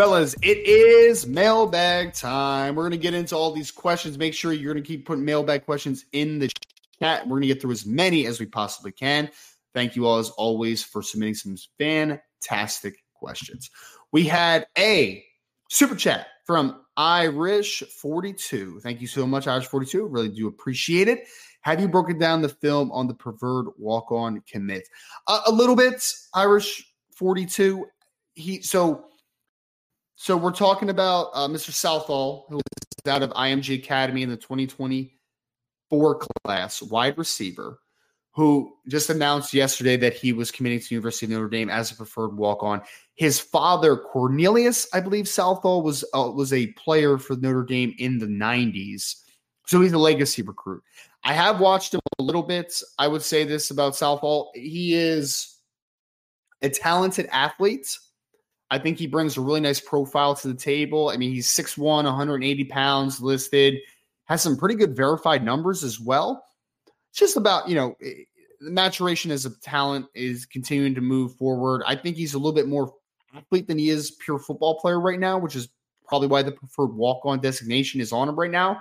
Fellas, 0.00 0.34
it 0.40 0.66
is 0.66 1.26
mailbag 1.26 2.14
time. 2.14 2.74
We're 2.74 2.84
going 2.84 2.92
to 2.92 2.96
get 2.96 3.12
into 3.12 3.36
all 3.36 3.52
these 3.52 3.70
questions. 3.70 4.16
Make 4.16 4.32
sure 4.32 4.50
you're 4.50 4.72
going 4.72 4.82
to 4.82 4.88
keep 4.88 5.04
putting 5.04 5.26
mailbag 5.26 5.66
questions 5.66 6.06
in 6.12 6.38
the 6.38 6.50
chat. 7.02 7.24
We're 7.26 7.32
going 7.32 7.42
to 7.42 7.48
get 7.48 7.60
through 7.60 7.72
as 7.72 7.84
many 7.84 8.26
as 8.26 8.40
we 8.40 8.46
possibly 8.46 8.92
can. 8.92 9.28
Thank 9.74 9.96
you 9.96 10.06
all, 10.06 10.16
as 10.16 10.30
always, 10.30 10.82
for 10.82 11.02
submitting 11.02 11.34
some 11.34 11.54
fantastic 11.78 13.04
questions. 13.12 13.70
We 14.10 14.24
had 14.24 14.66
a 14.78 15.22
super 15.68 15.96
chat 15.96 16.28
from 16.46 16.80
Irish42. 16.98 18.80
Thank 18.80 19.02
you 19.02 19.06
so 19.06 19.26
much, 19.26 19.44
Irish42. 19.44 20.06
Really 20.08 20.30
do 20.30 20.48
appreciate 20.48 21.08
it. 21.08 21.24
Have 21.60 21.78
you 21.78 21.88
broken 21.88 22.18
down 22.18 22.40
the 22.40 22.48
film 22.48 22.90
on 22.92 23.06
the 23.06 23.12
preferred 23.12 23.66
walk 23.76 24.10
on 24.10 24.42
commit? 24.50 24.88
Uh, 25.26 25.42
a 25.46 25.52
little 25.52 25.76
bit, 25.76 26.02
Irish42. 26.34 27.82
He 28.34 28.62
so 28.62 29.09
so 30.22 30.36
we're 30.36 30.52
talking 30.52 30.90
about 30.90 31.30
uh, 31.32 31.48
Mr. 31.48 31.70
Southall, 31.70 32.44
who 32.50 32.58
is 32.58 33.10
out 33.10 33.22
of 33.22 33.30
IMG 33.30 33.76
Academy 33.76 34.22
in 34.22 34.28
the 34.28 34.36
2024 34.36 36.20
class, 36.44 36.82
wide 36.82 37.16
receiver, 37.16 37.80
who 38.32 38.70
just 38.86 39.08
announced 39.08 39.54
yesterday 39.54 39.96
that 39.96 40.12
he 40.12 40.34
was 40.34 40.50
committing 40.50 40.78
to 40.78 40.94
University 40.94 41.24
of 41.24 41.30
Notre 41.30 41.48
Dame 41.48 41.70
as 41.70 41.90
a 41.90 41.94
preferred 41.94 42.36
walk-on. 42.36 42.82
His 43.14 43.40
father, 43.40 43.96
Cornelius, 43.96 44.86
I 44.92 45.00
believe 45.00 45.26
Southall 45.26 45.82
was 45.82 46.04
uh, 46.12 46.30
was 46.34 46.52
a 46.52 46.66
player 46.72 47.16
for 47.16 47.36
Notre 47.36 47.64
Dame 47.64 47.94
in 47.96 48.18
the 48.18 48.26
90s, 48.26 49.14
so 49.66 49.80
he's 49.80 49.94
a 49.94 49.98
legacy 49.98 50.42
recruit. 50.42 50.82
I 51.24 51.32
have 51.32 51.60
watched 51.60 51.94
him 51.94 52.00
a 52.18 52.22
little 52.22 52.42
bit. 52.42 52.78
I 52.98 53.08
would 53.08 53.22
say 53.22 53.44
this 53.44 53.70
about 53.70 53.96
Southall: 53.96 54.50
he 54.54 54.92
is 54.92 55.56
a 56.60 56.68
talented 56.68 57.26
athlete 57.32 57.96
I 58.70 58.78
think 58.78 58.98
he 58.98 59.06
brings 59.06 59.36
a 59.36 59.40
really 59.40 59.60
nice 59.60 59.80
profile 59.80 60.34
to 60.36 60.48
the 60.48 60.54
table. 60.54 61.08
I 61.08 61.16
mean, 61.16 61.32
he's 61.32 61.48
6'1, 61.48 62.04
180 62.04 62.64
pounds 62.64 63.20
listed, 63.20 63.78
has 64.26 64.42
some 64.42 64.56
pretty 64.56 64.76
good 64.76 64.94
verified 64.94 65.44
numbers 65.44 65.82
as 65.82 65.98
well. 65.98 66.44
It's 67.10 67.18
just 67.18 67.36
about, 67.36 67.68
you 67.68 67.74
know, 67.74 67.96
eh, 68.02 68.24
the 68.60 68.70
maturation 68.70 69.30
as 69.30 69.46
a 69.46 69.58
talent 69.60 70.06
is 70.14 70.46
continuing 70.46 70.94
to 70.94 71.00
move 71.00 71.34
forward. 71.34 71.82
I 71.86 71.96
think 71.96 72.16
he's 72.16 72.34
a 72.34 72.38
little 72.38 72.52
bit 72.52 72.68
more 72.68 72.94
athlete 73.34 73.66
than 73.66 73.78
he 73.78 73.90
is 73.90 74.12
pure 74.12 74.38
football 74.38 74.78
player 74.78 75.00
right 75.00 75.18
now, 75.18 75.38
which 75.38 75.56
is 75.56 75.68
probably 76.06 76.28
why 76.28 76.42
the 76.42 76.52
preferred 76.52 76.94
walk 76.94 77.24
on 77.24 77.40
designation 77.40 78.00
is 78.00 78.12
on 78.12 78.28
him 78.28 78.38
right 78.38 78.50
now. 78.50 78.80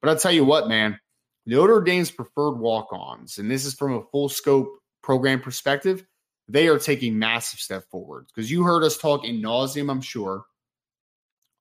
But 0.00 0.10
I'll 0.10 0.18
tell 0.18 0.32
you 0.32 0.44
what, 0.44 0.68
man, 0.68 0.98
Notre 1.46 1.80
Dame's 1.80 2.10
preferred 2.10 2.58
walk 2.58 2.88
ons, 2.92 3.38
and 3.38 3.50
this 3.50 3.64
is 3.64 3.74
from 3.74 3.94
a 3.94 4.02
full 4.02 4.28
scope 4.28 4.72
program 5.02 5.40
perspective 5.40 6.04
they 6.50 6.68
are 6.68 6.78
taking 6.78 7.18
massive 7.18 7.60
step 7.60 7.84
forward 7.90 8.26
because 8.26 8.50
you 8.50 8.62
heard 8.62 8.82
us 8.82 8.98
talk 8.98 9.24
in 9.24 9.40
nauseum, 9.40 9.90
I'm 9.90 10.00
sure. 10.00 10.44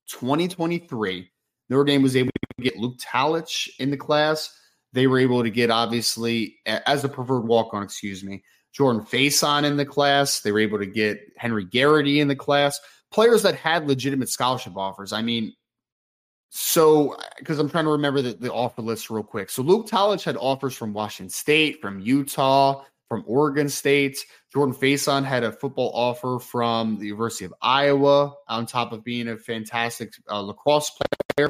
2023, 0.07 1.29
Notre 1.69 1.83
Dame 1.83 2.01
was 2.01 2.15
able 2.15 2.31
to 2.57 2.63
get 2.63 2.77
Luke 2.77 2.97
Talich 2.97 3.69
in 3.79 3.91
the 3.91 3.97
class. 3.97 4.51
They 4.91 5.05
were 5.05 5.19
able 5.19 5.43
to 5.43 5.51
get, 5.51 5.69
obviously, 5.69 6.57
as 6.65 7.03
the 7.03 7.09
preferred 7.09 7.41
walk 7.41 7.73
on, 7.73 7.83
excuse 7.83 8.23
me, 8.23 8.43
Jordan 8.73 9.03
Faison 9.03 9.63
in 9.63 9.77
the 9.77 9.85
class. 9.85 10.41
They 10.41 10.51
were 10.51 10.59
able 10.59 10.79
to 10.79 10.87
get 10.87 11.19
Henry 11.37 11.65
Garrity 11.65 12.19
in 12.19 12.27
the 12.27 12.35
class. 12.35 12.79
Players 13.11 13.43
that 13.43 13.55
had 13.55 13.87
legitimate 13.87 14.29
scholarship 14.29 14.75
offers. 14.75 15.13
I 15.13 15.21
mean, 15.21 15.53
so 16.49 17.13
uh, 17.13 17.23
because 17.37 17.59
I'm 17.59 17.69
trying 17.69 17.85
to 17.85 17.91
remember 17.91 18.23
the, 18.23 18.33
the 18.33 18.51
offer 18.51 18.81
list 18.81 19.11
real 19.11 19.23
quick. 19.23 19.51
So 19.51 19.61
Luke 19.61 19.87
Talich 19.87 20.23
had 20.23 20.37
offers 20.37 20.75
from 20.75 20.93
Washington 20.93 21.29
State, 21.29 21.81
from 21.81 21.99
Utah, 21.99 22.83
from 23.09 23.23
Oregon 23.27 23.67
State. 23.67 24.17
Jordan 24.53 24.73
Faison 24.73 25.25
had 25.25 25.43
a 25.43 25.51
football 25.51 25.91
offer 25.93 26.39
from 26.39 26.97
the 26.97 27.07
University 27.07 27.43
of 27.43 27.53
Iowa, 27.61 28.33
on 28.47 28.65
top 28.65 28.93
of 28.93 29.03
being 29.03 29.27
a 29.27 29.37
fantastic 29.37 30.13
uh, 30.29 30.39
lacrosse 30.39 30.91
player. 31.35 31.49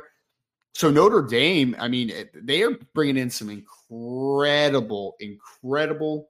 So 0.73 0.89
Notre 0.89 1.21
Dame, 1.21 1.75
I 1.77 1.89
mean, 1.89 2.11
they 2.33 2.63
are 2.63 2.77
bringing 2.93 3.17
in 3.17 3.29
some 3.29 3.49
incredible, 3.49 5.15
incredible 5.19 6.29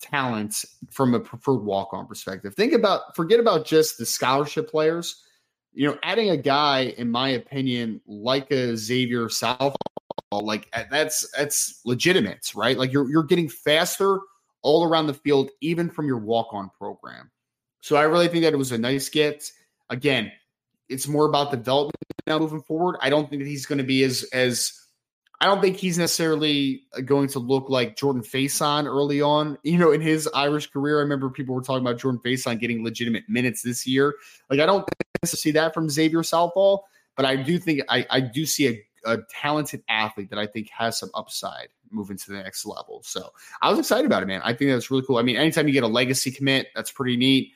talent 0.00 0.64
from 0.90 1.14
a 1.14 1.20
preferred 1.20 1.62
walk-on 1.64 2.06
perspective. 2.06 2.54
Think 2.54 2.72
about, 2.72 3.14
forget 3.14 3.38
about 3.40 3.64
just 3.64 3.98
the 3.98 4.06
scholarship 4.06 4.68
players. 4.68 5.22
You 5.72 5.86
know, 5.86 5.98
adding 6.02 6.30
a 6.30 6.36
guy, 6.36 6.94
in 6.98 7.10
my 7.10 7.30
opinion, 7.30 8.00
like 8.06 8.50
a 8.50 8.76
Xavier 8.76 9.28
Southall, 9.28 9.76
like 10.32 10.68
that's 10.90 11.30
that's 11.36 11.80
legitimate, 11.84 12.52
right? 12.54 12.76
Like 12.76 12.92
you're 12.92 13.08
you're 13.08 13.22
getting 13.22 13.48
faster 13.48 14.18
all 14.62 14.84
around 14.84 15.06
the 15.06 15.14
field, 15.14 15.50
even 15.60 15.90
from 15.90 16.06
your 16.06 16.18
walk 16.18 16.48
on 16.52 16.70
program. 16.78 17.30
So 17.80 17.96
I 17.96 18.02
really 18.02 18.28
think 18.28 18.44
that 18.44 18.52
it 18.52 18.56
was 18.58 18.72
a 18.72 18.78
nice 18.78 19.08
get. 19.08 19.50
Again, 19.90 20.32
it's 20.88 21.08
more 21.08 21.26
about 21.26 21.50
development 21.50 21.94
now 22.26 22.38
moving 22.38 22.62
forward. 22.62 22.96
I 23.00 23.10
don't 23.10 23.28
think 23.28 23.42
that 23.42 23.48
he's 23.48 23.66
going 23.66 23.78
to 23.78 23.84
be 23.84 24.04
as 24.04 24.24
as 24.32 24.72
I 25.40 25.46
don't 25.46 25.60
think 25.60 25.76
he's 25.76 25.98
necessarily 25.98 26.82
uh, 26.96 27.00
going 27.00 27.28
to 27.28 27.38
look 27.38 27.70
like 27.70 27.96
Jordan 27.96 28.22
Faison 28.22 28.86
early 28.86 29.22
on. 29.22 29.56
You 29.62 29.78
know, 29.78 29.92
in 29.92 30.00
his 30.00 30.28
Irish 30.34 30.68
career, 30.68 30.98
I 30.98 31.02
remember 31.02 31.30
people 31.30 31.54
were 31.54 31.62
talking 31.62 31.86
about 31.86 31.98
Jordan 31.98 32.20
Faison 32.24 32.58
getting 32.58 32.84
legitimate 32.84 33.24
minutes 33.28 33.62
this 33.62 33.86
year. 33.86 34.14
Like 34.50 34.60
I 34.60 34.66
don't 34.66 34.88
see 35.24 35.52
that 35.52 35.74
from 35.74 35.88
Xavier 35.88 36.22
Southall, 36.22 36.86
but 37.16 37.24
I 37.24 37.36
do 37.36 37.58
think 37.58 37.82
I, 37.88 38.06
I 38.10 38.20
do 38.20 38.46
see 38.46 38.68
a, 38.68 38.84
a 39.04 39.18
talented 39.30 39.82
athlete 39.88 40.30
that 40.30 40.38
I 40.38 40.46
think 40.46 40.70
has 40.70 40.98
some 40.98 41.10
upside 41.14 41.68
moving 41.90 42.16
to 42.16 42.30
the 42.30 42.36
next 42.38 42.66
level. 42.66 43.02
So 43.04 43.30
I 43.62 43.70
was 43.70 43.78
excited 43.78 44.06
about 44.06 44.22
it, 44.22 44.26
man. 44.26 44.40
I 44.44 44.52
think 44.52 44.70
that's 44.70 44.90
really 44.90 45.04
cool. 45.06 45.18
I 45.18 45.22
mean, 45.22 45.36
anytime 45.36 45.66
you 45.66 45.72
get 45.72 45.84
a 45.84 45.88
legacy 45.88 46.30
commit, 46.30 46.68
that's 46.74 46.90
pretty 46.90 47.16
neat. 47.16 47.52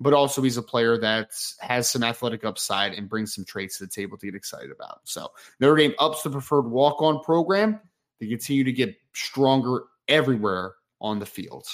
But 0.00 0.14
also, 0.14 0.42
he's 0.42 0.56
a 0.56 0.62
player 0.62 0.98
that 0.98 1.30
has 1.60 1.88
some 1.88 2.02
athletic 2.02 2.44
upside 2.44 2.94
and 2.94 3.08
brings 3.08 3.34
some 3.34 3.44
traits 3.44 3.78
to 3.78 3.84
the 3.84 3.90
table 3.90 4.18
to 4.18 4.26
get 4.26 4.34
excited 4.34 4.72
about. 4.72 5.00
So 5.04 5.28
Notre 5.60 5.76
Dame 5.76 5.94
ups 6.00 6.22
the 6.22 6.30
preferred 6.30 6.68
walk 6.68 7.00
on 7.00 7.22
program. 7.22 7.78
They 8.18 8.26
continue 8.26 8.64
to 8.64 8.72
get 8.72 8.96
stronger 9.14 9.84
everywhere 10.08 10.74
on 11.00 11.20
the 11.20 11.26
field. 11.26 11.66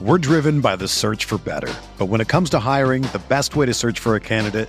We're 0.00 0.18
driven 0.18 0.60
by 0.60 0.76
the 0.76 0.88
search 0.88 1.24
for 1.24 1.38
better. 1.38 1.72
But 1.96 2.06
when 2.06 2.20
it 2.20 2.28
comes 2.28 2.50
to 2.50 2.58
hiring, 2.58 3.02
the 3.02 3.22
best 3.28 3.56
way 3.56 3.64
to 3.64 3.72
search 3.72 4.00
for 4.00 4.16
a 4.16 4.20
candidate 4.20 4.68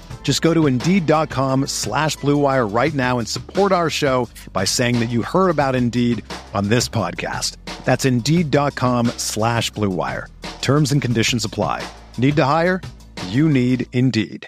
Just 0.23 0.41
go 0.41 0.53
to 0.53 0.67
Indeed.com 0.67 1.67
slash 1.67 2.15
BlueWire 2.17 2.73
right 2.73 2.93
now 2.93 3.19
and 3.19 3.27
support 3.27 3.73
our 3.73 3.89
show 3.89 4.29
by 4.53 4.63
saying 4.63 5.01
that 5.01 5.09
you 5.09 5.23
heard 5.23 5.49
about 5.49 5.75
Indeed 5.75 6.23
on 6.53 6.69
this 6.69 6.87
podcast. 6.87 7.57
That's 7.83 8.05
Indeed.com 8.05 9.07
slash 9.17 9.71
BlueWire. 9.73 10.27
Terms 10.61 10.93
and 10.93 11.01
conditions 11.01 11.43
apply. 11.43 11.85
Need 12.17 12.37
to 12.37 12.45
hire? 12.45 12.79
You 13.27 13.49
need 13.49 13.87
Indeed. 13.91 14.47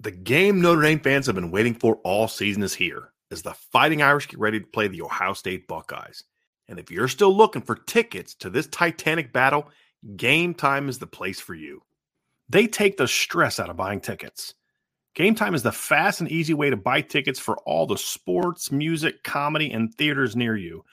The 0.00 0.10
game 0.10 0.60
Notre 0.60 0.82
Dame 0.82 1.00
fans 1.00 1.26
have 1.26 1.34
been 1.34 1.50
waiting 1.50 1.74
for 1.74 1.96
all 2.04 2.28
season 2.28 2.62
is 2.62 2.74
here 2.74 3.10
as 3.30 3.42
the 3.42 3.54
Fighting 3.72 4.02
Irish 4.02 4.28
get 4.28 4.38
ready 4.38 4.60
to 4.60 4.66
play 4.66 4.86
the 4.86 5.00
Ohio 5.00 5.32
State 5.32 5.66
Buckeyes. 5.66 6.22
And 6.68 6.78
if 6.78 6.90
you're 6.90 7.08
still 7.08 7.34
looking 7.34 7.62
for 7.62 7.74
tickets 7.74 8.34
to 8.36 8.50
this 8.50 8.66
titanic 8.66 9.32
battle, 9.32 9.70
Game 10.16 10.54
Time 10.54 10.88
is 10.88 10.98
the 10.98 11.06
place 11.06 11.40
for 11.40 11.54
you. 11.54 11.82
They 12.48 12.66
take 12.66 12.96
the 12.96 13.08
stress 13.08 13.58
out 13.58 13.70
of 13.70 13.76
buying 13.76 14.00
tickets. 14.00 14.54
Game 15.14 15.34
Time 15.34 15.54
is 15.54 15.62
the 15.62 15.72
fast 15.72 16.20
and 16.20 16.30
easy 16.30 16.52
way 16.52 16.70
to 16.70 16.76
buy 16.76 17.00
tickets 17.00 17.38
for 17.38 17.56
all 17.58 17.86
the 17.86 17.96
sports, 17.96 18.70
music, 18.70 19.22
comedy, 19.22 19.70
and 19.70 19.94
theaters 19.94 20.36
near 20.36 20.56
you. 20.56 20.84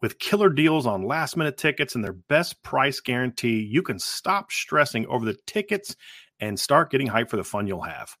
With 0.00 0.18
killer 0.18 0.50
deals 0.50 0.86
on 0.86 1.02
last 1.02 1.36
minute 1.36 1.56
tickets 1.56 1.94
and 1.94 2.04
their 2.04 2.12
best 2.12 2.62
price 2.62 3.00
guarantee, 3.00 3.60
you 3.60 3.82
can 3.82 3.98
stop 3.98 4.52
stressing 4.52 5.06
over 5.06 5.24
the 5.24 5.36
tickets 5.46 5.96
and 6.38 6.58
start 6.58 6.90
getting 6.90 7.08
hyped 7.08 7.30
for 7.30 7.36
the 7.36 7.44
fun 7.44 7.66
you'll 7.66 7.82
have. 7.82 8.16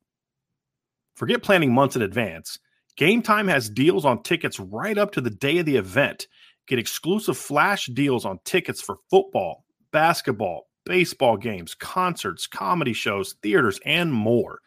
Forget 1.14 1.42
planning 1.42 1.72
months 1.72 1.96
in 1.96 2.02
advance. 2.02 2.58
Game 2.96 3.22
Time 3.22 3.48
has 3.48 3.70
deals 3.70 4.04
on 4.04 4.22
tickets 4.22 4.58
right 4.58 4.98
up 4.98 5.12
to 5.12 5.20
the 5.20 5.30
day 5.30 5.58
of 5.58 5.66
the 5.66 5.76
event. 5.76 6.26
Get 6.66 6.78
exclusive 6.78 7.38
flash 7.38 7.86
deals 7.86 8.24
on 8.24 8.40
tickets 8.44 8.80
for 8.80 8.96
football, 9.10 9.64
basketball, 9.92 10.68
baseball 10.84 11.36
games, 11.36 11.74
concerts, 11.74 12.46
comedy 12.46 12.92
shows, 12.92 13.34
theaters, 13.42 13.80
and 13.84 14.12
more. 14.12 14.60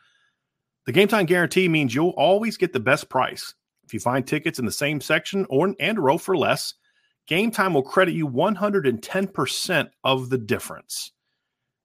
The 0.86 0.92
Game 0.92 1.08
Time 1.08 1.26
guarantee 1.26 1.68
means 1.68 1.96
you'll 1.96 2.10
always 2.10 2.58
get 2.58 2.74
the 2.74 2.80
best 2.80 3.10
price. 3.10 3.54
If 3.84 3.94
you 3.94 4.00
find 4.00 4.26
tickets 4.26 4.60
in 4.60 4.66
the 4.66 4.72
same 4.72 5.02
section 5.02 5.46
or 5.50 5.74
and 5.80 6.00
row 6.00 6.18
for 6.18 6.36
less, 6.36 6.74
Game 7.28 7.52
Time 7.52 7.74
will 7.74 7.84
credit 7.84 8.14
you 8.14 8.28
110% 8.28 9.90
of 10.04 10.30
the 10.30 10.38
difference. 10.38 11.12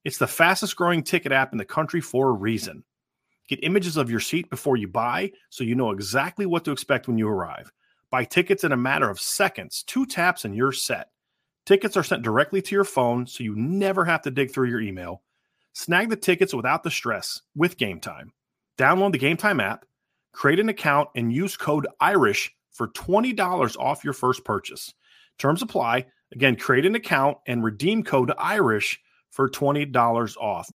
It's 0.04 0.18
the 0.18 0.26
fastest 0.26 0.74
growing 0.76 1.02
ticket 1.02 1.32
app 1.32 1.52
in 1.52 1.58
the 1.58 1.64
country 1.64 2.00
for 2.00 2.30
a 2.30 2.32
reason. 2.32 2.84
Get 3.48 3.62
images 3.62 3.96
of 3.96 4.10
your 4.10 4.20
seat 4.20 4.50
before 4.50 4.76
you 4.76 4.88
buy 4.88 5.32
so 5.50 5.64
you 5.64 5.74
know 5.74 5.90
exactly 5.90 6.44
what 6.44 6.64
to 6.64 6.72
expect 6.72 7.08
when 7.08 7.18
you 7.18 7.28
arrive. 7.28 7.70
Buy 8.10 8.24
tickets 8.24 8.64
in 8.64 8.72
a 8.72 8.76
matter 8.76 9.08
of 9.08 9.20
seconds, 9.20 9.84
two 9.86 10.06
taps, 10.06 10.44
and 10.44 10.54
you're 10.54 10.72
set. 10.72 11.08
Tickets 11.68 11.98
are 11.98 12.02
sent 12.02 12.22
directly 12.22 12.62
to 12.62 12.74
your 12.74 12.82
phone 12.82 13.26
so 13.26 13.44
you 13.44 13.54
never 13.54 14.06
have 14.06 14.22
to 14.22 14.30
dig 14.30 14.50
through 14.50 14.70
your 14.70 14.80
email. 14.80 15.22
Snag 15.74 16.08
the 16.08 16.16
tickets 16.16 16.54
without 16.54 16.82
the 16.82 16.90
stress 16.90 17.42
with 17.54 17.76
Game 17.76 18.00
Time. 18.00 18.32
Download 18.78 19.12
the 19.12 19.18
Game 19.18 19.36
Time 19.36 19.60
app, 19.60 19.84
create 20.32 20.60
an 20.60 20.70
account, 20.70 21.10
and 21.14 21.30
use 21.30 21.58
code 21.58 21.86
IRISH 22.00 22.56
for 22.70 22.88
$20 22.88 23.76
off 23.76 24.02
your 24.02 24.14
first 24.14 24.46
purchase. 24.46 24.94
Terms 25.36 25.60
apply. 25.60 26.06
Again, 26.32 26.56
create 26.56 26.86
an 26.86 26.94
account 26.94 27.36
and 27.46 27.62
redeem 27.62 28.02
code 28.02 28.32
IRISH 28.38 28.98
for 29.28 29.50
$20 29.50 30.36
off. 30.38 30.70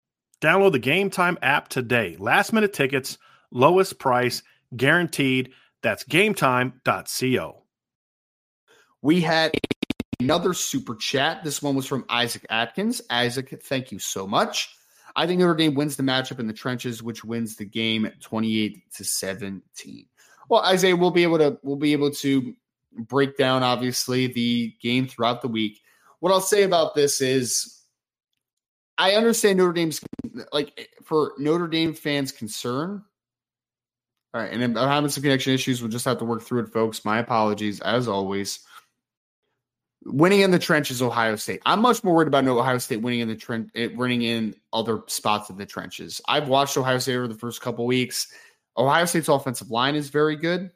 Download 0.41 0.71
the 0.71 0.79
Game 0.79 1.11
Time 1.11 1.37
app 1.43 1.67
today. 1.67 2.15
Last 2.17 2.51
minute 2.51 2.73
tickets, 2.73 3.19
lowest 3.51 3.99
price, 3.99 4.41
guaranteed. 4.75 5.51
That's 5.83 6.03
gametime.co. 6.03 7.61
We 9.03 9.21
had 9.21 9.51
another 10.19 10.53
super 10.53 10.95
chat. 10.95 11.43
This 11.43 11.61
one 11.61 11.75
was 11.75 11.85
from 11.85 12.05
Isaac 12.09 12.45
Atkins. 12.49 13.01
Isaac, 13.09 13.61
thank 13.63 13.91
you 13.91 13.99
so 13.99 14.27
much. 14.27 14.75
I 15.15 15.25
think 15.25 15.39
Notre 15.39 15.55
Dame 15.55 15.73
wins 15.73 15.95
the 15.95 16.03
matchup 16.03 16.39
in 16.39 16.47
the 16.47 16.53
trenches, 16.53 17.01
which 17.01 17.23
wins 17.23 17.55
the 17.55 17.65
game 17.65 18.09
28 18.21 18.91
to 18.93 19.03
17. 19.03 20.05
Well, 20.49 20.63
Isaiah, 20.63 20.95
we'll 20.95 21.11
be 21.11 21.23
able 21.23 21.37
to 21.39 21.59
we'll 21.63 21.75
be 21.75 21.93
able 21.93 22.11
to 22.11 22.53
break 22.93 23.37
down 23.37 23.63
obviously 23.63 24.27
the 24.27 24.73
game 24.81 25.07
throughout 25.07 25.41
the 25.41 25.47
week. 25.47 25.79
What 26.19 26.31
I'll 26.31 26.41
say 26.41 26.63
about 26.63 26.95
this 26.95 27.21
is 27.21 27.81
I 28.97 29.13
understand 29.13 29.57
Notre 29.57 29.73
Dame's 29.73 30.01
like 30.51 30.89
for 31.03 31.33
Notre 31.37 31.67
Dame 31.67 31.93
fans' 31.93 32.31
concern. 32.31 33.03
All 34.33 34.41
right, 34.41 34.51
and 34.51 34.63
I'm 34.63 34.87
having 34.87 35.09
some 35.09 35.23
connection 35.23 35.53
issues. 35.53 35.81
We'll 35.81 35.89
just 35.89 36.05
have 36.05 36.19
to 36.19 36.25
work 36.25 36.43
through 36.43 36.63
it, 36.63 36.73
folks. 36.73 37.03
My 37.03 37.17
apologies, 37.17 37.81
as 37.81 38.07
always. 38.07 38.59
Winning 40.05 40.41
in 40.41 40.51
the 40.51 40.59
trenches, 40.59 41.01
Ohio 41.01 41.35
State. 41.35 41.61
I'm 41.65 41.81
much 41.81 42.03
more 42.03 42.15
worried 42.15 42.29
about 42.29 42.47
Ohio 42.47 42.77
State 42.77 43.01
winning 43.01 43.19
in 43.19 43.27
the 43.27 43.35
trench, 43.35 43.69
winning 43.95 44.21
in 44.21 44.55
other 44.71 45.01
spots 45.07 45.49
of 45.49 45.57
the 45.57 45.65
trenches. 45.65 46.21
I've 46.27 46.47
watched 46.47 46.77
Ohio 46.77 46.99
State 46.99 47.17
over 47.17 47.27
the 47.27 47.35
first 47.35 47.61
couple 47.61 47.85
weeks. 47.85 48.31
Ohio 48.77 49.05
State's 49.05 49.27
offensive 49.27 49.71
line 49.71 49.95
is 49.95 50.09
very 50.09 50.37
good. 50.37 50.71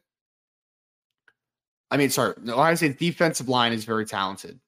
I 1.89 1.97
mean, 1.97 2.09
sorry, 2.09 2.33
Ohio 2.49 2.75
State's 2.75 2.99
defensive 2.99 3.47
line 3.47 3.71
is 3.71 3.85
very 3.85 4.05
talented. 4.05 4.59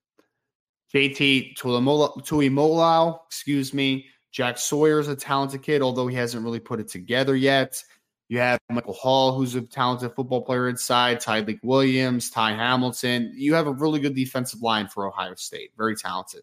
JT 0.93 1.57
Tuimoloau, 1.57 3.19
excuse 3.27 3.73
me. 3.73 4.05
Jack 4.31 4.57
Sawyer 4.57 4.99
is 4.99 5.07
a 5.07 5.15
talented 5.15 5.63
kid, 5.63 5.81
although 5.81 6.07
he 6.07 6.15
hasn't 6.15 6.43
really 6.43 6.59
put 6.59 6.79
it 6.79 6.87
together 6.87 7.35
yet. 7.35 7.83
You 8.27 8.39
have 8.39 8.59
Michael 8.71 8.93
Hall, 8.93 9.37
who's 9.37 9.53
a 9.55 9.61
talented 9.61 10.13
football 10.15 10.41
player 10.41 10.67
inside, 10.67 11.21
Tyleik 11.21 11.59
Williams, 11.63 12.31
Ty 12.31 12.53
Hamilton. 12.53 13.31
You 13.35 13.53
have 13.53 13.67
a 13.67 13.71
really 13.71 13.99
good 13.99 14.15
defensive 14.15 14.61
line 14.61 14.87
for 14.87 15.07
Ohio 15.07 15.35
State. 15.35 15.71
Very 15.77 15.95
talented. 15.95 16.41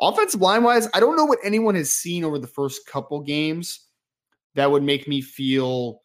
Offensive 0.00 0.40
line 0.40 0.62
wise, 0.62 0.88
I 0.92 1.00
don't 1.00 1.16
know 1.16 1.24
what 1.24 1.38
anyone 1.42 1.76
has 1.76 1.90
seen 1.94 2.24
over 2.24 2.38
the 2.38 2.46
first 2.46 2.86
couple 2.86 3.20
games 3.20 3.86
that 4.54 4.70
would 4.70 4.82
make 4.82 5.08
me 5.08 5.20
feel 5.20 6.00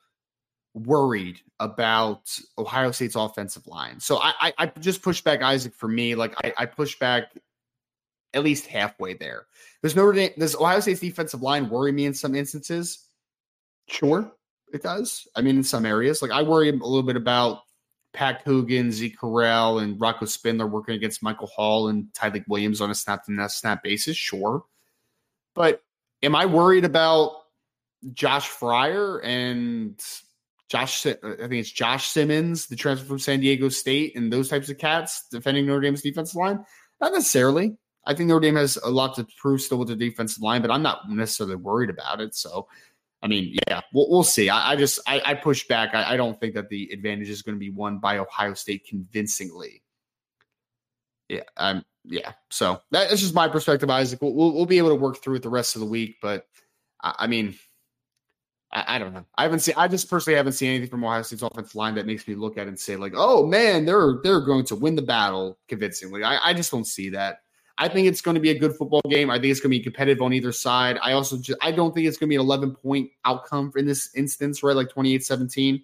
worried 0.74 1.42
about 1.60 2.40
Ohio 2.58 2.92
State's 2.92 3.16
offensive 3.16 3.68
line. 3.68 4.00
So 4.00 4.18
I, 4.18 4.34
I, 4.40 4.54
I 4.58 4.66
just 4.80 5.02
push 5.02 5.22
back 5.22 5.42
Isaac 5.42 5.74
for 5.74 5.88
me. 5.88 6.16
Like 6.16 6.36
I, 6.44 6.54
I 6.60 6.66
push 6.66 6.98
back 6.98 7.34
at 8.34 8.44
least 8.44 8.68
halfway 8.68 9.16
there. 9.16 9.48
Does 9.84 9.98
Ohio 9.98 10.80
State's 10.80 11.02
defensive 11.02 11.42
line 11.42 11.70
worry 11.70 11.92
me 11.92 12.06
in 12.06 12.14
some 12.14 12.36
instances? 12.36 13.06
Sure, 13.88 14.32
it 14.74 14.84
does. 14.84 15.28
I 15.36 15.42
mean, 15.42 15.58
in 15.58 15.64
some 15.64 15.86
areas, 15.86 16.22
like 16.22 16.32
I 16.32 16.42
worry 16.42 16.70
a 16.70 16.74
little 16.74 17.04
bit 17.04 17.16
about 17.16 17.62
Pat 18.14 18.44
Coogan, 18.44 18.92
Zeke 18.92 19.18
Correll, 19.18 19.82
and 19.82 20.00
Rocco 20.00 20.26
Spindler 20.26 20.68
working 20.68 20.96
against 20.96 21.24
Michael 21.24 21.48
Hall 21.48 21.90
and 21.90 22.08
Tyleik 22.14 22.46
Williams 22.48 22.82
on 22.82 22.92
a 22.92 22.96
snap 22.96 23.26
to 23.26 23.50
snap 23.50 23.84
basis. 23.84 24.18
Sure, 24.18 24.64
but 25.56 25.82
am 26.24 26.36
I 26.36 26.46
worried 26.46 26.86
about 26.86 27.34
Josh 28.14 28.50
Fryar 28.50 29.24
and 29.24 30.02
Josh? 30.70 31.06
I 31.06 31.14
think 31.14 31.54
it's 31.54 31.72
Josh 31.72 32.08
Simmons, 32.08 32.68
the 32.68 32.76
transfer 32.76 33.06
from 33.06 33.20
San 33.20 33.40
Diego 33.40 33.70
State, 33.70 34.16
and 34.16 34.32
those 34.32 34.50
types 34.50 34.70
of 34.70 34.78
cats 34.78 35.28
defending 35.30 35.66
Notre 35.66 35.82
Dame's 35.82 36.02
defensive 36.02 36.36
line. 36.36 36.66
Not 37.00 37.14
necessarily. 37.14 37.78
I 38.06 38.16
think 38.16 38.28
Notre 38.28 38.42
Dame 38.42 38.56
has 38.56 38.78
a 38.78 38.90
lot 38.90 39.16
to 39.16 39.28
prove 39.38 39.62
still 39.62 39.78
with 39.78 39.90
the 39.90 39.96
defensive 39.96 40.42
line, 40.42 40.62
but 40.62 40.72
I'm 40.72 40.82
not 40.82 41.10
necessarily 41.10 41.56
worried 41.56 41.90
about 41.90 42.22
it. 42.22 42.34
So, 42.34 42.68
I 43.22 43.28
mean, 43.28 43.56
yeah, 43.68 43.82
we'll, 43.94 44.10
we'll 44.10 44.24
see. 44.24 44.50
I, 44.50 44.72
I, 44.72 44.76
just 44.76 45.00
I, 45.06 45.22
I 45.26 45.34
push 45.34 45.68
back. 45.68 45.94
I, 45.94 46.14
I, 46.14 46.18
don't 46.18 46.40
think 46.40 46.54
that 46.54 46.70
the 46.70 46.90
advantage 46.94 47.30
is 47.30 47.42
going 47.42 47.56
to 47.56 47.60
be 47.60 47.70
won 47.70 48.00
by 48.00 48.18
Ohio 48.18 48.54
State 48.54 48.88
convincingly. 48.88 49.84
Yeah, 51.28 51.44
um, 51.58 51.84
yeah. 52.06 52.32
So 52.50 52.82
that's 52.92 53.20
just 53.20 53.36
my 53.36 53.48
perspective, 53.50 53.90
Isaac. 53.90 54.22
We'll, 54.22 54.34
we'll, 54.34 54.54
we'll 54.54 54.66
be 54.66 54.78
able 54.78 54.90
to 54.90 54.96
work 54.96 55.22
through 55.22 55.36
it 55.36 55.44
the 55.44 55.50
rest 55.50 55.76
of 55.76 55.82
the 55.82 55.86
week, 55.86 56.16
but 56.22 56.48
I, 57.02 57.16
I 57.20 57.28
mean, 57.28 57.56
I, 58.72 58.96
I, 58.96 59.00
don't 59.00 59.14
know. 59.14 59.26
I 59.38 59.44
haven't 59.44 59.60
seen. 59.60 59.76
I 59.78 59.88
just 59.88 60.10
personally 60.10 60.38
haven't 60.38 60.54
seen 60.54 60.70
anything 60.70 60.90
from 60.90 61.04
Ohio 61.04 61.22
State's 61.24 61.42
offensive 61.42 61.76
line 61.76 61.96
that 61.96 62.06
makes 62.06 62.28
me 62.28 62.36
look 62.36 62.58
at 62.58 62.68
it 62.68 62.70
and 62.70 62.80
say 62.80 62.96
like, 62.96 63.14
"Oh 63.16 63.46
man, 63.46 63.86
they're 63.86 64.20
they're 64.24 64.42
going 64.42 64.66
to 64.66 64.76
win 64.76 64.96
the 64.96 65.02
battle 65.02 65.60
convincingly." 65.68 66.24
I, 66.24 66.50
I 66.50 66.54
just 66.54 66.72
don't 66.72 66.86
see 66.86 67.10
that. 67.10 67.40
I 67.80 67.88
think 67.88 68.08
it's 68.08 68.22
going 68.22 68.36
to 68.36 68.42
be 68.42 68.50
a 68.50 68.60
good 68.60 68.76
football 68.76 69.02
game. 69.10 69.32
I 69.32 69.36
think 69.36 69.52
it's 69.52 69.62
going 69.62 69.72
to 69.72 69.78
be 69.78 69.84
competitive 69.84 70.22
on 70.22 70.34
either 70.34 70.52
side. 70.52 71.00
I 71.02 71.14
also 71.14 71.38
just 71.38 71.58
I 71.62 71.72
don't 71.72 71.96
think 71.96 72.08
it's 72.08 72.18
going 72.18 72.28
to 72.28 72.32
be 72.32 72.36
an 72.36 72.42
11 72.42 72.76
point 72.76 73.10
outcome 73.24 73.72
in 73.78 73.86
this 73.86 74.14
instance, 74.16 74.62
right? 74.62 74.76
Like 74.76 74.90
28 74.90 75.26
17. 75.26 75.84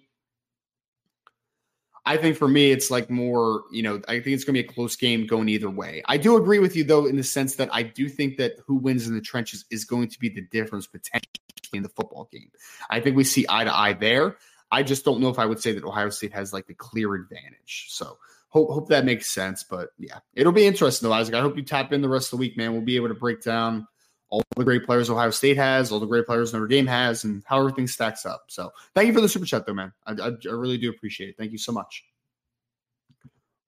I 2.08 2.16
think 2.16 2.36
for 2.36 2.46
me, 2.46 2.70
it's 2.70 2.88
like 2.88 3.10
more, 3.10 3.64
you 3.72 3.82
know, 3.82 4.00
I 4.06 4.20
think 4.20 4.28
it's 4.28 4.44
going 4.44 4.54
to 4.54 4.62
be 4.62 4.68
a 4.68 4.72
close 4.72 4.94
game 4.94 5.26
going 5.26 5.48
either 5.48 5.68
way. 5.68 6.02
I 6.06 6.18
do 6.18 6.36
agree 6.36 6.60
with 6.60 6.76
you, 6.76 6.84
though, 6.84 7.06
in 7.06 7.16
the 7.16 7.24
sense 7.24 7.56
that 7.56 7.68
I 7.72 7.82
do 7.82 8.08
think 8.08 8.36
that 8.36 8.60
who 8.64 8.76
wins 8.76 9.08
in 9.08 9.14
the 9.14 9.20
trenches 9.20 9.64
is 9.72 9.84
going 9.84 10.08
to 10.10 10.18
be 10.20 10.28
the 10.28 10.42
difference 10.42 10.86
potentially 10.86 11.24
in 11.72 11.82
the 11.82 11.88
football 11.88 12.28
game. 12.30 12.52
I 12.90 13.00
think 13.00 13.16
we 13.16 13.24
see 13.24 13.44
eye 13.48 13.64
to 13.64 13.76
eye 13.76 13.94
there. 13.94 14.36
I 14.70 14.84
just 14.84 15.04
don't 15.04 15.20
know 15.20 15.30
if 15.30 15.40
I 15.40 15.46
would 15.46 15.60
say 15.60 15.72
that 15.72 15.82
Ohio 15.82 16.10
State 16.10 16.32
has 16.32 16.52
like 16.52 16.68
the 16.68 16.74
clear 16.74 17.12
advantage. 17.14 17.86
So 17.88 18.18
hope 18.48 18.70
hope 18.70 18.88
that 18.88 19.04
makes 19.04 19.30
sense. 19.30 19.64
But 19.64 19.90
yeah, 19.98 20.18
it'll 20.34 20.52
be 20.52 20.66
interesting 20.66 21.08
though, 21.08 21.14
Isaac. 21.14 21.34
I 21.34 21.40
hope 21.40 21.56
you 21.56 21.62
tap 21.62 21.92
in 21.92 22.02
the 22.02 22.08
rest 22.08 22.28
of 22.28 22.30
the 22.32 22.36
week, 22.38 22.56
man. 22.56 22.72
We'll 22.72 22.82
be 22.82 22.96
able 22.96 23.08
to 23.08 23.14
break 23.14 23.42
down 23.42 23.86
all 24.28 24.42
the 24.56 24.64
great 24.64 24.84
players 24.84 25.08
Ohio 25.08 25.30
State 25.30 25.56
has, 25.56 25.92
all 25.92 26.00
the 26.00 26.06
great 26.06 26.26
players 26.26 26.52
Notre 26.52 26.66
Dame 26.66 26.86
has, 26.86 27.24
and 27.24 27.42
how 27.46 27.60
everything 27.60 27.86
stacks 27.86 28.26
up. 28.26 28.44
So 28.48 28.72
thank 28.94 29.06
you 29.06 29.12
for 29.12 29.20
the 29.20 29.28
super 29.28 29.46
chat 29.46 29.66
though, 29.66 29.74
man. 29.74 29.92
I, 30.06 30.12
I, 30.12 30.28
I 30.28 30.52
really 30.52 30.78
do 30.78 30.90
appreciate 30.90 31.30
it. 31.30 31.36
Thank 31.38 31.52
you 31.52 31.58
so 31.58 31.72
much. 31.72 32.04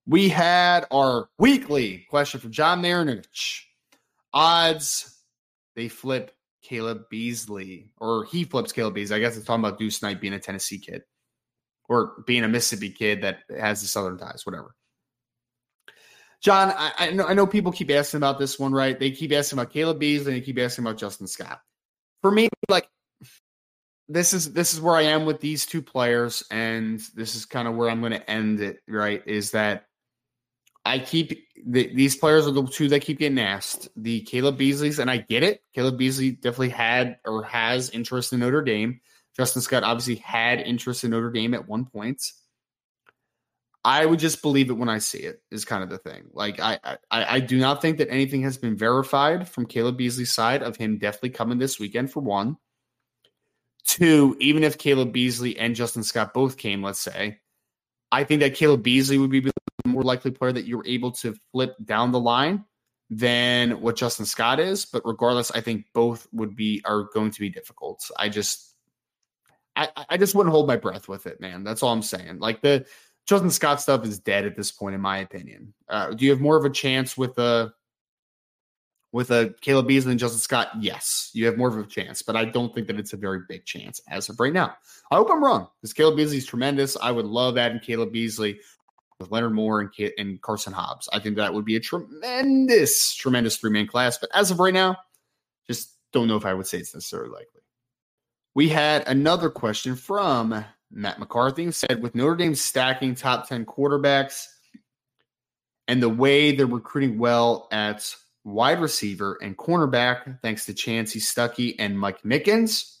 We 0.05 0.27
had 0.27 0.85
our 0.91 1.29
weekly 1.37 2.05
question 2.09 2.39
from 2.39 2.51
John 2.51 2.81
Marinovich. 2.81 3.63
Odds 4.33 5.15
they 5.75 5.87
flip 5.87 6.35
Caleb 6.61 7.03
Beasley, 7.09 7.89
or 7.97 8.25
he 8.25 8.43
flips 8.43 8.71
Caleb 8.71 8.95
Beasley. 8.95 9.15
I 9.15 9.19
guess 9.19 9.37
it's 9.37 9.45
talking 9.45 9.63
about 9.63 9.79
Deuce 9.79 10.01
Knight 10.01 10.19
being 10.19 10.33
a 10.33 10.39
Tennessee 10.39 10.77
kid 10.77 11.03
or 11.89 12.23
being 12.25 12.43
a 12.43 12.47
Mississippi 12.47 12.91
kid 12.91 13.23
that 13.23 13.39
has 13.49 13.81
the 13.81 13.87
Southern 13.87 14.17
ties, 14.17 14.45
whatever. 14.45 14.75
John, 16.41 16.71
I, 16.75 16.91
I, 16.97 17.11
know, 17.11 17.25
I 17.25 17.33
know 17.33 17.45
people 17.45 17.73
keep 17.73 17.91
asking 17.91 18.19
about 18.19 18.39
this 18.39 18.57
one, 18.57 18.71
right? 18.71 18.97
They 18.97 19.11
keep 19.11 19.33
asking 19.33 19.59
about 19.59 19.73
Caleb 19.73 19.99
Beasley 19.99 20.33
and 20.33 20.41
they 20.41 20.45
keep 20.45 20.59
asking 20.59 20.85
about 20.85 20.97
Justin 20.97 21.27
Scott. 21.27 21.59
For 22.21 22.31
me, 22.31 22.47
like 22.69 22.87
this 24.07 24.33
is 24.33 24.53
this 24.53 24.73
is 24.73 24.81
where 24.81 24.95
I 24.95 25.03
am 25.03 25.25
with 25.25 25.39
these 25.39 25.65
two 25.65 25.81
players, 25.81 26.43
and 26.51 26.99
this 27.13 27.35
is 27.35 27.45
kind 27.45 27.67
of 27.67 27.75
where 27.75 27.89
I'm 27.89 28.01
going 28.01 28.13
to 28.13 28.29
end 28.29 28.59
it. 28.59 28.79
Right? 28.87 29.21
Is 29.25 29.51
that 29.51 29.85
I 30.85 30.99
keep 30.99 31.47
the, 31.65 31.93
these 31.93 32.15
players 32.15 32.47
are 32.47 32.51
the 32.51 32.65
two 32.65 32.89
that 32.89 33.01
keep 33.01 33.19
getting 33.19 33.39
asked. 33.39 33.89
The 33.95 34.21
Caleb 34.21 34.57
Beasleys, 34.57 34.99
and 34.99 35.09
I 35.09 35.17
get 35.17 35.43
it. 35.43 35.61
Caleb 35.73 35.97
Beasley 35.97 36.31
definitely 36.31 36.69
had 36.69 37.17
or 37.25 37.43
has 37.43 37.89
interest 37.91 38.33
in 38.33 38.39
Notre 38.39 38.61
Dame. 38.61 38.99
Justin 39.39 39.61
Scott 39.61 39.83
obviously 39.85 40.15
had 40.15 40.59
interest 40.59 41.05
in 41.05 41.11
Notre 41.11 41.31
Dame 41.31 41.53
at 41.53 41.65
one 41.65 41.85
point. 41.85 42.21
I 43.85 44.05
would 44.05 44.19
just 44.19 44.41
believe 44.41 44.69
it 44.69 44.73
when 44.73 44.89
I 44.89 44.97
see 44.97 45.19
it. 45.19 45.41
Is 45.49 45.63
kind 45.63 45.81
of 45.81 45.89
the 45.89 45.97
thing. 45.97 46.25
Like 46.33 46.59
I, 46.59 46.77
I, 46.83 46.97
I 47.09 47.39
do 47.39 47.57
not 47.57 47.81
think 47.81 47.99
that 47.99 48.11
anything 48.11 48.41
has 48.41 48.57
been 48.57 48.75
verified 48.75 49.47
from 49.47 49.65
Caleb 49.65 49.95
Beasley's 49.95 50.33
side 50.33 50.61
of 50.61 50.75
him 50.75 50.97
definitely 50.97 51.29
coming 51.29 51.57
this 51.57 51.79
weekend. 51.79 52.11
For 52.11 52.19
one, 52.19 52.57
two, 53.87 54.35
even 54.41 54.65
if 54.65 54.77
Caleb 54.77 55.13
Beasley 55.13 55.57
and 55.57 55.73
Justin 55.73 56.03
Scott 56.03 56.33
both 56.33 56.57
came, 56.57 56.83
let's 56.83 56.99
say, 56.99 57.39
I 58.11 58.25
think 58.25 58.41
that 58.41 58.55
Caleb 58.55 58.83
Beasley 58.83 59.17
would 59.17 59.31
be 59.31 59.39
the 59.39 59.53
more 59.85 60.03
likely 60.03 60.31
player 60.31 60.51
that 60.51 60.67
you're 60.67 60.85
able 60.85 61.13
to 61.13 61.33
flip 61.53 61.77
down 61.85 62.11
the 62.11 62.19
line 62.19 62.65
than 63.09 63.79
what 63.79 63.95
Justin 63.95 64.25
Scott 64.25 64.59
is. 64.59 64.85
But 64.85 65.03
regardless, 65.05 65.49
I 65.51 65.61
think 65.61 65.85
both 65.93 66.27
would 66.33 66.57
be 66.57 66.81
are 66.83 67.05
going 67.13 67.31
to 67.31 67.39
be 67.39 67.47
difficult. 67.47 68.03
I 68.17 68.27
just 68.27 68.68
I, 69.79 70.05
I 70.09 70.17
just 70.17 70.35
wouldn't 70.35 70.53
hold 70.53 70.67
my 70.67 70.75
breath 70.75 71.07
with 71.07 71.25
it, 71.25 71.39
man. 71.39 71.63
That's 71.63 71.81
all 71.81 71.93
I'm 71.93 72.01
saying. 72.01 72.39
Like 72.39 72.61
the 72.61 72.85
Justin 73.25 73.51
Scott 73.51 73.81
stuff 73.81 74.05
is 74.05 74.19
dead 74.19 74.45
at 74.45 74.55
this 74.55 74.71
point, 74.71 74.95
in 74.95 75.01
my 75.01 75.19
opinion. 75.19 75.73
Uh, 75.87 76.11
do 76.11 76.25
you 76.25 76.31
have 76.31 76.41
more 76.41 76.57
of 76.57 76.65
a 76.65 76.69
chance 76.69 77.17
with 77.17 77.37
a 77.37 77.73
with 79.11 79.31
a 79.31 79.55
Caleb 79.61 79.87
Beasley 79.87 80.11
and 80.11 80.19
Justin 80.19 80.39
Scott? 80.39 80.69
Yes, 80.79 81.31
you 81.33 81.45
have 81.45 81.57
more 81.57 81.69
of 81.69 81.77
a 81.77 81.85
chance, 81.85 82.21
but 82.21 82.35
I 82.35 82.45
don't 82.45 82.73
think 82.75 82.87
that 82.87 82.99
it's 82.99 83.13
a 83.13 83.17
very 83.17 83.41
big 83.47 83.65
chance 83.65 84.01
as 84.09 84.29
of 84.29 84.39
right 84.39 84.53
now. 84.53 84.75
I 85.11 85.15
hope 85.15 85.29
I'm 85.31 85.43
wrong 85.43 85.67
because 85.81 85.93
Caleb 85.93 86.17
Beasley 86.17 86.37
is 86.37 86.45
tremendous. 86.45 86.97
I 87.01 87.11
would 87.11 87.25
love 87.25 87.57
adding 87.57 87.79
Caleb 87.79 88.11
Beasley 88.11 88.59
with 89.19 89.31
Leonard 89.31 89.53
Moore 89.53 89.81
and, 89.81 90.11
and 90.17 90.41
Carson 90.41 90.73
Hobbs. 90.73 91.07
I 91.13 91.19
think 91.19 91.37
that 91.37 91.53
would 91.53 91.65
be 91.65 91.75
a 91.75 91.79
tremendous, 91.79 93.15
tremendous 93.15 93.57
three 93.57 93.71
man 93.71 93.87
class. 93.87 94.17
But 94.17 94.29
as 94.33 94.51
of 94.51 94.59
right 94.59 94.73
now, 94.73 94.97
just 95.67 95.95
don't 96.11 96.27
know 96.27 96.35
if 96.35 96.45
I 96.45 96.53
would 96.53 96.67
say 96.67 96.79
it's 96.79 96.93
necessarily 96.93 97.29
likely. 97.29 97.61
We 98.55 98.69
had 98.69 99.07
another 99.07 99.49
question 99.49 99.95
from 99.95 100.65
Matt 100.91 101.19
McCarthy 101.19 101.65
who 101.65 101.71
said, 101.71 102.01
with 102.01 102.15
Notre 102.15 102.35
Dame 102.35 102.55
stacking 102.55 103.15
top 103.15 103.47
10 103.47 103.65
quarterbacks 103.65 104.47
and 105.87 106.01
the 106.01 106.09
way 106.09 106.55
they're 106.55 106.67
recruiting 106.67 107.17
well 107.17 107.67
at 107.71 108.15
wide 108.43 108.79
receiver 108.79 109.37
and 109.41 109.57
cornerback, 109.57 110.39
thanks 110.41 110.65
to 110.65 110.73
Chansi 110.73 111.17
Stuckey 111.17 111.75
and 111.79 111.99
Mike 111.99 112.21
Mickens, 112.23 112.97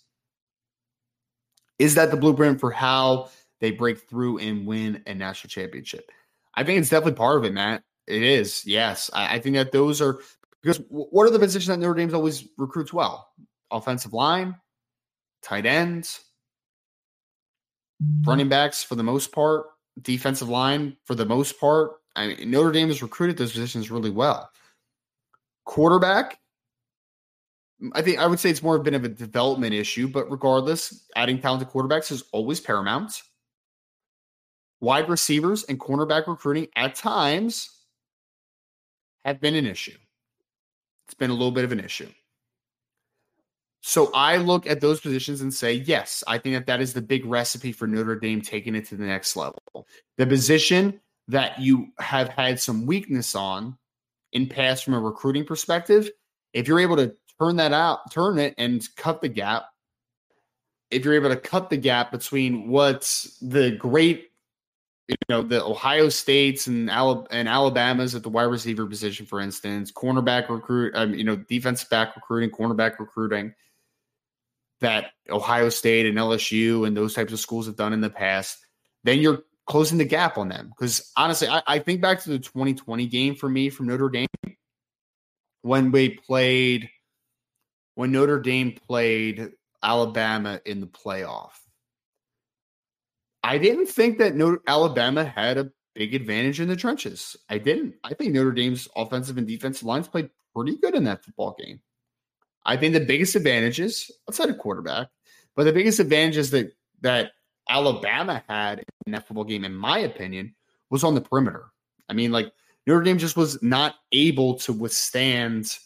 is 1.77 1.95
that 1.95 2.11
the 2.11 2.17
blueprint 2.17 2.59
for 2.59 2.71
how 2.71 3.29
they 3.61 3.71
break 3.71 4.09
through 4.09 4.39
and 4.39 4.67
win 4.67 5.01
a 5.07 5.13
national 5.13 5.49
championship? 5.49 6.11
I 6.55 6.63
think 6.63 6.79
it's 6.79 6.89
definitely 6.89 7.13
part 7.13 7.37
of 7.37 7.45
it, 7.45 7.53
Matt. 7.53 7.83
It 8.07 8.23
is, 8.23 8.65
yes. 8.65 9.09
I, 9.13 9.35
I 9.35 9.39
think 9.39 9.55
that 9.55 9.71
those 9.71 10.01
are 10.01 10.19
because 10.61 10.81
what 10.89 11.25
are 11.25 11.29
the 11.29 11.39
positions 11.39 11.67
that 11.67 11.79
Notre 11.79 11.93
Dame's 11.93 12.13
always 12.13 12.47
recruits 12.57 12.91
well? 12.91 13.29
Offensive 13.71 14.13
line, 14.13 14.55
tight 15.41 15.65
ends, 15.65 16.21
mm-hmm. 18.01 18.29
running 18.29 18.49
backs 18.49 18.83
for 18.83 18.95
the 18.95 19.03
most 19.03 19.31
part, 19.31 19.67
defensive 20.01 20.49
line 20.49 20.97
for 21.05 21.15
the 21.15 21.25
most 21.25 21.59
part. 21.59 21.91
I 22.15 22.27
mean, 22.27 22.51
Notre 22.51 22.71
Dame 22.71 22.89
has 22.89 23.01
recruited 23.01 23.37
those 23.37 23.51
positions 23.51 23.91
really 23.91 24.09
well. 24.09 24.49
Quarterback, 25.65 26.39
mm, 27.81 27.91
I 27.93 28.01
think 28.01 28.19
I 28.19 28.27
would 28.27 28.39
say 28.39 28.49
it's 28.49 28.63
more 28.63 28.79
been 28.79 28.95
of 28.95 29.03
a 29.03 29.09
development 29.09 29.73
issue, 29.73 30.07
but 30.07 30.29
regardless, 30.29 31.05
adding 31.15 31.39
talented 31.39 31.69
quarterbacks 31.69 32.11
is 32.11 32.23
always 32.31 32.59
paramount. 32.59 33.21
Wide 34.81 35.09
receivers 35.09 35.63
and 35.65 35.79
cornerback 35.79 36.27
recruiting 36.27 36.67
at 36.75 36.95
times 36.95 37.69
have 39.25 39.41
been 39.41 39.55
an 39.55 39.65
issue. 39.65 39.97
It's 41.05 41.13
been 41.13 41.31
a 41.31 41.33
little 41.33 41.51
bit 41.51 41.65
of 41.65 41.71
an 41.71 41.79
issue. 41.79 42.09
So 43.81 44.11
I 44.13 44.37
look 44.37 44.67
at 44.67 44.81
those 44.81 44.99
positions 44.99 45.41
and 45.41 45.53
say, 45.53 45.73
yes, 45.73 46.23
I 46.27 46.37
think 46.37 46.55
that 46.55 46.65
that 46.67 46.81
is 46.81 46.93
the 46.93 47.01
big 47.01 47.25
recipe 47.25 47.71
for 47.71 47.87
Notre 47.87 48.15
Dame 48.15 48.41
taking 48.41 48.75
it 48.75 48.85
to 48.87 48.95
the 48.95 49.05
next 49.05 49.35
level. 49.35 49.87
The 50.17 50.27
position 50.27 50.99
that 51.29 51.59
you 51.59 51.87
have 51.99 52.29
had 52.29 52.59
some 52.59 52.85
weakness 52.85 53.35
on 53.35 53.77
in 54.33 54.47
past 54.47 54.83
from 54.83 54.95
a 54.95 54.99
recruiting 54.99 55.45
perspective, 55.45 56.09
if 56.53 56.67
you're 56.67 56.79
able 56.79 56.97
to 56.97 57.15
turn 57.39 57.55
that 57.55 57.71
out, 57.71 58.11
turn 58.11 58.37
it 58.37 58.53
and 58.57 58.85
cut 58.97 59.21
the 59.21 59.29
gap, 59.29 59.65
if 60.91 61.05
you're 61.05 61.13
able 61.13 61.29
to 61.29 61.37
cut 61.37 61.69
the 61.69 61.77
gap 61.77 62.11
between 62.11 62.67
what's 62.67 63.37
the 63.39 63.71
great 63.71 64.29
you 65.09 65.15
know 65.27 65.41
the 65.41 65.63
Ohio 65.63 66.07
States 66.07 66.67
and, 66.67 66.89
and 66.89 67.49
Alabama's 67.49 68.13
at 68.13 68.21
the 68.21 68.29
wide 68.29 68.43
receiver 68.43 68.85
position, 68.85 69.25
for 69.25 69.39
instance, 69.39 69.91
cornerback 69.91 70.49
recruit, 70.49 70.93
um, 70.95 71.15
you 71.15 71.23
know, 71.23 71.35
defensive 71.35 71.89
back 71.89 72.15
recruiting, 72.15 72.51
cornerback 72.51 72.99
recruiting, 72.99 73.53
that 74.81 75.11
Ohio 75.29 75.69
State 75.69 76.05
and 76.05 76.17
LSU 76.17 76.87
and 76.87 76.95
those 76.95 77.13
types 77.13 77.33
of 77.33 77.39
schools 77.39 77.65
have 77.65 77.75
done 77.75 77.93
in 77.93 78.01
the 78.01 78.09
past, 78.09 78.57
then 79.03 79.19
you're 79.19 79.43
closing 79.65 79.97
the 79.97 80.05
gap 80.05 80.37
on 80.37 80.49
them. 80.49 80.69
Because 80.69 81.11
honestly, 81.15 81.47
I, 81.47 81.61
I, 81.67 81.79
think 81.79 82.01
back 82.01 82.21
to 82.23 82.29
the 82.29 82.39
2020 82.39 83.07
game 83.07 83.35
for 83.35 83.49
me 83.49 83.69
from 83.69 83.87
Notre 83.87 84.09
Dame 84.09 84.27
when 85.61 85.91
we 85.91 86.09
played, 86.09 86.89
when 87.95 88.11
Notre 88.11 88.39
Dame 88.39 88.73
played 88.87 89.51
Alabama 89.83 90.59
in 90.65 90.81
the 90.81 90.87
playoff. 90.87 91.51
I 93.43 93.57
didn't 93.57 93.87
think 93.87 94.17
that 94.17 94.35
Notre, 94.35 94.61
Alabama 94.67 95.23
had 95.23 95.57
a 95.57 95.71
big 95.95 96.13
advantage 96.13 96.59
in 96.59 96.67
the 96.67 96.75
trenches. 96.75 97.35
I 97.49 97.57
didn't. 97.57 97.95
I 98.03 98.13
think 98.13 98.33
Notre 98.33 98.51
Dame's 98.51 98.87
offensive 98.95 99.37
and 99.37 99.47
defensive 99.47 99.83
lines 99.83 100.07
played 100.07 100.29
pretty 100.55 100.77
good 100.77 100.95
in 100.95 101.05
that 101.05 101.23
football 101.23 101.55
game. 101.57 101.79
I 102.69 102.77
think 102.77 102.93
the 102.93 102.99
biggest 102.99 103.35
advantages 103.35 104.11
outside 104.29 104.49
of 104.49 104.59
quarterback, 104.59 105.07
but 105.55 105.63
the 105.63 105.73
biggest 105.73 105.99
advantages 105.99 106.51
that 106.51 106.71
that 107.01 107.31
Alabama 107.67 108.43
had 108.47 108.83
in 109.07 109.13
that 109.13 109.27
football 109.27 109.43
game, 109.43 109.65
in 109.65 109.73
my 109.73 109.97
opinion, 109.97 110.53
was 110.91 111.03
on 111.03 111.15
the 111.15 111.21
perimeter. 111.21 111.71
I 112.09 112.13
mean, 112.13 112.31
like 112.31 112.51
Notre 112.85 113.01
Dame 113.01 113.17
just 113.17 113.35
was 113.35 113.61
not 113.63 113.95
able 114.11 114.53
to 114.59 114.71
withstand 114.71 115.79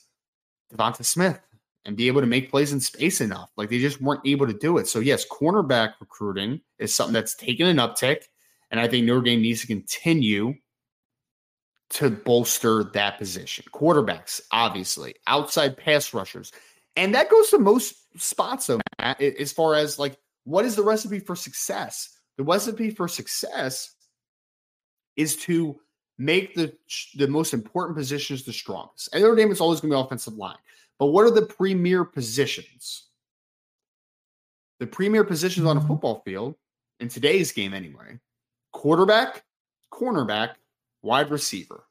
Devonta 0.73 1.05
Smith 1.05 1.39
and 1.85 1.95
be 1.95 2.07
able 2.07 2.19
to 2.19 2.27
make 2.27 2.51
plays 2.51 2.73
in 2.73 2.81
space 2.81 3.21
enough. 3.21 3.49
Like 3.55 3.69
they 3.69 3.79
just 3.79 4.01
weren't 4.01 4.27
able 4.27 4.47
to 4.47 4.53
do 4.53 4.77
it. 4.77 4.89
So 4.89 4.99
yes, 4.99 5.25
cornerback 5.25 5.93
recruiting 6.01 6.59
is 6.79 6.93
something 6.93 7.13
that's 7.13 7.35
taken 7.35 7.65
an 7.65 7.77
uptick, 7.77 8.23
and 8.71 8.79
I 8.81 8.89
think 8.89 9.05
Notre 9.05 9.21
Dame 9.21 9.41
needs 9.41 9.61
to 9.61 9.67
continue 9.67 10.55
to 11.91 12.09
bolster 12.09 12.83
that 12.83 13.19
position. 13.19 13.63
Quarterbacks, 13.71 14.41
obviously, 14.51 15.15
outside 15.27 15.77
pass 15.77 16.13
rushers. 16.13 16.51
And 16.95 17.15
that 17.15 17.29
goes 17.29 17.49
to 17.49 17.59
most 17.59 17.95
spots, 18.21 18.67
though, 18.67 18.79
Matt, 18.99 19.21
as 19.21 19.51
far 19.51 19.75
as 19.75 19.97
like 19.97 20.17
what 20.43 20.65
is 20.65 20.75
the 20.75 20.83
recipe 20.83 21.19
for 21.19 21.35
success? 21.35 22.17
The 22.37 22.43
recipe 22.43 22.91
for 22.91 23.07
success 23.07 23.95
is 25.15 25.35
to 25.37 25.79
make 26.17 26.53
the 26.55 26.73
the 27.15 27.27
most 27.27 27.53
important 27.53 27.97
positions 27.97 28.43
the 28.43 28.53
strongest. 28.53 29.09
And 29.13 29.23
Notre 29.23 29.35
Dame 29.35 29.51
is 29.51 29.61
always 29.61 29.79
going 29.81 29.91
to 29.91 29.97
be 29.97 30.01
offensive 30.01 30.35
line. 30.35 30.57
But 30.99 31.07
what 31.07 31.25
are 31.25 31.31
the 31.31 31.45
premier 31.45 32.05
positions? 32.05 33.07
The 34.79 34.87
premier 34.87 35.23
positions 35.23 35.65
on 35.65 35.77
a 35.77 35.79
mm-hmm. 35.79 35.87
football 35.87 36.21
field 36.25 36.55
in 36.99 37.09
today's 37.09 37.51
game, 37.51 37.73
anyway 37.73 38.19
quarterback, 38.73 39.43
cornerback, 39.93 40.55
wide 41.01 41.29
receiver, 41.29 41.85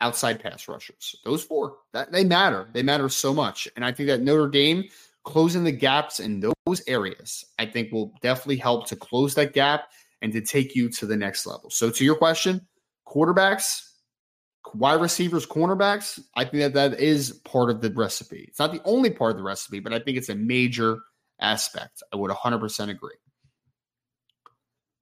outside 0.00 0.42
pass 0.42 0.68
rushers. 0.68 1.16
Those 1.24 1.44
four, 1.44 1.76
that 1.92 2.12
they 2.12 2.24
matter. 2.24 2.68
They 2.72 2.82
matter 2.82 3.08
so 3.08 3.32
much. 3.32 3.68
And 3.76 3.84
I 3.84 3.92
think 3.92 4.08
that 4.08 4.20
Notre 4.20 4.48
Dame 4.48 4.84
closing 5.24 5.64
the 5.64 5.72
gaps 5.72 6.20
in 6.20 6.40
those 6.40 6.82
areas, 6.86 7.44
I 7.58 7.66
think 7.66 7.90
will 7.90 8.12
definitely 8.20 8.56
help 8.56 8.86
to 8.88 8.96
close 8.96 9.34
that 9.34 9.54
gap 9.54 9.88
and 10.22 10.32
to 10.32 10.40
take 10.40 10.74
you 10.74 10.88
to 10.90 11.06
the 11.06 11.16
next 11.16 11.46
level. 11.46 11.70
So 11.70 11.90
to 11.90 12.04
your 12.04 12.16
question, 12.16 12.66
quarterbacks, 13.06 13.80
wide 14.74 15.00
receivers, 15.00 15.46
cornerbacks, 15.46 16.20
I 16.36 16.44
think 16.44 16.62
that 16.62 16.74
that 16.74 17.00
is 17.00 17.32
part 17.44 17.70
of 17.70 17.80
the 17.80 17.90
recipe. 17.90 18.44
It's 18.48 18.58
not 18.58 18.72
the 18.72 18.82
only 18.84 19.10
part 19.10 19.32
of 19.32 19.36
the 19.38 19.42
recipe, 19.42 19.80
but 19.80 19.92
I 19.92 19.98
think 19.98 20.16
it's 20.16 20.28
a 20.28 20.34
major 20.34 20.98
aspect. 21.40 22.02
I 22.12 22.16
would 22.16 22.30
100% 22.30 22.90
agree. 22.90 23.14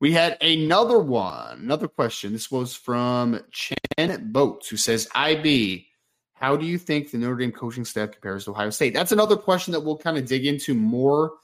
We 0.02 0.11
had 0.11 0.37
another 0.42 0.99
one, 0.99 1.61
another 1.61 1.87
question. 1.87 2.32
This 2.32 2.50
was 2.50 2.75
from 2.75 3.40
Chen 3.52 4.32
Boats, 4.32 4.68
who 4.68 4.76
says, 4.76 5.06
IB, 5.14 5.87
how 6.35 6.56
do 6.56 6.66
you 6.66 6.76
think 6.76 7.12
the 7.12 7.18
Notre 7.18 7.37
Dame 7.37 7.52
coaching 7.52 7.85
staff 7.85 8.11
compares 8.11 8.47
to 8.47 8.50
Ohio 8.50 8.71
State? 8.71 8.94
That's 8.94 9.12
another 9.12 9.37
question 9.37 9.71
that 9.71 9.78
we'll 9.78 9.97
kind 9.97 10.18
of 10.18 10.26
dig 10.26 10.44
into 10.44 10.75
more 10.75 11.35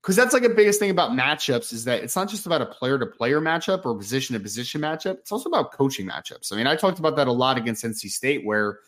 because 0.00 0.16
that's 0.16 0.32
like 0.32 0.42
the 0.42 0.48
biggest 0.48 0.80
thing 0.80 0.88
about 0.88 1.10
matchups 1.10 1.70
is 1.74 1.84
that 1.84 2.02
it's 2.02 2.16
not 2.16 2.30
just 2.30 2.46
about 2.46 2.62
a 2.62 2.66
player 2.66 2.98
to 2.98 3.04
player 3.04 3.42
matchup 3.42 3.84
or 3.84 3.94
position 3.94 4.32
to 4.32 4.40
position 4.40 4.80
matchup. 4.80 5.18
It's 5.18 5.30
also 5.30 5.50
about 5.50 5.72
coaching 5.72 6.08
matchups. 6.08 6.54
I 6.54 6.56
mean, 6.56 6.66
I 6.66 6.76
talked 6.76 6.98
about 6.98 7.14
that 7.16 7.28
a 7.28 7.32
lot 7.32 7.58
against 7.58 7.84
NC 7.84 8.08
State, 8.08 8.42
where 8.42 8.78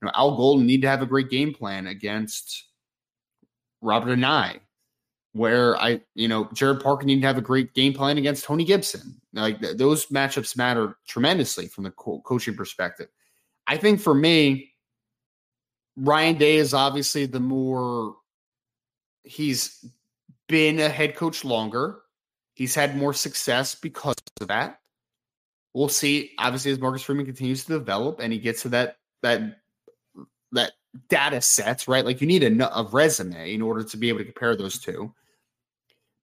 you 0.00 0.06
know 0.06 0.12
Al 0.14 0.38
Golden 0.38 0.64
need 0.64 0.80
to 0.80 0.88
have 0.88 1.02
a 1.02 1.06
great 1.06 1.28
game 1.28 1.52
plan 1.52 1.86
against 1.86 2.64
Robert 3.82 4.18
Anae 4.18 4.60
where 5.32 5.80
I, 5.80 6.00
you 6.14 6.28
know, 6.28 6.44
Gerad 6.46 6.82
Parker 6.82 7.04
needed 7.04 7.20
to 7.20 7.26
have 7.26 7.38
a 7.38 7.42
great 7.42 7.74
game 7.74 7.92
plan 7.92 8.18
against 8.18 8.44
Tony 8.44 8.64
Gibson. 8.64 9.20
Like 9.32 9.60
th- 9.60 9.76
those 9.76 10.06
matchups 10.06 10.56
matter 10.56 10.96
tremendously 11.06 11.68
from 11.68 11.84
the 11.84 11.90
co- 11.90 12.20
coaching 12.24 12.56
perspective. 12.56 13.08
I 13.66 13.76
think 13.76 14.00
for 14.00 14.14
me, 14.14 14.72
Ryan 15.96 16.36
Day 16.36 16.56
is 16.56 16.74
obviously 16.74 17.26
the 17.26 17.40
more 17.40 18.16
he's 19.24 19.84
been 20.48 20.78
a 20.80 20.88
head 20.88 21.14
coach 21.16 21.44
longer. 21.44 22.00
He's 22.54 22.74
had 22.74 22.96
more 22.96 23.12
success 23.12 23.74
because 23.74 24.16
of 24.40 24.48
that. 24.48 24.80
We'll 25.74 25.88
see. 25.88 26.32
Obviously, 26.38 26.72
as 26.72 26.80
Marcus 26.80 27.02
Freeman 27.02 27.26
continues 27.26 27.64
to 27.64 27.78
develop 27.78 28.20
and 28.20 28.32
he 28.32 28.38
gets 28.38 28.62
to 28.62 28.70
that 28.70 28.96
that 29.22 29.58
that 30.52 30.72
data 31.08 31.40
sets, 31.40 31.88
right? 31.88 32.04
Like 32.04 32.20
you 32.20 32.26
need 32.26 32.42
a, 32.42 32.78
a 32.78 32.84
resume 32.84 33.52
in 33.52 33.62
order 33.62 33.82
to 33.82 33.96
be 33.96 34.08
able 34.08 34.18
to 34.18 34.24
compare 34.24 34.56
those 34.56 34.78
two. 34.78 35.12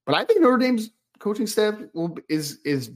But 0.05 0.15
I 0.15 0.25
think 0.25 0.41
Notre 0.41 0.57
Dame's 0.57 0.91
coaching 1.19 1.48
staff 1.48 1.75
will, 1.93 2.17
is 2.29 2.60
is 2.65 2.91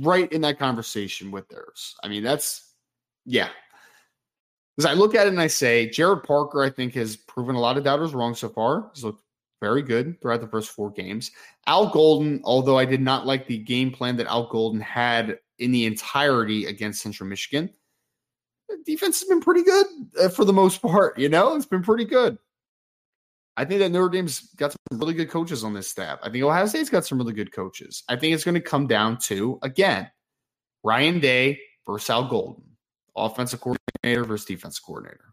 right 0.00 0.30
in 0.32 0.40
that 0.42 0.58
conversation 0.58 1.30
with 1.30 1.48
theirs. 1.48 1.96
I 2.02 2.08
mean, 2.08 2.22
that's 2.22 2.74
yeah. 3.24 3.48
As 4.78 4.84
I 4.84 4.92
look 4.92 5.14
at 5.14 5.26
it 5.26 5.30
and 5.30 5.40
I 5.40 5.46
say, 5.46 5.88
Gerad 5.88 6.22
Parker, 6.22 6.62
I 6.62 6.68
think, 6.68 6.94
has 6.94 7.16
proven 7.16 7.54
a 7.54 7.60
lot 7.60 7.78
of 7.78 7.84
doubters 7.84 8.12
wrong 8.12 8.34
so 8.34 8.48
far. 8.50 8.90
He's 8.94 9.04
looked 9.04 9.22
very 9.60 9.80
good 9.80 10.20
throughout 10.20 10.42
the 10.42 10.48
first 10.48 10.70
four 10.70 10.90
games. 10.90 11.30
Al 11.66 11.88
Golden, 11.88 12.40
although 12.44 12.78
I 12.78 12.84
did 12.84 13.00
not 13.00 13.26
like 13.26 13.46
the 13.46 13.58
game 13.58 13.90
plan 13.90 14.16
that 14.16 14.26
Al 14.26 14.48
Golden 14.48 14.80
had 14.80 15.38
in 15.58 15.72
the 15.72 15.86
entirety 15.86 16.66
against 16.66 17.00
Central 17.00 17.26
Michigan, 17.28 17.70
defense 18.84 19.20
has 19.20 19.28
been 19.28 19.40
pretty 19.40 19.62
good 19.62 19.86
uh, 20.20 20.28
for 20.28 20.44
the 20.44 20.52
most 20.52 20.82
part. 20.82 21.18
You 21.18 21.28
know, 21.28 21.54
it's 21.54 21.66
been 21.66 21.82
pretty 21.82 22.04
good. 22.04 22.38
I 23.56 23.64
think 23.64 23.80
that 23.80 23.90
Notre 23.90 24.10
Dame's 24.10 24.40
got 24.56 24.72
some 24.72 24.98
really 24.98 25.14
good 25.14 25.30
coaches 25.30 25.64
on 25.64 25.72
this 25.72 25.88
staff. 25.88 26.18
I 26.22 26.28
think 26.28 26.44
Ohio 26.44 26.66
State's 26.66 26.90
got 26.90 27.06
some 27.06 27.18
really 27.18 27.32
good 27.32 27.52
coaches. 27.52 28.04
I 28.08 28.16
think 28.16 28.34
it's 28.34 28.44
going 28.44 28.54
to 28.54 28.60
come 28.60 28.86
down 28.86 29.18
to 29.20 29.58
again 29.62 30.10
Ryan 30.84 31.20
Day 31.20 31.60
versus 31.86 32.10
Al 32.10 32.28
Golden, 32.28 32.64
offensive 33.16 33.60
coordinator 33.60 34.24
versus 34.24 34.46
defense 34.46 34.78
coordinator. 34.78 35.32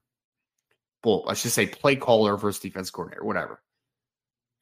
Well, 1.04 1.26
I 1.28 1.34
should 1.34 1.52
say 1.52 1.68
play 1.68 1.98
caller 1.98 2.38
versus 2.38 2.62
defense 2.62 2.90
coordinator, 2.90 3.26
whatever. 3.26 3.62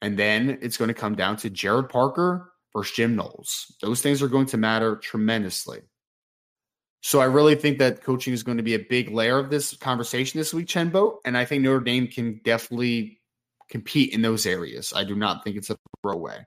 And 0.00 0.18
then 0.18 0.58
it's 0.60 0.76
going 0.76 0.88
to 0.88 0.94
come 0.94 1.14
down 1.14 1.36
to 1.38 1.50
Gerad 1.50 1.88
Parker 1.88 2.52
versus 2.72 2.96
Jim 2.96 3.14
Knowles. 3.14 3.72
Those 3.80 4.02
things 4.02 4.22
are 4.22 4.28
going 4.28 4.46
to 4.46 4.56
matter 4.56 4.96
tremendously. 4.96 5.82
So 7.02 7.20
I 7.20 7.24
really 7.24 7.56
think 7.56 7.78
that 7.78 8.02
coaching 8.02 8.32
is 8.32 8.44
going 8.44 8.58
to 8.58 8.62
be 8.62 8.74
a 8.74 8.78
big 8.78 9.10
layer 9.10 9.38
of 9.38 9.50
this 9.50 9.76
conversation 9.76 10.38
this 10.38 10.54
week, 10.54 10.68
Chenbo. 10.68 11.16
And 11.24 11.36
I 11.36 11.44
think 11.44 11.62
Notre 11.64 11.80
Dame 11.80 12.06
can 12.06 12.40
definitely 12.44 13.18
compete 13.68 14.12
in 14.12 14.22
those 14.22 14.46
areas. 14.46 14.92
I 14.94 15.02
do 15.02 15.16
not 15.16 15.42
think 15.42 15.56
it's 15.56 15.68
a 15.68 15.76
throwaway. 16.00 16.46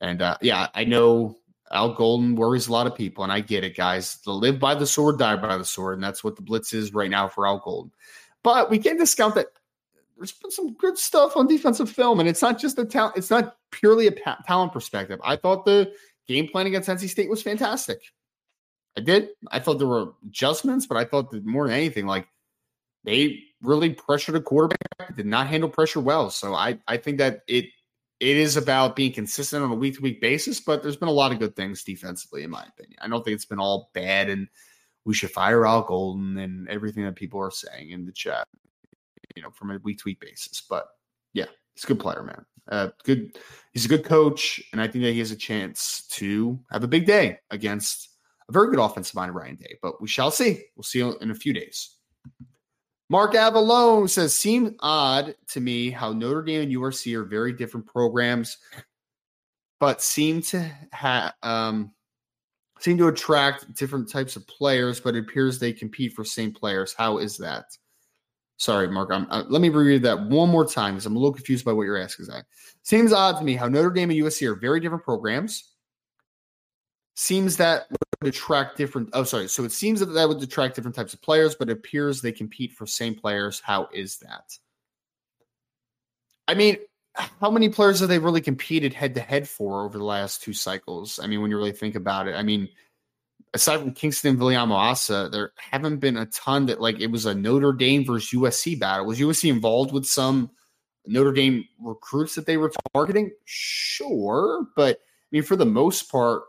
And 0.00 0.22
uh, 0.22 0.38
yeah, 0.40 0.68
I 0.74 0.84
know 0.84 1.36
Al 1.70 1.92
Golden 1.92 2.34
worries 2.34 2.66
a 2.66 2.72
lot 2.72 2.86
of 2.86 2.96
people, 2.96 3.24
and 3.24 3.32
I 3.32 3.40
get 3.40 3.62
it, 3.62 3.76
guys. 3.76 4.16
To 4.22 4.32
live 4.32 4.58
by 4.58 4.74
the 4.74 4.86
sword, 4.86 5.18
die 5.18 5.36
by 5.36 5.58
the 5.58 5.66
sword, 5.66 5.94
and 5.94 6.02
that's 6.02 6.24
what 6.24 6.34
the 6.34 6.42
blitz 6.42 6.72
is 6.72 6.94
right 6.94 7.10
now 7.10 7.28
for 7.28 7.46
Al 7.46 7.58
Golden. 7.58 7.92
But 8.42 8.70
we 8.70 8.78
can't 8.78 8.98
discount 8.98 9.34
that 9.34 9.48
there's 10.16 10.32
been 10.32 10.50
some 10.50 10.72
good 10.74 10.96
stuff 10.96 11.36
on 11.36 11.46
defensive 11.46 11.90
film, 11.90 12.20
and 12.20 12.28
it's 12.28 12.40
not 12.40 12.58
just 12.58 12.78
a 12.78 12.86
talent. 12.86 13.18
It's 13.18 13.30
not 13.30 13.56
purely 13.70 14.06
a 14.06 14.12
pa- 14.12 14.38
talent 14.46 14.72
perspective. 14.72 15.20
I 15.22 15.36
thought 15.36 15.66
the 15.66 15.92
game 16.26 16.48
plan 16.48 16.66
against 16.66 16.88
NC 16.88 17.10
State 17.10 17.28
was 17.28 17.42
fantastic. 17.42 18.00
I 18.96 19.00
did. 19.00 19.28
I 19.50 19.60
thought 19.60 19.78
there 19.78 19.86
were 19.86 20.12
adjustments, 20.26 20.86
but 20.86 20.96
I 20.96 21.04
thought 21.04 21.30
that 21.30 21.44
more 21.44 21.66
than 21.66 21.76
anything, 21.76 22.06
like 22.06 22.26
they 23.04 23.44
really 23.62 23.90
pressured 23.90 24.36
a 24.36 24.40
quarterback, 24.40 25.16
did 25.16 25.26
not 25.26 25.46
handle 25.46 25.68
pressure 25.68 26.00
well. 26.00 26.30
So 26.30 26.54
I, 26.54 26.78
I 26.88 26.96
think 26.96 27.18
that 27.18 27.42
it 27.46 27.66
it 28.20 28.36
is 28.36 28.56
about 28.56 28.96
being 28.96 29.12
consistent 29.12 29.64
on 29.64 29.70
a 29.70 29.74
week 29.74 29.96
to 29.96 30.02
week 30.02 30.20
basis, 30.20 30.60
but 30.60 30.82
there's 30.82 30.96
been 30.96 31.08
a 31.08 31.12
lot 31.12 31.32
of 31.32 31.38
good 31.38 31.56
things 31.56 31.82
defensively, 31.82 32.42
in 32.42 32.50
my 32.50 32.62
opinion. 32.62 32.98
I 33.00 33.08
don't 33.08 33.24
think 33.24 33.34
it's 33.34 33.46
been 33.46 33.58
all 33.58 33.90
bad 33.94 34.28
and 34.28 34.46
we 35.06 35.14
should 35.14 35.30
fire 35.30 35.66
Al 35.66 35.82
Golden 35.82 36.36
and 36.36 36.68
everything 36.68 37.04
that 37.04 37.16
people 37.16 37.40
are 37.40 37.50
saying 37.50 37.90
in 37.90 38.04
the 38.04 38.12
chat, 38.12 38.46
you 39.34 39.42
know, 39.42 39.50
from 39.50 39.70
a 39.70 39.78
week 39.78 39.98
to 39.98 40.04
week 40.04 40.20
basis. 40.20 40.62
But 40.68 40.86
yeah, 41.32 41.46
he's 41.74 41.84
a 41.84 41.86
good 41.86 42.00
player, 42.00 42.22
man. 42.22 42.44
Uh, 42.68 42.88
good. 43.04 43.38
He's 43.72 43.86
a 43.86 43.88
good 43.88 44.04
coach, 44.04 44.60
and 44.72 44.80
I 44.80 44.86
think 44.86 45.02
that 45.04 45.12
he 45.12 45.18
has 45.20 45.30
a 45.30 45.36
chance 45.36 46.06
to 46.10 46.60
have 46.70 46.84
a 46.84 46.88
big 46.88 47.06
day 47.06 47.38
against 47.50 48.09
a 48.50 48.52
very 48.52 48.70
good 48.70 48.78
offensive 48.78 49.14
mind, 49.14 49.34
Ryan 49.34 49.56
Day. 49.56 49.78
But 49.80 50.00
we 50.00 50.08
shall 50.08 50.30
see. 50.30 50.62
We'll 50.76 50.82
see 50.82 51.00
in 51.00 51.30
a 51.30 51.34
few 51.34 51.52
days. 51.52 51.96
Mark 53.08 53.32
Avalone 53.32 54.08
says, 54.08 54.38
"Seems 54.38 54.72
odd 54.80 55.34
to 55.48 55.60
me 55.60 55.90
how 55.90 56.12
Notre 56.12 56.42
Dame 56.42 56.62
and 56.62 56.72
USC 56.72 57.14
are 57.14 57.24
very 57.24 57.52
different 57.52 57.86
programs, 57.86 58.58
but 59.80 60.02
seem 60.02 60.42
to 60.42 60.70
have 60.92 61.32
um, 61.42 61.92
seem 62.78 62.98
to 62.98 63.08
attract 63.08 63.74
different 63.74 64.08
types 64.08 64.36
of 64.36 64.46
players. 64.46 65.00
But 65.00 65.16
it 65.16 65.20
appears 65.20 65.58
they 65.58 65.72
compete 65.72 66.12
for 66.12 66.24
same 66.24 66.52
players. 66.52 66.94
How 66.96 67.18
is 67.18 67.38
that?" 67.38 67.64
Sorry, 68.58 68.88
Mark. 68.88 69.10
Uh, 69.10 69.44
let 69.48 69.62
me 69.62 69.70
reread 69.70 70.02
that 70.02 70.20
one 70.20 70.50
more 70.50 70.66
time 70.66 70.94
because 70.94 71.06
I'm 71.06 71.16
a 71.16 71.18
little 71.18 71.32
confused 71.32 71.64
by 71.64 71.72
what 71.72 71.84
you're 71.84 71.96
asking. 71.96 72.26
Zach. 72.26 72.44
Seems 72.82 73.10
odd 73.10 73.38
to 73.38 73.44
me 73.44 73.54
how 73.54 73.68
Notre 73.68 73.90
Dame 73.90 74.10
and 74.10 74.20
USC 74.20 74.46
are 74.46 74.54
very 74.54 74.80
different 74.80 75.02
programs. 75.02 75.72
Seems 77.16 77.56
that 77.56 77.86
attract 78.22 78.76
different. 78.76 79.10
Oh, 79.12 79.24
sorry. 79.24 79.48
So 79.48 79.64
it 79.64 79.72
seems 79.72 80.00
that 80.00 80.06
that 80.06 80.28
would 80.28 80.42
attract 80.42 80.76
different 80.76 80.94
types 80.94 81.14
of 81.14 81.22
players, 81.22 81.54
but 81.54 81.68
it 81.68 81.72
appears 81.72 82.20
they 82.20 82.32
compete 82.32 82.72
for 82.72 82.86
same 82.86 83.14
players. 83.14 83.60
How 83.60 83.88
is 83.92 84.18
that? 84.18 84.56
I 86.46 86.54
mean, 86.54 86.76
how 87.14 87.50
many 87.50 87.68
players 87.68 88.00
have 88.00 88.08
they 88.08 88.18
really 88.18 88.40
competed 88.40 88.92
head 88.92 89.14
to 89.14 89.20
head 89.20 89.48
for 89.48 89.84
over 89.84 89.96
the 89.96 90.04
last 90.04 90.42
two 90.42 90.52
cycles? 90.52 91.18
I 91.22 91.26
mean, 91.26 91.40
when 91.40 91.50
you 91.50 91.56
really 91.56 91.72
think 91.72 91.94
about 91.94 92.28
it, 92.28 92.34
I 92.34 92.42
mean, 92.42 92.68
aside 93.54 93.80
from 93.80 93.92
Kingston 93.92 94.32
and 94.32 94.38
Viliamu-Asa, 94.38 95.30
there 95.32 95.52
haven't 95.56 95.98
been 95.98 96.16
a 96.16 96.26
ton 96.26 96.66
that 96.66 96.80
like 96.80 97.00
it 97.00 97.10
was 97.10 97.26
a 97.26 97.34
Notre 97.34 97.72
Dame 97.72 98.04
versus 98.04 98.30
USC 98.38 98.78
battle. 98.78 99.06
Was 99.06 99.18
USC 99.18 99.50
involved 99.50 99.92
with 99.92 100.06
some 100.06 100.50
Notre 101.06 101.32
Dame 101.32 101.64
recruits 101.80 102.34
that 102.34 102.46
they 102.46 102.56
were 102.56 102.72
targeting? 102.94 103.30
Sure, 103.44 104.66
but 104.76 104.96
I 104.96 105.28
mean, 105.32 105.42
for 105.42 105.56
the 105.56 105.66
most 105.66 106.10
part, 106.10 106.42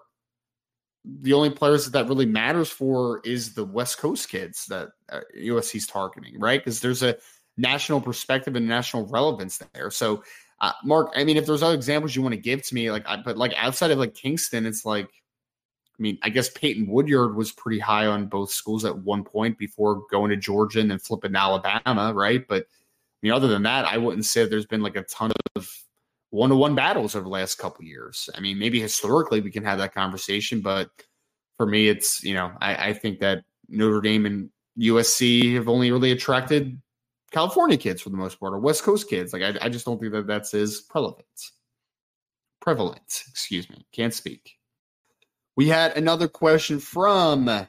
the 1.04 1.34
only 1.34 1.50
players 1.50 1.86
that 1.86 1.92
that 1.92 2.08
really 2.08 2.26
matters 2.26 2.70
for 2.70 3.22
is 3.24 3.54
the 3.54 3.66
West 3.66 3.98
Coast 3.98 4.30
kids 4.30 4.66
that 4.68 4.90
uh, 5.12 5.22
USC's 5.38 5.88
targeting, 5.88 6.40
right? 6.40 6.60
Because 6.60 6.80
there's 6.80 7.04
a 7.04 7.18
national 7.58 8.02
perspective 8.02 8.56
and 8.56 8.68
national 8.68 9.08
relevance 9.08 9.60
there. 9.74 9.90
So, 9.90 10.24
uh, 10.60 10.74
Mark, 10.84 11.12
I 11.16 11.24
mean, 11.24 11.38
if 11.38 11.46
there's 11.46 11.64
other 11.64 11.76
examples 11.76 12.16
you 12.16 12.22
want 12.22 12.34
to 12.36 12.42
give 12.42 12.62
to 12.68 12.76
me, 12.76 12.92
like, 12.92 13.08
I, 13.08 13.18
but 13.18 13.38
like 13.38 13.54
outside 13.58 13.92
of 13.92 13.98
like 13.98 14.14
Kingston, 14.14 14.66
it's 14.66 14.86
like, 14.86 15.08
I 15.08 16.02
mean, 16.02 16.20
I 16.22 16.30
guess 16.30 16.50
Peyton 16.50 16.88
Woodyard 16.88 17.36
was 17.36 17.52
pretty 17.52 17.80
high 17.80 18.06
on 18.06 18.28
both 18.28 18.52
schools 18.52 18.86
at 18.86 18.98
one 18.98 19.24
point 19.24 19.58
before 19.58 20.04
going 20.12 20.30
to 20.30 20.38
Georgia 20.38 20.80
and 20.80 20.90
then 20.90 21.00
flipping 21.00 21.34
to 21.34 21.40
Alabama, 21.40 22.14
right? 22.16 22.48
But 22.48 22.64
I 22.64 23.18
mean, 23.24 23.32
other 23.32 23.48
than 23.48 23.64
that, 23.64 23.86
I 23.86 23.98
wouldn't 23.98 24.26
say 24.26 24.46
there's 24.46 24.66
been 24.66 24.82
like 24.82 24.96
a 24.96 25.04
ton 25.04 25.32
of 25.56 25.70
one-to-one 26.32 26.76
battles 26.76 27.15
over 27.15 27.24
the 27.24 27.30
last 27.30 27.58
couple 27.58 27.86
years. 27.86 28.30
I 28.36 28.39
mean, 28.39 28.58
maybe 28.58 28.82
historically 28.82 29.41
we 29.41 29.52
can 29.52 29.63
have 29.63 29.78
that 29.78 29.94
conversation, 29.94 30.62
but 30.62 30.89
for 31.58 31.67
me, 31.67 31.88
it's 31.88 32.24
you 32.24 32.34
know, 32.34 32.52
I, 32.60 32.89
I 32.89 32.94
think 32.94 33.20
that 33.20 33.44
Notre 33.70 34.02
Dame 34.02 34.26
and 34.26 34.50
USC 34.80 35.54
have 35.56 35.70
only 35.70 35.91
really 35.91 36.12
attracted 36.12 36.82
California 37.32 37.78
kids 37.78 38.02
for 38.02 38.10
the 38.10 38.17
most 38.17 38.39
part, 38.39 38.54
or 38.54 38.60
West 38.60 38.84
Coast 38.84 39.10
kids. 39.10 39.34
Like 39.34 39.44
I, 39.44 39.54
I 39.62 39.70
just 39.70 39.86
don't 39.86 40.00
think 40.00 40.13
that 40.13 40.28
that's 40.28 40.54
as 40.54 40.82
prevalent. 40.82 41.26
Prevalent, 42.62 43.24
excuse 43.30 43.70
me, 43.70 43.86
can't 43.91 44.13
speak. 44.13 44.58
We 45.58 45.67
had 45.67 45.98
another 45.98 46.28
question 46.28 46.80
from 46.80 47.67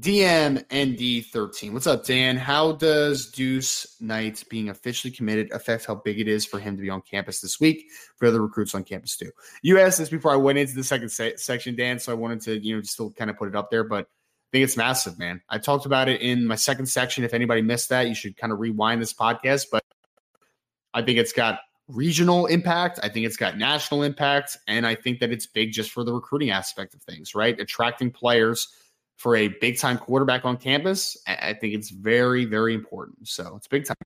DMND13. 0.00 1.72
What's 1.72 1.88
up, 1.88 2.04
Dan? 2.04 2.36
How 2.36 2.72
does 2.72 3.32
Deuce 3.32 4.00
Knight 4.00 4.44
being 4.48 4.68
officially 4.68 5.10
committed 5.10 5.50
affect 5.50 5.86
how 5.86 5.96
big 5.96 6.20
it 6.20 6.28
is 6.28 6.46
for 6.46 6.60
him 6.60 6.76
to 6.76 6.82
be 6.82 6.88
on 6.88 7.02
campus 7.02 7.40
this 7.40 7.58
week 7.58 7.86
for 8.16 8.28
other 8.28 8.40
recruits 8.40 8.76
on 8.76 8.84
campus 8.84 9.16
too? 9.16 9.32
You 9.60 9.80
asked 9.80 9.98
this 9.98 10.08
before 10.08 10.30
I 10.30 10.36
went 10.36 10.56
into 10.56 10.74
the 10.74 10.84
second 10.84 11.08
se- 11.08 11.38
section, 11.38 11.74
Dan, 11.74 11.98
so 11.98 12.12
I 12.12 12.14
wanted 12.14 12.42
to, 12.42 12.64
you 12.64 12.76
know, 12.76 12.82
still 12.82 13.10
kind 13.10 13.28
of 13.28 13.36
put 13.36 13.48
it 13.48 13.56
up 13.56 13.72
there, 13.72 13.82
but 13.82 14.04
I 14.04 14.48
think 14.52 14.64
it's 14.64 14.76
massive, 14.76 15.18
man. 15.18 15.42
I 15.48 15.58
talked 15.58 15.84
about 15.84 16.08
it 16.08 16.20
in 16.20 16.46
my 16.46 16.54
second 16.54 16.86
section. 16.86 17.24
If 17.24 17.34
anybody 17.34 17.60
missed 17.60 17.88
that, 17.88 18.06
you 18.06 18.14
should 18.14 18.36
kind 18.36 18.52
of 18.52 18.60
rewind 18.60 19.02
this 19.02 19.12
podcast, 19.12 19.66
but 19.72 19.82
I 20.94 21.02
think 21.02 21.18
it's 21.18 21.32
got 21.32 21.58
regional 21.88 22.46
impact. 22.46 23.00
I 23.02 23.08
think 23.08 23.26
it's 23.26 23.36
got 23.36 23.58
national 23.58 24.04
impact. 24.04 24.58
And 24.68 24.86
I 24.86 24.94
think 24.94 25.18
that 25.18 25.32
it's 25.32 25.46
big 25.46 25.72
just 25.72 25.90
for 25.90 26.04
the 26.04 26.12
recruiting 26.12 26.50
aspect 26.50 26.94
of 26.94 27.02
things, 27.02 27.34
right? 27.34 27.58
Attracting 27.58 28.12
players– 28.12 28.68
for 29.18 29.34
a 29.34 29.48
big 29.48 29.78
time 29.78 29.98
quarterback 29.98 30.44
on 30.44 30.56
campus, 30.56 31.16
I 31.26 31.52
think 31.52 31.74
it's 31.74 31.90
very, 31.90 32.44
very 32.44 32.72
important. 32.72 33.26
So 33.26 33.56
it's 33.56 33.66
big 33.66 33.84
time, 33.84 33.96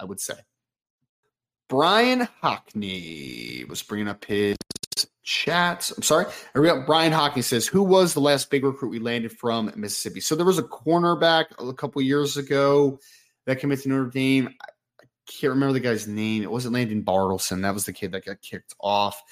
I 0.00 0.04
would 0.04 0.20
say. 0.20 0.34
Brian 1.68 2.26
Hockney 2.42 3.68
was 3.68 3.82
bringing 3.82 4.08
up 4.08 4.24
his 4.24 4.56
chats. 5.22 5.90
I'm 5.90 6.02
sorry. 6.02 6.26
Brian 6.54 7.12
Hockney 7.12 7.44
says, 7.44 7.66
Who 7.66 7.82
was 7.82 8.14
the 8.14 8.20
last 8.20 8.50
big 8.50 8.64
recruit 8.64 8.88
we 8.88 8.98
landed 9.00 9.32
from 9.32 9.70
Mississippi? 9.76 10.20
So 10.20 10.34
there 10.34 10.46
was 10.46 10.58
a 10.58 10.62
cornerback 10.62 11.44
a 11.58 11.74
couple 11.74 12.00
years 12.00 12.38
ago 12.38 12.98
that 13.44 13.60
committed 13.60 13.82
to 13.82 13.90
Notre 13.90 14.10
Dame. 14.10 14.48
I 14.98 15.04
can't 15.26 15.52
remember 15.52 15.74
the 15.74 15.80
guy's 15.80 16.08
name. 16.08 16.42
It 16.42 16.50
wasn't 16.50 16.72
Landon 16.72 17.02
Bartleson. 17.04 17.62
That 17.62 17.74
was 17.74 17.84
the 17.84 17.92
kid 17.92 18.12
that 18.12 18.24
got 18.24 18.40
kicked 18.40 18.74
off. 18.80 19.22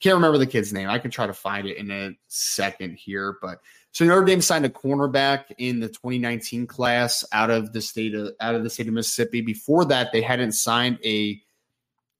Can't 0.00 0.16
remember 0.16 0.38
the 0.38 0.46
kid's 0.46 0.72
name. 0.72 0.88
I 0.90 0.98
can 0.98 1.10
try 1.10 1.26
to 1.26 1.34
find 1.34 1.66
it 1.66 1.78
in 1.78 1.90
a 1.90 2.10
second 2.28 2.96
here, 2.96 3.38
but 3.40 3.58
so 3.92 4.04
Notre 4.04 4.24
Dame 4.24 4.40
signed 4.40 4.64
a 4.64 4.70
cornerback 4.70 5.46
in 5.58 5.80
the 5.80 5.88
2019 5.88 6.66
class 6.66 7.24
out 7.32 7.50
of 7.50 7.72
the 7.72 7.80
state 7.80 8.14
of 8.14 8.32
out 8.40 8.54
of 8.54 8.62
the 8.62 8.70
state 8.70 8.86
of 8.86 8.94
Mississippi. 8.94 9.40
Before 9.40 9.84
that, 9.86 10.12
they 10.12 10.22
hadn't 10.22 10.52
signed 10.52 10.98
a 11.04 11.40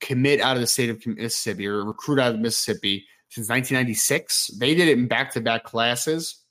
commit 0.00 0.40
out 0.40 0.56
of 0.56 0.60
the 0.60 0.66
state 0.66 0.90
of 0.90 1.04
Mississippi 1.06 1.66
or 1.66 1.84
recruit 1.84 2.18
out 2.18 2.34
of 2.34 2.40
Mississippi 2.40 3.06
since 3.28 3.48
1996. 3.48 4.48
They 4.58 4.74
did 4.74 4.88
it 4.88 4.98
in 4.98 5.06
back-to-back 5.06 5.64
classes, 5.64 6.42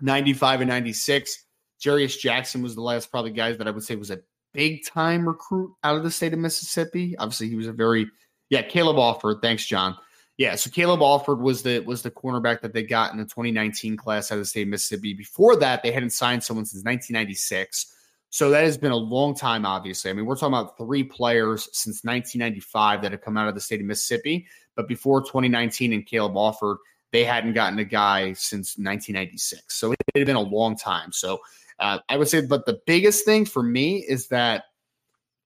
95 0.00 0.60
and 0.60 0.70
96. 0.70 1.44
Jarious 1.82 2.18
Jackson 2.18 2.62
was 2.62 2.74
the 2.74 2.82
last 2.82 3.10
probably 3.10 3.32
guys 3.32 3.58
that 3.58 3.66
I 3.66 3.70
would 3.72 3.82
say 3.82 3.96
was 3.96 4.10
a 4.10 4.20
big 4.52 4.84
time 4.86 5.26
recruit 5.26 5.74
out 5.82 5.96
of 5.96 6.04
the 6.04 6.10
state 6.10 6.32
of 6.32 6.38
Mississippi. 6.38 7.16
Obviously, 7.18 7.48
he 7.48 7.56
was 7.56 7.66
a 7.66 7.72
very 7.72 8.06
yeah, 8.50 8.62
Caleb 8.62 8.96
Offord. 8.96 9.40
Thanks, 9.40 9.66
John. 9.66 9.96
Yeah, 10.38 10.54
so 10.56 10.70
Caleb 10.70 11.00
Offord 11.00 11.40
was 11.40 11.62
the 11.62 11.80
was 11.80 12.02
the 12.02 12.10
cornerback 12.10 12.62
that 12.62 12.72
they 12.72 12.82
got 12.82 13.12
in 13.12 13.18
the 13.18 13.24
2019 13.24 13.96
class 13.96 14.32
out 14.32 14.36
of 14.36 14.40
the 14.40 14.46
state 14.46 14.62
of 14.62 14.68
Mississippi. 14.68 15.12
Before 15.12 15.56
that, 15.56 15.82
they 15.82 15.92
hadn't 15.92 16.10
signed 16.10 16.42
someone 16.42 16.64
since 16.64 16.84
1996. 16.84 17.94
So 18.30 18.48
that 18.48 18.64
has 18.64 18.78
been 18.78 18.92
a 18.92 18.96
long 18.96 19.34
time, 19.34 19.66
obviously. 19.66 20.10
I 20.10 20.14
mean, 20.14 20.24
we're 20.24 20.36
talking 20.36 20.54
about 20.54 20.78
three 20.78 21.04
players 21.04 21.68
since 21.72 22.02
1995 22.02 23.02
that 23.02 23.12
have 23.12 23.20
come 23.20 23.36
out 23.36 23.46
of 23.46 23.54
the 23.54 23.60
state 23.60 23.80
of 23.80 23.86
Mississippi. 23.86 24.46
But 24.74 24.88
before 24.88 25.20
2019 25.20 25.92
and 25.92 26.06
Caleb 26.06 26.32
Offord, 26.32 26.78
they 27.12 27.24
hadn't 27.24 27.52
gotten 27.52 27.78
a 27.78 27.84
guy 27.84 28.32
since 28.32 28.78
1996. 28.78 29.62
So 29.74 29.92
it 29.92 29.98
had 30.14 30.26
been 30.26 30.36
a 30.36 30.40
long 30.40 30.78
time. 30.78 31.12
So 31.12 31.40
uh, 31.78 31.98
I 32.08 32.16
would 32.16 32.28
say, 32.28 32.40
but 32.40 32.64
the 32.64 32.80
biggest 32.86 33.26
thing 33.26 33.44
for 33.44 33.62
me 33.62 33.98
is 33.98 34.28
that, 34.28 34.64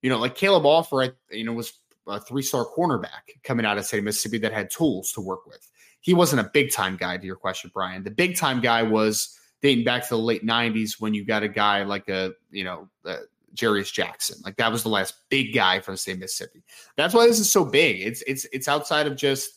you 0.00 0.08
know, 0.08 0.18
like 0.18 0.36
Caleb 0.36 0.62
Offord, 0.62 1.14
you 1.32 1.42
know, 1.42 1.54
was 1.54 1.72
a 2.06 2.20
three 2.20 2.42
star 2.42 2.66
cornerback 2.66 3.42
coming 3.42 3.66
out 3.66 3.78
of 3.78 3.86
state 3.86 3.98
of 3.98 4.04
Mississippi 4.04 4.38
that 4.38 4.52
had 4.52 4.70
tools 4.70 5.12
to 5.12 5.20
work 5.20 5.46
with. 5.46 5.68
He 6.00 6.14
wasn't 6.14 6.40
a 6.40 6.50
big 6.52 6.70
time 6.70 6.96
guy 6.96 7.16
to 7.16 7.26
your 7.26 7.36
question, 7.36 7.70
Brian. 7.74 8.04
The 8.04 8.10
big 8.10 8.36
time 8.36 8.60
guy 8.60 8.82
was 8.82 9.36
dating 9.62 9.84
back 9.84 10.02
to 10.04 10.10
the 10.10 10.18
late 10.18 10.46
90s 10.46 11.00
when 11.00 11.14
you 11.14 11.24
got 11.24 11.42
a 11.42 11.48
guy 11.48 11.82
like 11.82 12.08
a, 12.08 12.32
you 12.50 12.64
know, 12.64 12.88
uh, 13.04 13.16
Jarious 13.54 13.92
Jackson. 13.92 14.38
Like 14.44 14.56
that 14.56 14.70
was 14.70 14.82
the 14.82 14.88
last 14.88 15.14
big 15.30 15.54
guy 15.54 15.80
from 15.80 15.96
state 15.96 16.12
of 16.12 16.18
Mississippi. 16.20 16.62
That's 16.96 17.14
why 17.14 17.26
this 17.26 17.40
is 17.40 17.50
so 17.50 17.64
big. 17.64 18.00
It's 18.02 18.22
it's 18.26 18.46
it's 18.52 18.68
outside 18.68 19.06
of 19.06 19.16
just 19.16 19.50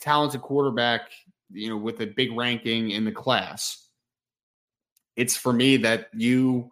talented 0.00 0.42
quarterback, 0.42 1.10
you 1.50 1.70
know, 1.70 1.76
with 1.76 2.00
a 2.00 2.06
big 2.06 2.36
ranking 2.36 2.90
in 2.90 3.04
the 3.04 3.12
class. 3.12 3.88
It's 5.16 5.36
for 5.36 5.52
me 5.52 5.78
that 5.78 6.08
you 6.14 6.70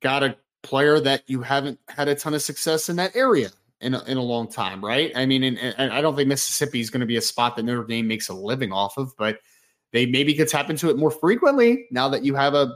got 0.00 0.22
a 0.22 0.36
player 0.62 1.00
that 1.00 1.22
you 1.26 1.42
haven't 1.42 1.78
had 1.88 2.08
a 2.08 2.14
ton 2.14 2.34
of 2.34 2.42
success 2.42 2.88
in 2.88 2.96
that 2.96 3.16
area 3.16 3.50
in 3.82 3.94
a, 3.94 4.02
in 4.04 4.16
a 4.16 4.22
long 4.22 4.50
time, 4.50 4.84
right? 4.84 5.12
I 5.14 5.26
mean, 5.26 5.42
and, 5.42 5.58
and 5.58 5.92
I 5.92 6.00
don't 6.00 6.16
think 6.16 6.28
Mississippi 6.28 6.80
is 6.80 6.90
going 6.90 7.00
to 7.00 7.06
be 7.06 7.16
a 7.16 7.22
spot 7.22 7.56
that 7.56 7.64
Notre 7.64 7.84
Dame 7.84 8.08
makes 8.08 8.28
a 8.28 8.34
living 8.34 8.72
off 8.72 8.96
of, 8.96 9.16
but 9.16 9.38
they 9.92 10.06
maybe 10.06 10.34
could 10.34 10.48
tap 10.48 10.70
into 10.70 10.88
it 10.88 10.96
more 10.96 11.10
frequently 11.10 11.86
now 11.90 12.08
that 12.08 12.24
you 12.24 12.34
have 12.34 12.54
a 12.54 12.74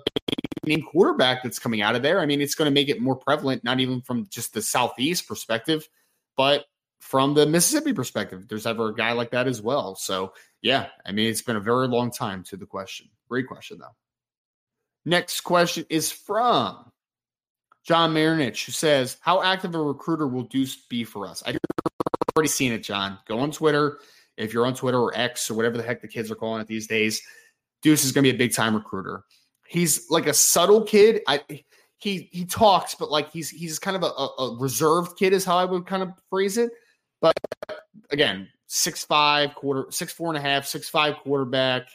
name 0.65 0.83
quarterback 0.83 1.43
that's 1.43 1.59
coming 1.59 1.81
out 1.81 1.97
of 1.97 2.03
there. 2.03 2.21
I 2.21 2.27
mean, 2.27 2.41
it's 2.41 2.55
going 2.55 2.67
to 2.67 2.75
make 2.75 2.89
it 2.89 3.01
more 3.01 3.17
prevalent, 3.17 3.65
not 3.65 3.81
even 3.81 4.03
from 4.03 4.27
just 4.29 4.53
the 4.53 4.61
Southeast 4.61 5.27
perspective, 5.27 5.89
but 6.37 6.67
from 7.01 7.35
the 7.35 7.47
Mississippi 7.47 7.93
perspective. 7.93 8.49
There's 8.49 8.67
ever 8.67 8.89
a 8.89 8.95
guy 8.95 9.13
like 9.13 9.31
that 9.31 9.47
as 9.47 9.63
well. 9.63 9.95
So, 9.95 10.35
yeah, 10.61 10.89
I 11.05 11.13
mean, 11.13 11.31
it's 11.31 11.43
been 11.43 11.57
a 11.57 11.61
very 11.61 11.89
long 11.89 12.11
time 12.11 12.43
to 12.45 12.57
the 12.57 12.67
question. 12.67 13.09
Great 13.29 13.47
question, 13.47 13.79
though. 13.79 13.95
Next 15.05 15.43
question 15.43 15.87
is 15.89 16.11
from 16.11 16.91
John 17.87 18.13
Marinich, 18.13 18.67
who 18.67 18.73
says, 18.73 19.17
How 19.21 19.43
active 19.43 19.75
a 19.77 19.81
recruiter 19.81 20.27
will 20.27 20.43
Deuce 20.43 20.75
be 20.75 21.05
for 21.05 21.27
us? 21.27 21.43
I've 21.47 21.57
already 22.37 22.49
seen 22.49 22.73
it, 22.73 22.83
John. 22.83 23.19
Go 23.29 23.39
on 23.39 23.53
Twitter. 23.53 23.99
If 24.37 24.53
you're 24.53 24.67
on 24.67 24.75
Twitter 24.75 24.99
or 24.99 25.17
X 25.17 25.49
or 25.49 25.55
whatever 25.55 25.77
the 25.77 25.85
heck 25.85 26.03
the 26.03 26.09
kids 26.09 26.31
are 26.31 26.35
calling 26.35 26.61
it 26.61 26.67
these 26.67 26.89
days, 26.89 27.23
Deuce 27.83 28.05
is 28.05 28.11
going 28.11 28.25
to 28.25 28.33
be 28.33 28.35
a 28.35 28.39
big 28.39 28.53
time 28.53 28.75
recruiter. 28.75 29.23
He's 29.69 30.11
like 30.11 30.27
a 30.27 30.35
subtle 30.35 30.83
kid. 30.83 31.23
I 31.29 31.41
he 31.99 32.29
he 32.33 32.45
talks, 32.45 32.97
but 32.97 33.11
like 33.11 33.31
he's 33.31 33.51
he's 33.51 33.79
kind 33.79 33.97
of 33.97 34.03
a, 34.03 34.43
a 34.43 34.57
reserved 34.59 35.17
kid, 35.17 35.33
is 35.33 35.45
how 35.45 35.57
I 35.57 35.65
would 35.65 35.87
kind 35.87 36.03
of 36.03 36.11
phrase 36.29 36.59
it. 36.59 36.73
But 37.21 37.35
again, 38.11 38.49
six 38.67 39.05
five 39.05 39.55
quarter, 39.55 39.87
six 39.91 40.13
four 40.13 40.29
and 40.29 40.37
a 40.37 40.41
half, 40.41 40.67
six 40.67 40.89
five 40.89 41.17
quarterback, 41.23 41.89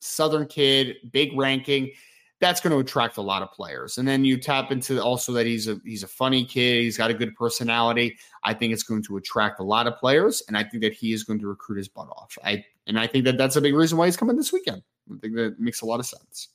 Southern 0.00 0.46
kid, 0.46 0.96
big 1.12 1.36
ranking 1.38 1.92
that's 2.40 2.60
going 2.60 2.72
to 2.72 2.78
attract 2.78 3.16
a 3.16 3.22
lot 3.22 3.42
of 3.42 3.50
players. 3.52 3.98
And 3.98 4.06
then 4.06 4.24
you 4.24 4.38
tap 4.38 4.70
into 4.70 5.02
also 5.02 5.32
that 5.32 5.46
he's 5.46 5.66
a 5.68 5.80
he's 5.84 6.02
a 6.02 6.08
funny 6.08 6.44
kid, 6.44 6.82
he's 6.82 6.96
got 6.96 7.10
a 7.10 7.14
good 7.14 7.34
personality. 7.34 8.16
I 8.44 8.54
think 8.54 8.72
it's 8.72 8.82
going 8.82 9.02
to 9.04 9.16
attract 9.16 9.60
a 9.60 9.64
lot 9.64 9.86
of 9.86 9.96
players, 9.96 10.42
and 10.46 10.56
I 10.56 10.64
think 10.64 10.82
that 10.82 10.92
he 10.92 11.12
is 11.12 11.24
going 11.24 11.40
to 11.40 11.48
recruit 11.48 11.78
his 11.78 11.88
butt 11.88 12.08
off. 12.08 12.38
I 12.44 12.64
and 12.86 12.98
I 12.98 13.06
think 13.06 13.24
that 13.24 13.38
that's 13.38 13.56
a 13.56 13.60
big 13.60 13.74
reason 13.74 13.98
why 13.98 14.06
he's 14.06 14.16
coming 14.16 14.36
this 14.36 14.52
weekend. 14.52 14.82
I 15.12 15.18
think 15.20 15.34
that 15.34 15.58
makes 15.58 15.80
a 15.80 15.86
lot 15.86 16.00
of 16.00 16.06
sense. 16.06 16.48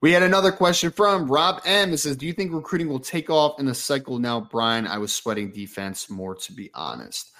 We 0.00 0.12
had 0.12 0.22
another 0.22 0.52
question 0.52 0.92
from 0.92 1.30
Rob 1.30 1.60
M. 1.64 1.92
It 1.92 1.98
says, 1.98 2.16
"Do 2.16 2.26
you 2.26 2.32
think 2.32 2.52
recruiting 2.52 2.88
will 2.88 3.00
take 3.00 3.30
off 3.30 3.58
in 3.58 3.66
the 3.66 3.74
cycle 3.74 4.18
now, 4.18 4.40
Brian? 4.40 4.86
I 4.86 4.98
was 4.98 5.12
sweating 5.12 5.50
defense 5.50 6.10
more, 6.10 6.34
to 6.34 6.52
be 6.52 6.70
honest." 6.74 7.32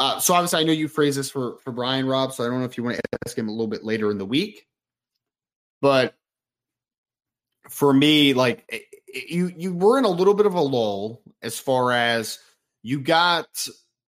Uh, 0.00 0.20
so 0.20 0.34
obviously, 0.34 0.60
I 0.60 0.64
know 0.64 0.72
you 0.72 0.88
phrase 0.88 1.16
this 1.16 1.30
for 1.30 1.58
for 1.58 1.72
Brian 1.72 2.06
Rob, 2.06 2.32
so 2.32 2.44
I 2.44 2.48
don't 2.48 2.58
know 2.58 2.66
if 2.66 2.76
you 2.76 2.84
want 2.84 2.96
to 2.96 3.02
ask 3.26 3.38
him 3.38 3.48
a 3.48 3.52
little 3.52 3.66
bit 3.66 3.84
later 3.84 4.10
in 4.10 4.18
the 4.18 4.26
week. 4.26 4.67
But 5.80 6.14
for 7.68 7.92
me, 7.92 8.34
like 8.34 8.64
eh, 8.70 8.78
eh, 9.14 9.20
you 9.28 9.52
you 9.56 9.74
were 9.74 9.98
in 9.98 10.04
a 10.04 10.10
little 10.10 10.34
bit 10.34 10.46
of 10.46 10.54
a 10.54 10.60
lull 10.60 11.22
as 11.42 11.58
far 11.58 11.92
as 11.92 12.38
you 12.82 13.00
got 13.00 13.46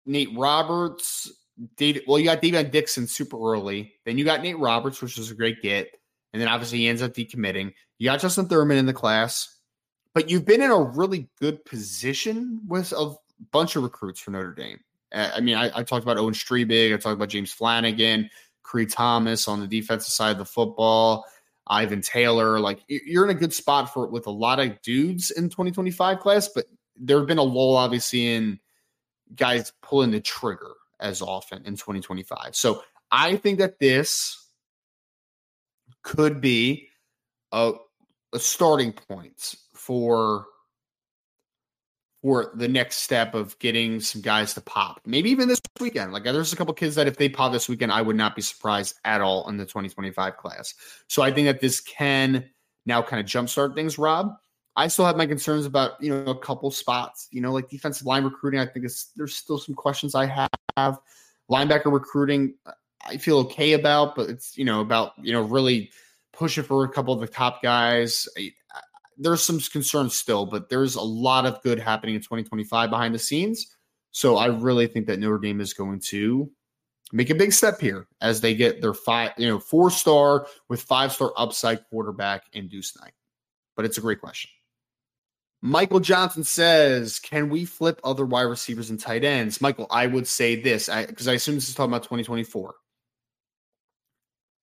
Nate 0.06 0.36
Roberts, 0.36 1.30
David. 1.76 2.04
Well, 2.06 2.18
you 2.18 2.24
got 2.24 2.40
David 2.40 2.70
Dixon 2.70 3.06
super 3.06 3.36
early. 3.36 3.94
Then 4.04 4.18
you 4.18 4.24
got 4.24 4.42
Nate 4.42 4.58
Roberts, 4.58 5.02
which 5.02 5.16
was 5.16 5.30
a 5.30 5.34
great 5.34 5.62
get, 5.62 5.88
and 6.32 6.40
then 6.40 6.48
obviously 6.48 6.78
he 6.78 6.88
ends 6.88 7.02
up 7.02 7.12
decommitting. 7.12 7.72
You 7.98 8.06
got 8.06 8.20
Justin 8.20 8.48
Thurman 8.48 8.78
in 8.78 8.86
the 8.86 8.92
class, 8.92 9.54
but 10.14 10.30
you've 10.30 10.46
been 10.46 10.62
in 10.62 10.70
a 10.70 10.80
really 10.80 11.28
good 11.40 11.64
position 11.64 12.62
with 12.66 12.92
a 12.92 13.14
bunch 13.52 13.76
of 13.76 13.82
recruits 13.82 14.20
for 14.20 14.30
Notre 14.30 14.54
Dame. 14.54 14.80
I 15.12 15.40
mean, 15.40 15.56
I, 15.56 15.70
I 15.74 15.82
talked 15.82 16.04
about 16.04 16.18
Owen 16.18 16.34
Strebig. 16.34 16.94
I 16.94 16.96
talked 16.96 17.16
about 17.16 17.28
James 17.28 17.52
Flanagan, 17.52 18.30
Creed 18.62 18.90
Thomas 18.90 19.48
on 19.48 19.60
the 19.60 19.66
defensive 19.66 20.12
side 20.12 20.30
of 20.30 20.38
the 20.38 20.44
football. 20.44 21.24
Ivan 21.70 22.02
Taylor. 22.02 22.58
Like 22.58 22.80
you're 22.88 23.24
in 23.24 23.34
a 23.34 23.38
good 23.38 23.54
spot 23.54 23.94
for 23.94 24.06
with 24.08 24.26
a 24.26 24.30
lot 24.30 24.58
of 24.58 24.82
dudes 24.82 25.30
in 25.30 25.44
2025 25.44 26.18
class, 26.18 26.48
but 26.48 26.66
there 26.96 27.18
have 27.18 27.28
been 27.28 27.38
a 27.38 27.42
lull 27.42 27.76
obviously 27.76 28.26
in 28.26 28.58
guys 29.34 29.72
pulling 29.80 30.10
the 30.10 30.20
trigger 30.20 30.74
as 30.98 31.22
often 31.22 31.64
in 31.64 31.76
2025. 31.76 32.54
So 32.54 32.82
I 33.10 33.36
think 33.36 33.60
that 33.60 33.78
this 33.78 34.36
could 36.02 36.40
be 36.40 36.88
a, 37.52 37.72
a 38.34 38.38
starting 38.38 38.92
point 38.92 39.54
for 39.74 40.46
for 42.22 42.52
the 42.54 42.68
next 42.68 42.96
step 42.96 43.34
of 43.34 43.58
getting 43.58 43.98
some 44.00 44.20
guys 44.20 44.52
to 44.54 44.60
pop. 44.60 45.00
Maybe 45.06 45.30
even 45.30 45.48
this 45.48 45.60
weekend. 45.80 46.12
Like 46.12 46.24
there's 46.24 46.52
a 46.52 46.56
couple 46.56 46.74
kids 46.74 46.94
that 46.96 47.06
if 47.06 47.16
they 47.16 47.28
pop 47.28 47.52
this 47.52 47.68
weekend, 47.68 47.92
I 47.92 48.02
would 48.02 48.16
not 48.16 48.36
be 48.36 48.42
surprised 48.42 48.96
at 49.04 49.20
all 49.20 49.48
in 49.48 49.56
the 49.56 49.64
2025 49.64 50.36
class. 50.36 50.74
So 51.08 51.22
I 51.22 51.32
think 51.32 51.46
that 51.46 51.60
this 51.60 51.80
can 51.80 52.50
now 52.84 53.00
kind 53.00 53.20
of 53.20 53.26
jumpstart 53.26 53.74
things, 53.74 53.96
Rob. 53.98 54.34
I 54.76 54.88
still 54.88 55.06
have 55.06 55.16
my 55.16 55.26
concerns 55.26 55.66
about, 55.66 55.92
you 56.00 56.10
know, 56.10 56.30
a 56.30 56.38
couple 56.38 56.70
spots, 56.70 57.26
you 57.30 57.40
know, 57.40 57.52
like 57.52 57.68
defensive 57.68 58.06
line 58.06 58.24
recruiting. 58.24 58.60
I 58.60 58.66
think 58.66 58.86
there's 59.16 59.34
still 59.34 59.58
some 59.58 59.74
questions 59.74 60.14
I 60.14 60.26
have. 60.76 60.98
Linebacker 61.50 61.92
recruiting, 61.92 62.54
I 63.04 63.16
feel 63.16 63.38
okay 63.38 63.72
about, 63.72 64.14
but 64.14 64.30
it's, 64.30 64.56
you 64.56 64.64
know, 64.64 64.80
about, 64.80 65.12
you 65.20 65.32
know, 65.32 65.42
really 65.42 65.90
pushing 66.32 66.64
for 66.64 66.84
a 66.84 66.88
couple 66.88 67.12
of 67.12 67.20
the 67.20 67.26
top 67.26 67.62
guys. 67.62 68.28
There's 69.20 69.42
some 69.42 69.60
concerns 69.60 70.14
still, 70.14 70.46
but 70.46 70.68
there's 70.68 70.94
a 70.94 71.02
lot 71.02 71.46
of 71.46 71.62
good 71.62 71.78
happening 71.78 72.14
in 72.14 72.22
2025 72.22 72.90
behind 72.90 73.14
the 73.14 73.18
scenes. 73.18 73.76
So 74.12 74.36
I 74.36 74.46
really 74.46 74.86
think 74.86 75.06
that 75.06 75.18
Notre 75.18 75.38
Dame 75.38 75.60
is 75.60 75.72
going 75.72 76.00
to 76.06 76.50
make 77.12 77.30
a 77.30 77.34
big 77.34 77.52
step 77.52 77.80
here 77.80 78.06
as 78.20 78.40
they 78.40 78.54
get 78.54 78.80
their 78.80 78.94
five, 78.94 79.32
you 79.36 79.48
know, 79.48 79.58
four 79.58 79.90
star 79.90 80.46
with 80.68 80.82
five 80.82 81.12
star 81.12 81.32
upside 81.36 81.84
quarterback 81.88 82.44
in 82.52 82.68
Deuce 82.68 82.98
Knight. 83.00 83.12
But 83.76 83.84
it's 83.84 83.98
a 83.98 84.00
great 84.00 84.20
question. 84.20 84.50
Michael 85.62 86.00
Johnson 86.00 86.42
says, 86.42 87.18
"Can 87.18 87.50
we 87.50 87.66
flip 87.66 88.00
other 88.02 88.24
wide 88.24 88.42
receivers 88.42 88.88
and 88.88 88.98
tight 88.98 89.24
ends?" 89.24 89.60
Michael, 89.60 89.86
I 89.90 90.06
would 90.06 90.26
say 90.26 90.56
this 90.56 90.88
because 90.88 91.28
I, 91.28 91.32
I, 91.32 91.34
assume 91.34 91.56
this 91.56 91.68
is 91.68 91.74
talking 91.74 91.92
about 91.92 92.04
2024. 92.04 92.74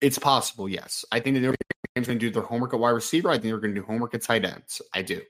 It's 0.02 0.17
possible, 0.17 0.67
yes. 0.67 1.06
I 1.12 1.20
think 1.20 1.36
that 1.36 1.41
Notre 1.41 1.58
Dame's 1.97 2.07
going 2.07 2.19
to 2.19 2.25
do 2.25 2.31
their 2.31 2.43
homework 2.43 2.73
at 2.75 2.79
wide 2.79 2.91
receiver. 2.91 3.29
I 3.29 3.33
think 3.33 3.45
they're 3.45 3.57
going 3.57 3.73
to 3.73 3.81
do 3.81 3.86
homework 3.86 4.13
at 4.13 4.21
tight 4.21 4.45
ends. 4.45 4.81
I 4.93 5.01
do. 5.01 5.21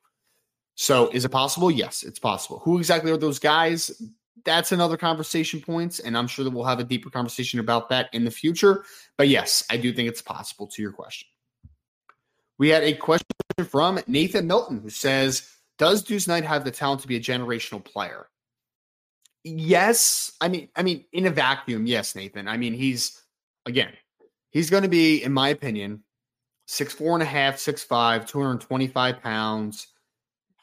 So, 0.75 1.09
is 1.09 1.23
it 1.23 1.29
possible? 1.29 1.71
Yes, 1.71 2.03
it's 2.03 2.19
possible. 2.19 2.59
Who 2.59 2.77
exactly 2.77 3.09
are 3.09 3.17
those 3.17 3.39
guys? 3.39 3.89
That's 4.43 4.73
another 4.73 4.97
conversation 4.97 5.61
points, 5.61 5.99
point, 5.99 6.07
and 6.07 6.17
I'm 6.17 6.27
sure 6.27 6.43
that 6.43 6.51
we'll 6.51 6.65
have 6.65 6.79
a 6.79 6.83
deeper 6.83 7.09
conversation 7.09 7.59
about 7.59 7.89
that 7.89 8.09
in 8.13 8.25
the 8.25 8.31
future. 8.31 8.83
But 9.17 9.29
yes, 9.29 9.65
I 9.69 9.77
do 9.77 9.93
think 9.93 10.09
it's 10.09 10.21
possible. 10.21 10.67
To 10.67 10.81
your 10.81 10.91
question, 10.91 11.27
we 12.57 12.69
had 12.69 12.83
a 12.83 12.93
question 12.93 13.25
from 13.69 13.99
Nathan 14.07 14.45
Milton 14.45 14.81
who 14.81 14.89
says, 14.89 15.49
does 15.77 16.03
Deuce 16.03 16.27
Knight 16.27 16.43
have 16.43 16.65
the 16.65 16.71
talent 16.71 17.01
to 17.01 17.07
be 17.07 17.15
a 17.15 17.19
generational 17.19 17.83
player? 17.83 18.27
Yes. 19.43 20.33
I 20.41 20.49
mean, 20.49 20.69
I 20.75 20.83
mean, 20.83 21.05
in 21.13 21.25
a 21.25 21.31
vacuum, 21.31 21.87
yes, 21.87 22.13
Nathan. 22.13 22.47
I 22.47 22.57
mean, 22.57 22.73
he's 22.73 23.21
again, 23.65 23.93
he's 24.49 24.69
to 24.69 24.87
be, 24.87 25.23
in 25.23 25.33
my 25.33 25.49
opinion, 25.49 26.03
six 26.67 26.93
four 26.93 27.15
and 27.15 27.23
a 27.23 27.25
half, 27.25 27.57
six 27.57 27.83
five, 27.83 28.27
225 28.27 29.21
pounds, 29.21 29.87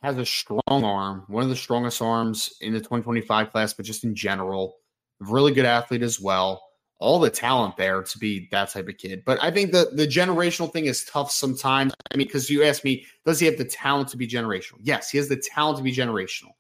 has 0.02 0.16
a 0.16 0.24
strong 0.24 0.62
arm, 0.68 1.24
one 1.26 1.42
of 1.42 1.48
the 1.48 1.56
strongest 1.56 2.00
arms 2.00 2.54
in 2.60 2.72
the 2.72 2.78
2025 2.78 3.50
class, 3.50 3.74
but 3.74 3.84
just 3.84 4.04
in 4.04 4.14
general, 4.14 4.76
really 5.18 5.52
good 5.52 5.66
athlete 5.66 6.02
as 6.02 6.20
well 6.20 6.62
all 7.04 7.18
the 7.18 7.30
talent 7.30 7.76
there 7.76 8.02
to 8.02 8.18
be 8.18 8.48
that 8.50 8.70
type 8.70 8.88
of 8.88 8.96
kid. 8.96 9.22
But 9.24 9.42
I 9.42 9.50
think 9.50 9.72
the 9.72 9.90
the 9.92 10.06
generational 10.06 10.72
thing 10.72 10.86
is 10.86 11.04
tough 11.04 11.30
sometimes. 11.30 11.92
I 12.10 12.16
mean, 12.16 12.26
because 12.26 12.48
you 12.48 12.64
asked 12.64 12.84
me, 12.84 13.04
does 13.26 13.40
he 13.40 13.46
have 13.46 13.58
the 13.58 13.64
talent 13.64 14.08
to 14.10 14.16
be 14.16 14.26
generational? 14.26 14.78
Yes, 14.82 15.10
he 15.10 15.18
has 15.18 15.28
the 15.28 15.36
talent 15.36 15.78
to 15.78 15.84
be 15.84 15.92
generational. 15.92 16.52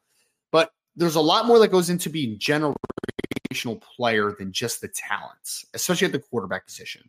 But 0.50 0.70
there's 0.96 1.14
a 1.14 1.20
lot 1.20 1.46
more 1.46 1.58
that 1.60 1.68
goes 1.68 1.90
into 1.90 2.10
being 2.10 2.38
generational 2.38 3.80
player 3.80 4.34
than 4.38 4.52
just 4.52 4.80
the 4.80 4.88
talents, 4.88 5.64
especially 5.74 6.06
at 6.06 6.12
the 6.12 6.18
quarterback 6.18 6.66
position. 6.66 7.08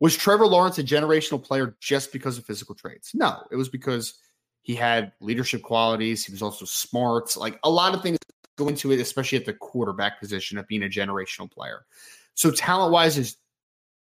Was 0.00 0.16
Trevor 0.16 0.46
Lawrence 0.46 0.78
a 0.78 0.84
generational 0.84 1.42
player 1.42 1.76
just 1.80 2.12
because 2.12 2.38
of 2.38 2.44
physical 2.44 2.74
traits? 2.74 3.14
No, 3.14 3.42
it 3.50 3.56
was 3.56 3.68
because 3.68 4.14
he 4.62 4.74
had 4.74 5.12
leadership 5.20 5.62
qualities. 5.62 6.24
He 6.24 6.32
was 6.32 6.42
also 6.42 6.64
smart. 6.64 7.36
Like 7.36 7.58
a 7.64 7.70
lot 7.70 7.94
of 7.94 8.02
things 8.02 8.18
go 8.56 8.68
into 8.68 8.92
it, 8.92 9.00
especially 9.00 9.38
at 9.38 9.46
the 9.46 9.54
quarterback 9.54 10.20
position 10.20 10.58
of 10.58 10.68
being 10.68 10.82
a 10.82 10.88
generational 10.88 11.50
player. 11.50 11.84
So 12.34 12.50
talent 12.50 12.92
wise, 12.92 13.18
is 13.18 13.36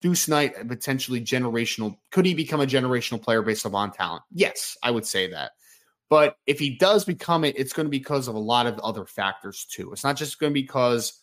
Deuce 0.01 0.27
Knight 0.27 0.55
potentially 0.67 1.21
generational? 1.21 1.97
Could 2.11 2.25
he 2.25 2.33
become 2.33 2.61
a 2.61 2.65
generational 2.65 3.21
player 3.21 3.41
based 3.41 3.65
upon 3.65 3.91
talent? 3.91 4.23
Yes, 4.31 4.77
I 4.83 4.91
would 4.91 5.05
say 5.05 5.29
that. 5.31 5.51
But 6.09 6.35
if 6.45 6.59
he 6.59 6.77
does 6.77 7.05
become 7.05 7.45
it, 7.45 7.57
it's 7.57 7.73
going 7.73 7.85
to 7.85 7.89
be 7.89 7.99
because 7.99 8.27
of 8.27 8.35
a 8.35 8.39
lot 8.39 8.67
of 8.67 8.77
other 8.79 9.05
factors 9.05 9.65
too. 9.65 9.91
It's 9.93 10.03
not 10.03 10.17
just 10.17 10.39
going 10.39 10.51
to 10.51 10.53
be 10.53 10.61
because 10.61 11.21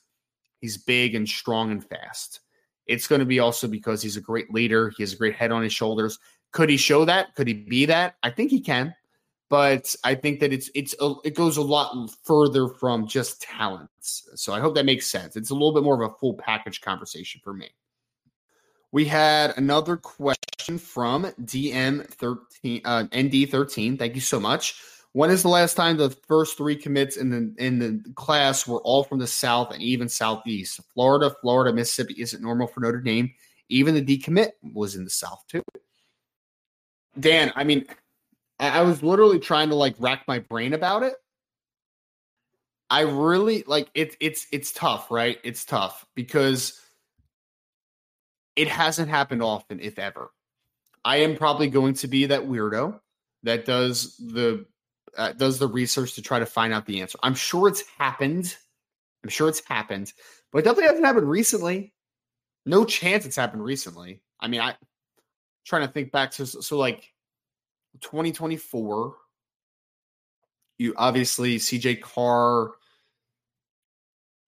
he's 0.60 0.78
big 0.78 1.14
and 1.14 1.28
strong 1.28 1.70
and 1.70 1.84
fast. 1.84 2.40
It's 2.88 3.06
going 3.06 3.20
to 3.20 3.26
be 3.26 3.38
also 3.38 3.68
because 3.68 4.02
he's 4.02 4.16
a 4.16 4.20
great 4.20 4.52
leader. 4.52 4.90
He 4.96 5.02
has 5.02 5.12
a 5.12 5.16
great 5.16 5.36
head 5.36 5.52
on 5.52 5.62
his 5.62 5.72
shoulders. 5.72 6.18
Could 6.52 6.70
he 6.70 6.76
show 6.76 7.04
that? 7.04 7.34
Could 7.34 7.46
he 7.46 7.54
be 7.54 7.86
that? 7.86 8.16
I 8.22 8.30
think 8.30 8.50
he 8.50 8.60
can 8.60 8.94
but 9.48 9.94
I 10.04 10.14
think 10.14 10.40
that 10.40 10.52
it's 10.52 10.70
it's 10.74 10.94
a, 11.00 11.14
it 11.24 11.34
goes 11.34 11.56
a 11.56 11.62
lot 11.62 12.10
further 12.22 12.68
from 12.68 13.06
just 13.06 13.40
talents. 13.40 14.28
So 14.34 14.52
I 14.52 14.60
hope 14.60 14.74
that 14.74 14.84
makes 14.84 15.06
sense. 15.06 15.36
It's 15.36 15.50
a 15.50 15.54
little 15.54 15.72
bit 15.72 15.82
more 15.82 16.02
of 16.02 16.10
a 16.10 16.14
full 16.16 16.34
package 16.34 16.80
conversation 16.80 17.40
for 17.42 17.54
me. 17.54 17.68
We 18.92 19.04
had 19.04 19.56
another 19.56 19.96
question 19.96 20.78
from 20.78 21.24
DM13 21.42 22.82
uh, 22.84 23.04
ND13. 23.04 23.98
Thank 23.98 24.14
you 24.14 24.20
so 24.20 24.38
much. 24.38 24.80
When 25.18 25.30
is 25.30 25.42
the 25.42 25.48
last 25.48 25.74
time 25.74 25.96
the 25.96 26.10
first 26.10 26.56
three 26.56 26.76
commits 26.76 27.16
in 27.16 27.28
the 27.28 27.52
in 27.58 27.80
the 27.80 28.00
class 28.14 28.68
were 28.68 28.80
all 28.82 29.02
from 29.02 29.18
the 29.18 29.26
South 29.26 29.72
and 29.72 29.82
even 29.82 30.08
Southeast? 30.08 30.78
Florida, 30.94 31.34
Florida, 31.40 31.74
Mississippi 31.74 32.14
isn't 32.18 32.40
normal 32.40 32.68
for 32.68 32.78
Notre 32.78 33.00
Dame. 33.00 33.34
Even 33.68 33.96
the 33.96 34.00
decommit 34.00 34.50
was 34.62 34.94
in 34.94 35.02
the 35.02 35.10
South 35.10 35.42
too. 35.48 35.64
Dan, 37.18 37.50
I 37.56 37.64
mean, 37.64 37.84
I 38.60 38.82
was 38.82 39.02
literally 39.02 39.40
trying 39.40 39.70
to 39.70 39.74
like 39.74 39.96
rack 39.98 40.22
my 40.28 40.38
brain 40.38 40.72
about 40.72 41.02
it. 41.02 41.14
I 42.88 43.00
really 43.00 43.64
like 43.66 43.88
it's 43.94 44.14
it's 44.20 44.46
it's 44.52 44.70
tough, 44.70 45.10
right? 45.10 45.38
It's 45.42 45.64
tough 45.64 46.06
because 46.14 46.80
it 48.54 48.68
hasn't 48.68 49.08
happened 49.08 49.42
often, 49.42 49.80
if 49.80 49.98
ever. 49.98 50.30
I 51.04 51.16
am 51.16 51.36
probably 51.36 51.66
going 51.66 51.94
to 51.94 52.06
be 52.06 52.26
that 52.26 52.42
weirdo 52.42 53.00
that 53.42 53.64
does 53.64 54.16
the 54.18 54.64
uh, 55.16 55.32
does 55.32 55.58
the 55.58 55.68
research 55.68 56.14
to 56.14 56.22
try 56.22 56.38
to 56.38 56.46
find 56.46 56.72
out 56.72 56.86
the 56.86 57.00
answer. 57.00 57.18
I'm 57.22 57.34
sure 57.34 57.68
it's 57.68 57.82
happened. 57.98 58.54
I'm 59.22 59.30
sure 59.30 59.48
it's 59.48 59.64
happened, 59.66 60.12
but 60.52 60.58
it 60.58 60.62
definitely 60.62 60.88
hasn't 60.88 61.04
happened 61.04 61.28
recently. 61.28 61.92
No 62.64 62.84
chance 62.84 63.26
it's 63.26 63.36
happened 63.36 63.64
recently. 63.64 64.20
I 64.40 64.48
mean, 64.48 64.60
I 64.60 64.76
trying 65.66 65.86
to 65.86 65.92
think 65.92 66.12
back 66.12 66.30
to 66.32 66.46
so 66.46 66.78
like 66.78 67.12
2024, 68.00 69.14
you 70.78 70.94
obviously 70.96 71.56
CJ 71.56 72.00
Carr. 72.00 72.72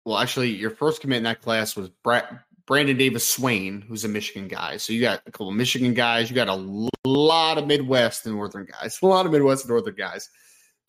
Well, 0.04 0.18
actually, 0.18 0.50
your 0.50 0.70
first 0.70 1.00
commit 1.00 1.18
in 1.18 1.24
that 1.24 1.42
class 1.42 1.76
was 1.76 1.90
Brett, 2.02 2.32
Brandon 2.66 2.96
Davis 2.96 3.28
Swain, 3.28 3.82
who's 3.82 4.04
a 4.04 4.08
Michigan 4.08 4.48
guy. 4.48 4.76
So 4.78 4.92
you 4.92 5.00
got 5.00 5.22
a 5.26 5.30
couple 5.30 5.50
Michigan 5.50 5.92
guys. 5.92 6.30
You 6.30 6.36
got 6.36 6.48
a 6.48 6.90
lot 7.04 7.58
of 7.58 7.66
Midwest 7.66 8.26
and 8.26 8.36
Northern 8.36 8.66
guys. 8.66 8.98
A 9.02 9.06
lot 9.06 9.26
of 9.26 9.32
Midwest 9.32 9.64
and 9.64 9.70
Northern 9.70 9.94
guys. 9.94 10.30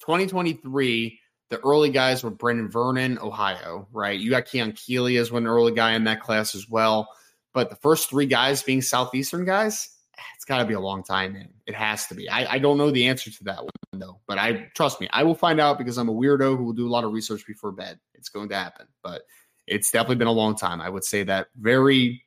2023, 0.02 1.20
the 1.50 1.60
early 1.60 1.90
guys 1.90 2.24
were 2.24 2.32
Brenan 2.32 2.72
Vernon, 2.72 3.20
Ohio, 3.20 3.88
right? 3.92 4.20
You 4.20 4.30
got 4.30 4.46
Keon 4.46 4.74
Keeley 4.74 5.18
as 5.18 5.32
one 5.32 5.48
early 5.48 5.74
guy 5.74 5.94
in 5.94 6.06
that 6.06 6.22
class 6.22 6.56
as 6.56 6.70
well. 6.70 7.08
But 7.54 7.70
the 7.70 7.76
first 7.76 8.10
three 8.10 8.26
guys 8.26 8.64
being 8.64 8.82
Southeastern 8.82 9.46
guys, 9.46 9.90
it's 10.36 10.46
got 10.46 10.60
to 10.60 10.66
be 10.66 10.74
a 10.74 10.80
long 10.80 11.04
time 11.04 11.36
in. 11.36 11.50
It 11.66 11.76
has 11.76 12.08
to 12.08 12.16
be. 12.16 12.30
I, 12.30 12.54
I 12.54 12.60
don't 12.60 12.78
know 12.78 12.90
the 12.90 13.08
answer 13.08 13.30
to 13.30 13.44
that 13.46 13.62
one 13.62 13.70
though, 13.94 14.20
but 14.28 14.38
I 14.38 14.70
trust 14.76 15.02
me, 15.02 15.10
I 15.12 15.24
will 15.24 15.36
find 15.36 15.60
out 15.60 15.78
because 15.78 15.98
I'm 15.98 16.10
a 16.10 16.14
weirdo 16.14 16.58
who 16.58 16.64
will 16.64 16.74
do 16.74 16.88
a 16.88 16.90
lot 16.90 17.04
of 17.04 17.12
research 17.12 17.46
before 17.46 17.72
bed. 17.72 18.00
It's 18.14 18.30
going 18.30 18.50
to 18.50 18.56
happen, 18.56 18.88
but 19.04 19.24
it's 19.68 19.92
definitely 19.92 20.16
been 20.16 20.28
a 20.28 20.32
long 20.32 20.56
time. 20.56 20.82
I 20.82 20.90
would 20.90 21.04
say 21.04 21.24
that 21.24 21.48
very, 21.60 22.24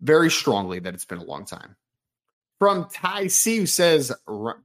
very 0.00 0.30
strongly 0.30 0.78
that 0.80 0.94
it's 0.94 1.04
been 1.04 1.18
a 1.18 1.24
long 1.24 1.44
time. 1.46 1.76
From 2.58 2.88
Ty 2.92 3.26
C, 3.28 3.58
who 3.58 3.66
says 3.66 4.12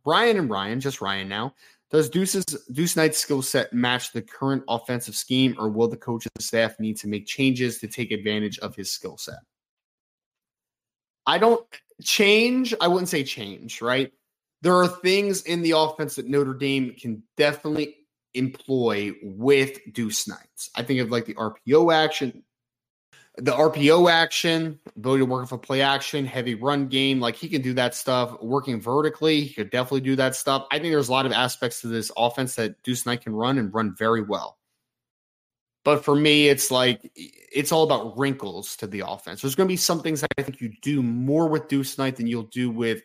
Brian 0.04 0.38
and 0.38 0.50
Ryan, 0.50 0.80
just 0.80 1.02
Ryan 1.02 1.28
now. 1.28 1.56
Does 1.92 2.10
Deuce's 2.10 2.46
Deuce 2.72 2.96
Knight's 2.96 3.18
skill 3.18 3.42
set 3.42 3.74
match 3.74 4.12
the 4.12 4.22
current 4.22 4.64
offensive 4.68 5.16
scheme, 5.16 5.56
or 5.58 5.70
will 5.70 5.88
the 5.88 5.98
coach's 5.98 6.30
staff 6.40 6.80
need 6.80 6.98
to 6.98 7.08
make 7.08 7.26
changes 7.26 7.80
to 7.80 7.88
take 7.88 8.12
advantage 8.12 8.60
of 8.60 8.76
his 8.76 8.92
skill 8.92 9.18
set? 9.18 9.40
I 11.26 11.40
don't 11.40 11.66
change, 12.04 12.74
I 12.80 12.88
wouldn't 12.88 13.10
say 13.10 13.24
change, 13.24 13.82
right? 13.82 14.12
There 14.62 14.76
are 14.76 14.88
things 14.88 15.44
in 15.44 15.62
the 15.62 15.72
offense 15.72 16.16
that 16.16 16.28
Notre 16.28 16.54
Dame 16.54 16.94
can 17.00 17.24
definitely 17.38 17.96
employ 18.34 19.14
with 19.24 19.80
Deuce 19.94 20.28
Knights. 20.28 20.70
I 20.76 20.84
think 20.84 21.00
of 21.00 21.10
like 21.10 21.26
the 21.26 21.36
RPO 21.36 21.94
action, 21.94 22.44
the 23.42 23.52
RPO 23.52 24.12
action, 24.12 24.80
ability 24.98 25.22
to 25.22 25.26
work 25.26 25.44
off 25.44 25.52
a 25.54 25.58
play 25.58 25.82
action, 25.82 26.26
heavy 26.26 26.56
run 26.56 26.88
game. 26.88 27.20
Like 27.20 27.36
he 27.36 27.48
can 27.48 27.62
do 27.62 27.74
that 27.74 27.96
stuff. 27.96 28.42
Working 28.42 28.82
vertically, 28.82 29.42
he 29.42 29.54
could 29.54 29.70
definitely 29.70 30.02
do 30.02 30.16
that 30.18 30.36
stuff. 30.36 30.68
I 30.72 30.80
think 30.80 30.92
there's 30.92 31.08
a 31.08 31.14
lot 31.14 31.26
of 31.26 31.32
aspects 31.32 31.82
to 31.82 31.88
this 31.88 32.12
offense 32.18 32.56
that 32.56 32.82
Deuce 32.84 33.06
Knight 33.06 33.22
can 33.22 33.34
run 33.34 33.58
and 33.58 33.74
run 33.74 33.96
very 33.96 34.22
well. 34.22 34.58
But 35.86 36.04
for 36.04 36.16
me, 36.16 36.50
it's 36.50 36.70
like 36.70 37.10
it's 37.16 37.72
all 37.72 37.84
about 37.84 38.18
wrinkles 38.18 38.76
to 38.78 38.88
the 38.88 39.04
offense. 39.08 39.42
There's 39.42 39.56
going 39.56 39.68
to 39.68 39.74
be 39.74 39.78
some 39.78 40.02
things 40.02 40.22
that 40.22 40.30
I 40.38 40.44
think 40.44 40.60
you 40.60 40.74
do 40.82 41.02
more 41.02 41.48
with 41.48 41.70
Deuce 41.70 41.98
Knight 41.98 42.18
than 42.18 42.28
you'll 42.28 42.44
do 42.44 42.70
with 42.70 43.02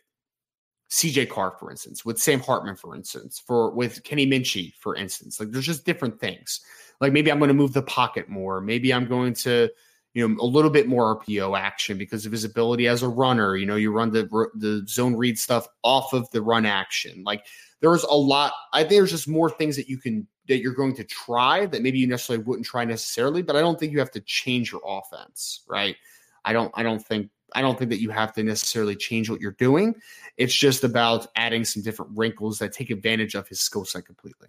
CJ 0.90 1.29
Carr, 1.29 1.53
for 1.59 1.70
instance, 1.70 2.05
with 2.05 2.18
Sam 2.18 2.40
Hartman, 2.40 2.77
for 2.77 2.97
instance, 2.97 3.40
for 3.47 3.70
with 3.70 4.03
Kenny 4.03 4.27
Minchey, 4.27 4.75
for 4.81 4.97
instance. 4.97 5.38
Like 5.38 5.53
there's 5.53 5.66
just 5.66 5.87
different 5.87 6.18
things. 6.18 6.61
Like 7.01 7.12
maybe 7.12 7.31
I'm 7.31 7.38
going 7.38 7.49
to 7.49 7.55
move 7.55 7.73
the 7.73 7.83
pocket 7.83 8.29
more. 8.29 8.61
Maybe 8.61 8.92
I'm 8.92 9.07
going 9.07 9.35
to, 9.35 9.70
you 10.14 10.27
know, 10.27 10.40
a 10.40 10.46
little 10.46 10.70
bit 10.70 10.88
more 10.88 11.20
RPO 11.20 11.59
action 11.59 11.98
because 11.98 12.24
of 12.24 12.33
his 12.33 12.44
ability 12.44 12.87
as 12.87 13.03
a 13.03 13.09
runner. 13.09 13.57
You 13.57 13.66
know, 13.66 13.77
you 13.77 13.92
run 13.92 14.11
the 14.12 14.27
the 14.55 14.85
zone 14.88 15.16
read 15.16 15.38
stuff 15.38 15.66
off 15.83 16.12
of 16.12 16.31
the 16.31 16.40
run 16.40 16.64
action. 16.64 17.24
Like 17.24 17.46
there's 17.81 18.05
a 18.05 18.14
lot. 18.14 18.53
I 18.72 18.81
think 18.81 18.92
there's 18.92 19.11
just 19.11 19.29
more 19.29 19.50
things 19.50 19.77
that 19.77 19.88
you 19.88 19.98
can 19.98 20.27
that 20.46 20.61
you're 20.61 20.74
going 20.74 20.94
to 20.96 21.05
try 21.05 21.66
that 21.66 21.83
maybe 21.83 21.98
you 21.98 22.07
necessarily 22.07 22.44
wouldn't 22.44 22.66
try 22.66 22.85
necessarily. 22.85 23.42
But 23.42 23.57
I 23.57 23.61
don't 23.61 23.79
think 23.79 23.92
you 23.92 23.98
have 23.98 24.12
to 24.12 24.20
change 24.20 24.70
your 24.70 24.83
offense, 24.87 25.64
right? 25.68 25.96
I 26.44 26.53
don't. 26.53 26.70
I 26.74 26.85
don't 26.85 27.05
think 27.05 27.31
I 27.53 27.61
don't 27.61 27.77
think 27.77 27.90
that 27.90 28.00
you 28.00 28.11
have 28.11 28.33
to 28.35 28.44
necessarily 28.44 28.94
change 28.94 29.29
what 29.29 29.40
you're 29.40 29.53
doing. 29.53 29.96
It's 30.37 30.55
just 30.55 30.85
about 30.85 31.27
adding 31.35 31.64
some 31.64 31.83
different 31.83 32.12
wrinkles 32.16 32.59
that 32.61 32.72
take 32.72 32.90
advantage 32.90 33.35
of 33.35 33.48
his 33.48 33.61
skill 33.61 33.85
set 33.85 34.07
completely. 34.07 34.48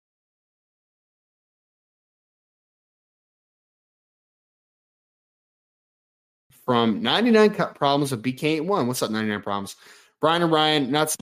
From 6.71 7.01
99 7.01 7.53
problems 7.75 8.13
of 8.13 8.21
BK81. 8.21 8.87
What's 8.87 9.03
up, 9.03 9.11
99 9.11 9.41
problems? 9.41 9.75
Brian 10.21 10.41
and 10.41 10.49
Ryan, 10.49 10.89
not 10.89 11.13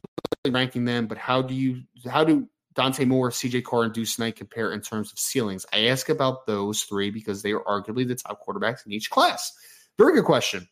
ranking 0.47 0.85
them, 0.85 1.07
but 1.07 1.17
how 1.17 1.41
do 1.41 1.55
you 1.55 1.81
how 2.07 2.23
do 2.23 2.47
Dante 2.75 3.03
Moore, 3.03 3.31
CJ 3.31 3.63
Carr, 3.63 3.85
and 3.85 3.91
Deuce 3.91 4.19
Knight 4.19 4.35
compare 4.35 4.71
in 4.73 4.81
terms 4.81 5.11
of 5.11 5.17
ceilings? 5.17 5.65
I 5.73 5.87
ask 5.87 6.09
about 6.09 6.45
those 6.45 6.83
three 6.83 7.09
because 7.09 7.41
they 7.41 7.51
are 7.53 7.63
arguably 7.63 8.07
the 8.07 8.13
top 8.13 8.45
quarterbacks 8.45 8.85
in 8.85 8.91
each 8.91 9.09
class. 9.09 9.51
Very 9.97 10.13
good 10.13 10.25
question. 10.25 10.69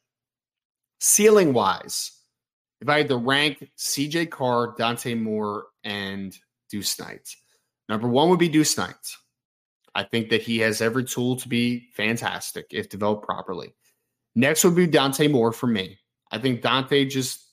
Ceiling 0.99 1.53
wise, 1.53 2.11
if 2.79 2.87
I 2.87 2.99
had 2.99 3.07
to 3.07 3.17
rank 3.17 3.71
CJ 3.79 4.29
Carr, 4.29 4.75
Dante 4.77 5.15
Moore, 5.15 5.69
and 5.83 6.37
Deuce 6.69 6.99
Knight, 6.99 7.35
number 7.89 8.07
one 8.07 8.29
would 8.29 8.37
be 8.37 8.47
Deuce 8.47 8.77
Knight. 8.77 8.93
I 9.95 10.03
think 10.03 10.29
that 10.29 10.43
he 10.43 10.59
has 10.59 10.81
every 10.81 11.03
tool 11.03 11.37
to 11.37 11.49
be 11.49 11.89
fantastic 11.95 12.67
if 12.69 12.89
developed 12.89 13.25
properly. 13.25 13.73
Next 14.37 14.63
would 14.63 14.75
be 14.75 14.85
Dante 14.85 15.27
Moore 15.27 15.51
for 15.51 15.65
me. 15.65 15.97
I 16.31 16.37
think 16.37 16.61
Dante 16.61 17.05
just 17.05 17.43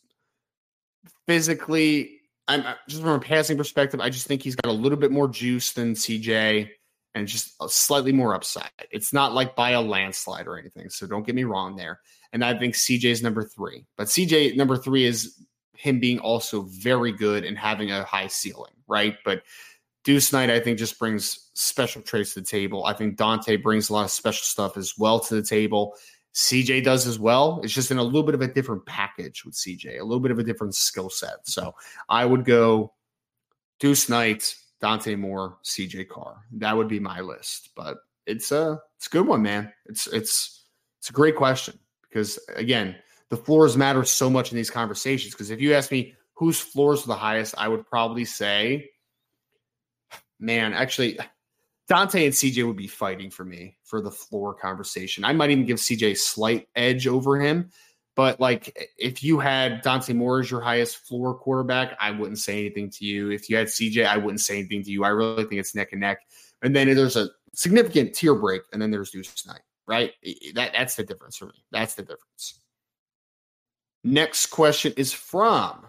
physically, 1.27 2.21
I'm 2.47 2.61
uh, 2.61 2.75
just 2.91 3.01
from 3.01 3.13
a 3.13 3.21
passing 3.21 3.57
perspective, 3.57 4.01
I 4.01 4.11
just 4.11 4.27
think 4.27 4.43
he's 4.43 4.55
got 4.55 4.69
a 4.69 4.75
little 4.75 4.99
bit 4.99 5.11
more 5.11 5.27
juice 5.27 5.73
than 5.73 5.95
CJ 5.95 6.69
and 7.15 7.27
just 7.27 7.55
slightly 7.71 8.13
more 8.13 8.35
upside. 8.35 8.69
It's 8.91 9.15
not 9.15 9.33
like 9.33 9.57
by 9.57 9.71
a 9.71 9.81
landslide 9.81 10.47
or 10.47 10.59
anything. 10.59 10.91
So 10.91 11.07
don't 11.07 11.25
get 11.25 11.35
me 11.35 11.45
wrong 11.45 11.75
there 11.75 12.01
and 12.35 12.45
I 12.45 12.59
think 12.59 12.75
CJ 12.75 13.05
is 13.05 13.23
number 13.23 13.45
three. 13.45 13.87
But 13.97 14.09
CJ 14.09 14.55
number 14.55 14.77
three 14.77 15.07
is 15.07 15.41
him 15.79 16.01
being 16.01 16.19
also 16.19 16.63
very 16.63 17.13
good 17.13 17.47
and 17.47 17.57
having 17.57 17.93
a 17.93 18.05
high 18.05 18.27
ceiling, 18.27 18.75
right? 18.89 19.17
But 19.25 19.43
Deuce 20.05 20.35
Knight, 20.35 20.51
I 20.51 20.61
think, 20.61 20.79
just 20.79 20.99
brings 20.99 21.49
special 21.55 22.03
traits 22.03 22.35
to 22.35 22.41
the 22.41 22.47
table. 22.47 22.85
I 22.85 22.93
think 22.93 23.17
Dante 23.17 23.57
brings 23.57 23.89
a 23.89 23.95
lot 23.95 24.05
of 24.05 24.11
special 24.11 24.43
stuff 24.43 24.77
as 24.77 24.99
well 24.99 25.19
to 25.21 25.35
the 25.35 25.43
table. 25.43 25.95
CJ 26.35 26.83
does 26.83 27.07
as 27.07 27.19
well. 27.19 27.61
It's 27.63 27.73
just 27.73 27.91
in 27.91 27.99
a 27.99 28.03
little 28.03 28.25
bit 28.25 28.35
of 28.35 28.41
a 28.41 28.49
different 28.49 28.85
package 28.87 29.45
with 29.45 29.55
CJ, 29.55 30.01
a 30.01 30.05
little 30.05 30.21
bit 30.21 30.33
of 30.33 30.39
a 30.39 30.45
different 30.45 30.75
skill 30.75 31.09
set. 31.09 31.47
So 31.47 31.75
I 32.09 32.25
would 32.25 32.45
go 32.45 32.93
Deuce 33.79 34.09
Knight, 34.09 34.55
Dante 34.81 35.15
Moore, 35.15 35.59
CJ 35.65 36.09
Carr. 36.09 36.43
That 36.53 36.77
would 36.77 36.89
be 36.89 36.99
my 36.99 37.21
list. 37.21 37.71
But 37.77 37.99
it's 38.27 38.51
a 38.51 38.81
it's 38.97 39.07
a 39.07 39.11
good 39.11 39.27
one, 39.27 39.43
man. 39.43 39.73
It's 39.87 40.07
it's 40.09 40.65
it's 40.99 41.11
a 41.11 41.13
great 41.13 41.37
question 41.37 41.79
because 42.03 42.39
again, 42.57 42.97
the 43.29 43.37
floors 43.37 43.77
matter 43.77 44.05
so 44.05 44.29
much 44.29 44.51
in 44.51 44.57
these 44.57 44.71
conversations. 44.71 45.35
Because 45.35 45.51
if 45.51 45.61
you 45.61 45.75
ask 45.75 45.93
me 45.93 46.15
whose 46.35 46.59
floors 46.59 47.05
are 47.05 47.09
the 47.09 47.15
highest, 47.15 47.55
I 47.57 47.69
would 47.69 47.87
probably 47.87 48.25
say, 48.25 48.91
man, 50.41 50.73
actually, 50.73 51.19
Dante 51.89 52.25
and 52.25 52.35
CJ 52.35 52.67
would 52.67 52.77
be 52.77 52.87
fighting 52.87 53.31
for 53.31 53.45
me 53.45 53.77
for 53.85 54.01
the 54.01 54.11
floor 54.11 54.55
conversation. 54.55 55.25
I 55.25 55.33
might 55.33 55.51
even 55.51 55.67
give 55.67 55.77
CJ 55.77 56.13
a 56.13 56.15
slight 56.15 56.69
edge 56.75 57.07
over 57.07 57.39
him. 57.39 57.71
But 58.17 58.41
like, 58.41 58.75
if 58.97 59.25
you 59.25 59.41
had 59.41 59.83
Dante 59.83 60.13
Moore 60.13 60.41
as 60.41 60.51
your 60.51 60.61
highest 60.61 60.99
floor 60.99 61.35
quarterback, 61.35 61.97
I 62.01 62.13
wouldn't 62.13 62.39
say 62.39 62.61
anything 62.61 62.89
to 62.91 63.05
you. 63.05 63.31
If 63.31 63.51
you 63.51 63.57
had 63.57 63.67
CJ, 63.67 64.07
I 64.07 64.17
wouldn't 64.17 64.41
say 64.41 64.59
anything 64.59 64.85
to 64.85 64.91
you. 64.91 65.05
I 65.05 65.09
really 65.09 65.45
think 65.45 65.61
it's 65.61 65.75
neck 65.75 65.89
and 65.93 66.01
neck. 66.01 66.19
And 66.63 66.75
then 66.75 66.95
there's 66.95 67.17
a 67.17 67.29
significant 67.55 68.15
tier 68.15 68.35
break, 68.35 68.63
and 68.73 68.81
then 68.81 68.91
there's 68.91 69.11
Deuce 69.11 69.47
Knight 69.47 69.61
right? 69.87 70.13
That 70.55 70.73
that's 70.73 70.97
the 70.97 71.05
difference 71.05 71.37
for 71.37 71.47
me. 71.47 71.65
That's 71.71 71.95
the 71.95 72.03
difference. 72.03 72.61
Next 74.03 74.47
question 74.47 74.93
is 74.97 75.13
from 75.13 75.87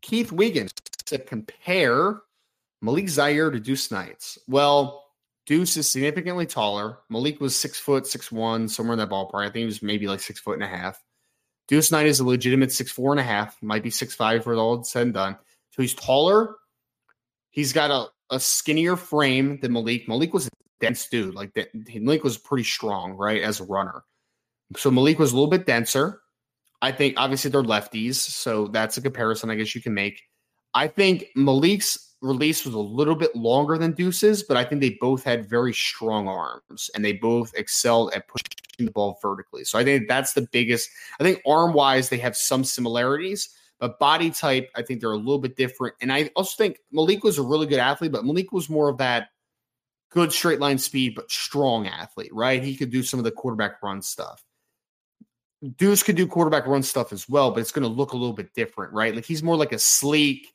Keith 0.00 0.32
Wiggins 0.32 0.72
to 1.06 1.18
compare 1.18 2.20
Malik 2.86 3.08
Zaire 3.08 3.50
to 3.50 3.58
Deuce 3.58 3.90
Knights. 3.90 4.38
Well, 4.46 5.02
Deuce 5.44 5.76
is 5.76 5.90
significantly 5.90 6.46
taller. 6.46 6.98
Malik 7.10 7.40
was 7.40 7.56
six 7.56 7.80
foot, 7.80 8.06
six 8.06 8.30
one, 8.30 8.68
somewhere 8.68 8.92
in 8.92 9.00
that 9.00 9.10
ballpark. 9.10 9.44
I 9.44 9.46
think 9.46 9.56
he 9.56 9.64
was 9.64 9.82
maybe 9.82 10.06
like 10.06 10.20
six 10.20 10.38
foot 10.38 10.54
and 10.54 10.62
a 10.62 10.68
half. 10.68 11.02
Deuce 11.66 11.90
Knight 11.90 12.06
is 12.06 12.20
a 12.20 12.24
legitimate 12.24 12.70
six 12.70 12.92
four 12.92 13.12
and 13.12 13.18
a 13.18 13.24
half, 13.24 13.60
might 13.60 13.82
be 13.82 13.90
six 13.90 14.14
five 14.14 14.44
for 14.44 14.54
all 14.54 14.84
said 14.84 15.02
and 15.02 15.14
done. 15.14 15.36
So 15.72 15.82
he's 15.82 15.94
taller. 15.94 16.54
He's 17.50 17.72
got 17.72 17.90
a, 17.90 18.06
a 18.32 18.38
skinnier 18.38 18.96
frame 18.96 19.58
than 19.60 19.72
Malik. 19.72 20.06
Malik 20.06 20.32
was 20.32 20.46
a 20.46 20.50
dense 20.80 21.08
dude. 21.08 21.34
Like 21.34 21.50
Malik 21.92 22.22
was 22.22 22.38
pretty 22.38 22.64
strong, 22.64 23.14
right, 23.14 23.42
as 23.42 23.58
a 23.58 23.64
runner. 23.64 24.04
So 24.76 24.92
Malik 24.92 25.18
was 25.18 25.32
a 25.32 25.34
little 25.34 25.50
bit 25.50 25.66
denser. 25.66 26.20
I 26.80 26.92
think 26.92 27.14
obviously 27.16 27.50
they're 27.50 27.64
lefties, 27.64 28.14
so 28.14 28.68
that's 28.68 28.96
a 28.96 29.02
comparison 29.02 29.50
I 29.50 29.56
guess 29.56 29.74
you 29.74 29.82
can 29.82 29.94
make. 29.94 30.22
I 30.72 30.86
think 30.86 31.24
Malik's 31.34 32.05
release 32.22 32.64
was 32.64 32.74
a 32.74 32.78
little 32.78 33.14
bit 33.14 33.34
longer 33.36 33.78
than 33.78 33.92
Deuce's, 33.92 34.42
but 34.42 34.56
I 34.56 34.64
think 34.64 34.80
they 34.80 34.96
both 35.00 35.22
had 35.22 35.48
very 35.48 35.72
strong 35.72 36.28
arms 36.28 36.90
and 36.94 37.04
they 37.04 37.12
both 37.12 37.52
excelled 37.54 38.12
at 38.14 38.26
pushing 38.28 38.86
the 38.86 38.90
ball 38.90 39.18
vertically. 39.20 39.64
So 39.64 39.78
I 39.78 39.84
think 39.84 40.08
that's 40.08 40.32
the 40.32 40.48
biggest. 40.52 40.88
I 41.20 41.24
think 41.24 41.42
arm 41.46 41.72
wise, 41.72 42.08
they 42.08 42.18
have 42.18 42.36
some 42.36 42.64
similarities, 42.64 43.50
but 43.78 43.98
body 43.98 44.30
type, 44.30 44.70
I 44.74 44.82
think 44.82 45.00
they're 45.00 45.12
a 45.12 45.16
little 45.16 45.38
bit 45.38 45.56
different. 45.56 45.94
And 46.00 46.12
I 46.12 46.30
also 46.36 46.54
think 46.56 46.78
Malik 46.90 47.22
was 47.22 47.38
a 47.38 47.42
really 47.42 47.66
good 47.66 47.78
athlete, 47.78 48.12
but 48.12 48.24
Malik 48.24 48.52
was 48.52 48.70
more 48.70 48.88
of 48.88 48.98
that 48.98 49.28
good 50.10 50.32
straight 50.32 50.60
line 50.60 50.78
speed, 50.78 51.14
but 51.14 51.30
strong 51.30 51.86
athlete, 51.86 52.32
right? 52.32 52.62
He 52.62 52.76
could 52.76 52.90
do 52.90 53.02
some 53.02 53.20
of 53.20 53.24
the 53.24 53.30
quarterback 53.30 53.82
run 53.82 54.00
stuff. 54.00 54.42
Deuce 55.76 56.02
could 56.02 56.16
do 56.16 56.26
quarterback 56.26 56.66
run 56.66 56.82
stuff 56.82 57.12
as 57.12 57.28
well, 57.28 57.50
but 57.50 57.60
it's 57.60 57.72
going 57.72 57.82
to 57.82 57.88
look 57.88 58.12
a 58.12 58.16
little 58.16 58.34
bit 58.34 58.54
different, 58.54 58.92
right? 58.92 59.14
Like 59.14 59.24
he's 59.24 59.42
more 59.42 59.56
like 59.56 59.72
a 59.72 59.78
sleek, 59.78 60.52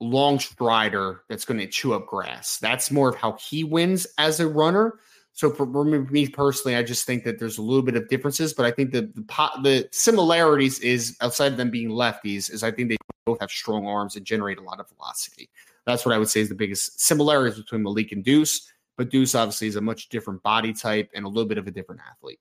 long 0.00 0.38
strider 0.38 1.22
that's 1.28 1.44
going 1.44 1.60
to 1.60 1.66
chew 1.66 1.94
up 1.94 2.06
grass. 2.06 2.58
That's 2.58 2.90
more 2.90 3.08
of 3.08 3.16
how 3.16 3.32
he 3.32 3.64
wins 3.64 4.06
as 4.18 4.40
a 4.40 4.46
runner. 4.46 4.98
So 5.32 5.50
for 5.50 5.84
me 5.84 6.28
personally, 6.28 6.76
I 6.76 6.82
just 6.82 7.06
think 7.06 7.22
that 7.24 7.38
there's 7.38 7.58
a 7.58 7.62
little 7.62 7.82
bit 7.82 7.94
of 7.94 8.08
differences, 8.08 8.52
but 8.52 8.66
I 8.66 8.72
think 8.72 8.90
the 8.90 9.02
the, 9.14 9.50
the 9.62 9.88
similarities 9.92 10.80
is 10.80 11.16
outside 11.20 11.52
of 11.52 11.58
them 11.58 11.70
being 11.70 11.90
lefties 11.90 12.50
is 12.52 12.64
I 12.64 12.72
think 12.72 12.88
they 12.88 12.96
both 13.24 13.40
have 13.40 13.50
strong 13.50 13.86
arms 13.86 14.16
and 14.16 14.26
generate 14.26 14.58
a 14.58 14.62
lot 14.62 14.80
of 14.80 14.88
velocity. 14.88 15.48
That's 15.86 16.04
what 16.04 16.14
I 16.14 16.18
would 16.18 16.28
say 16.28 16.40
is 16.40 16.48
the 16.48 16.54
biggest 16.54 17.00
similarities 17.00 17.58
between 17.58 17.82
Malik 17.82 18.10
and 18.12 18.24
Deuce. 18.24 18.72
But 18.96 19.10
Deuce 19.10 19.36
obviously 19.36 19.68
is 19.68 19.76
a 19.76 19.80
much 19.80 20.08
different 20.08 20.42
body 20.42 20.72
type 20.72 21.08
and 21.14 21.24
a 21.24 21.28
little 21.28 21.48
bit 21.48 21.58
of 21.58 21.68
a 21.68 21.70
different 21.70 22.00
athlete. 22.10 22.40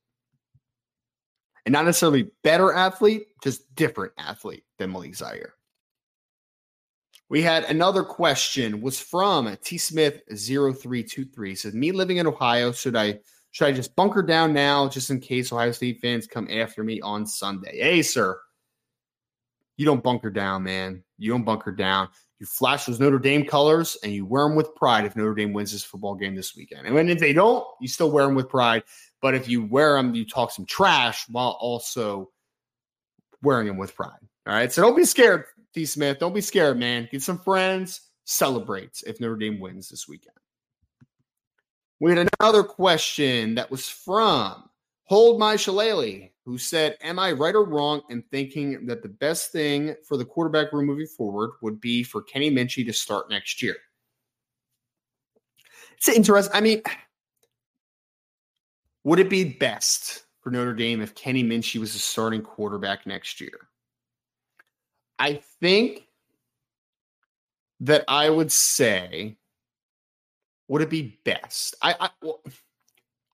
And 1.67 1.73
not 1.73 1.85
necessarily 1.85 2.31
better 2.43 2.73
athlete, 2.73 3.27
just 3.43 3.75
different 3.75 4.13
athlete 4.17 4.63
than 4.79 4.91
Malik 4.91 5.15
Zaire. 5.15 5.53
We 7.29 7.41
had 7.41 7.65
another 7.65 8.03
question 8.03 8.81
was 8.81 8.99
from 8.99 9.55
T 9.63 9.77
Smith 9.77 10.21
0323. 10.29 11.55
Says, 11.55 11.73
me 11.73 11.91
living 11.91 12.17
in 12.17 12.27
Ohio, 12.27 12.71
should 12.71 12.95
I 12.95 13.19
should 13.51 13.67
I 13.67 13.71
just 13.71 13.95
bunker 13.95 14.21
down 14.21 14.53
now 14.53 14.87
just 14.87 15.09
in 15.09 15.19
case 15.19 15.51
Ohio 15.51 15.71
State 15.71 15.99
fans 15.99 16.27
come 16.27 16.47
after 16.49 16.83
me 16.83 17.01
on 17.01 17.25
Sunday? 17.25 17.79
Hey, 17.79 18.01
sir. 18.01 18.39
You 19.77 19.85
don't 19.85 20.03
bunker 20.03 20.29
down, 20.29 20.63
man. 20.63 21.03
You 21.17 21.31
don't 21.31 21.43
bunker 21.43 21.71
down. 21.71 22.09
You 22.39 22.45
flash 22.45 22.85
those 22.85 22.99
Notre 22.99 23.19
Dame 23.19 23.45
colors 23.45 23.97
and 24.03 24.11
you 24.11 24.25
wear 24.25 24.43
them 24.43 24.55
with 24.55 24.75
pride 24.75 25.05
if 25.05 25.15
Notre 25.15 25.33
Dame 25.33 25.53
wins 25.53 25.71
this 25.71 25.83
football 25.83 26.15
game 26.15 26.35
this 26.35 26.55
weekend. 26.55 26.85
And 26.85 27.09
if 27.09 27.19
they 27.19 27.33
don't, 27.33 27.65
you 27.81 27.87
still 27.87 28.11
wear 28.11 28.25
them 28.25 28.35
with 28.35 28.47
pride. 28.47 28.83
But 29.21 29.33
if 29.33 29.47
you 29.47 29.65
wear 29.65 29.95
them, 29.95 30.13
you 30.13 30.25
talk 30.25 30.51
some 30.51 30.65
trash 30.65 31.25
while 31.29 31.57
also 31.59 32.29
wearing 33.41 33.67
them 33.67 33.77
with 33.77 33.95
pride. 33.95 34.19
All 34.45 34.53
right. 34.53 34.71
So 34.71 34.81
don't 34.83 34.95
be 34.95 35.03
scared, 35.03 35.45
Smith. 35.85 36.19
Don't 36.19 36.33
be 36.33 36.41
scared, 36.41 36.77
man. 36.77 37.07
Get 37.11 37.21
some 37.21 37.39
friends, 37.39 38.01
celebrate 38.25 39.01
if 39.05 39.19
Notre 39.19 39.35
Dame 39.35 39.59
wins 39.59 39.89
this 39.89 40.07
weekend. 40.07 40.35
We 41.99 42.15
had 42.15 42.29
another 42.39 42.63
question 42.63 43.55
that 43.55 43.71
was 43.71 43.89
from 43.89 44.69
Hold 45.05 45.39
My 45.39 45.55
Shillelagh, 45.55 46.29
who 46.45 46.57
said, 46.57 46.97
Am 47.01 47.17
I 47.17 47.31
right 47.31 47.55
or 47.55 47.63
wrong 47.63 48.01
in 48.09 48.23
thinking 48.29 48.85
that 48.87 49.01
the 49.01 49.09
best 49.09 49.51
thing 49.51 49.95
for 50.07 50.17
the 50.17 50.25
quarterback 50.25 50.73
room 50.73 50.85
moving 50.85 51.07
forward 51.07 51.51
would 51.61 51.81
be 51.81 52.03
for 52.03 52.21
Kenny 52.21 52.51
Minchey 52.51 52.85
to 52.85 52.93
start 52.93 53.29
next 53.29 53.61
year? 53.61 53.75
It's 55.97 56.09
interesting. 56.09 56.55
I 56.55 56.61
mean, 56.61 56.83
would 59.03 59.19
it 59.19 59.29
be 59.29 59.45
best 59.45 60.25
for 60.41 60.51
Notre 60.51 60.73
Dame 60.73 61.01
if 61.01 61.15
Kenny 61.15 61.43
Minchey 61.43 61.79
was 61.79 61.93
the 61.93 61.99
starting 61.99 62.41
quarterback 62.41 63.07
next 63.07 63.41
year? 63.41 63.69
I 65.19 65.41
think 65.59 66.07
that 67.81 68.03
I 68.07 68.29
would 68.29 68.51
say, 68.51 69.37
would 70.67 70.81
it 70.81 70.89
be 70.89 71.19
best? 71.23 71.75
I, 71.81 71.95
I 71.99 72.09
well, 72.21 72.41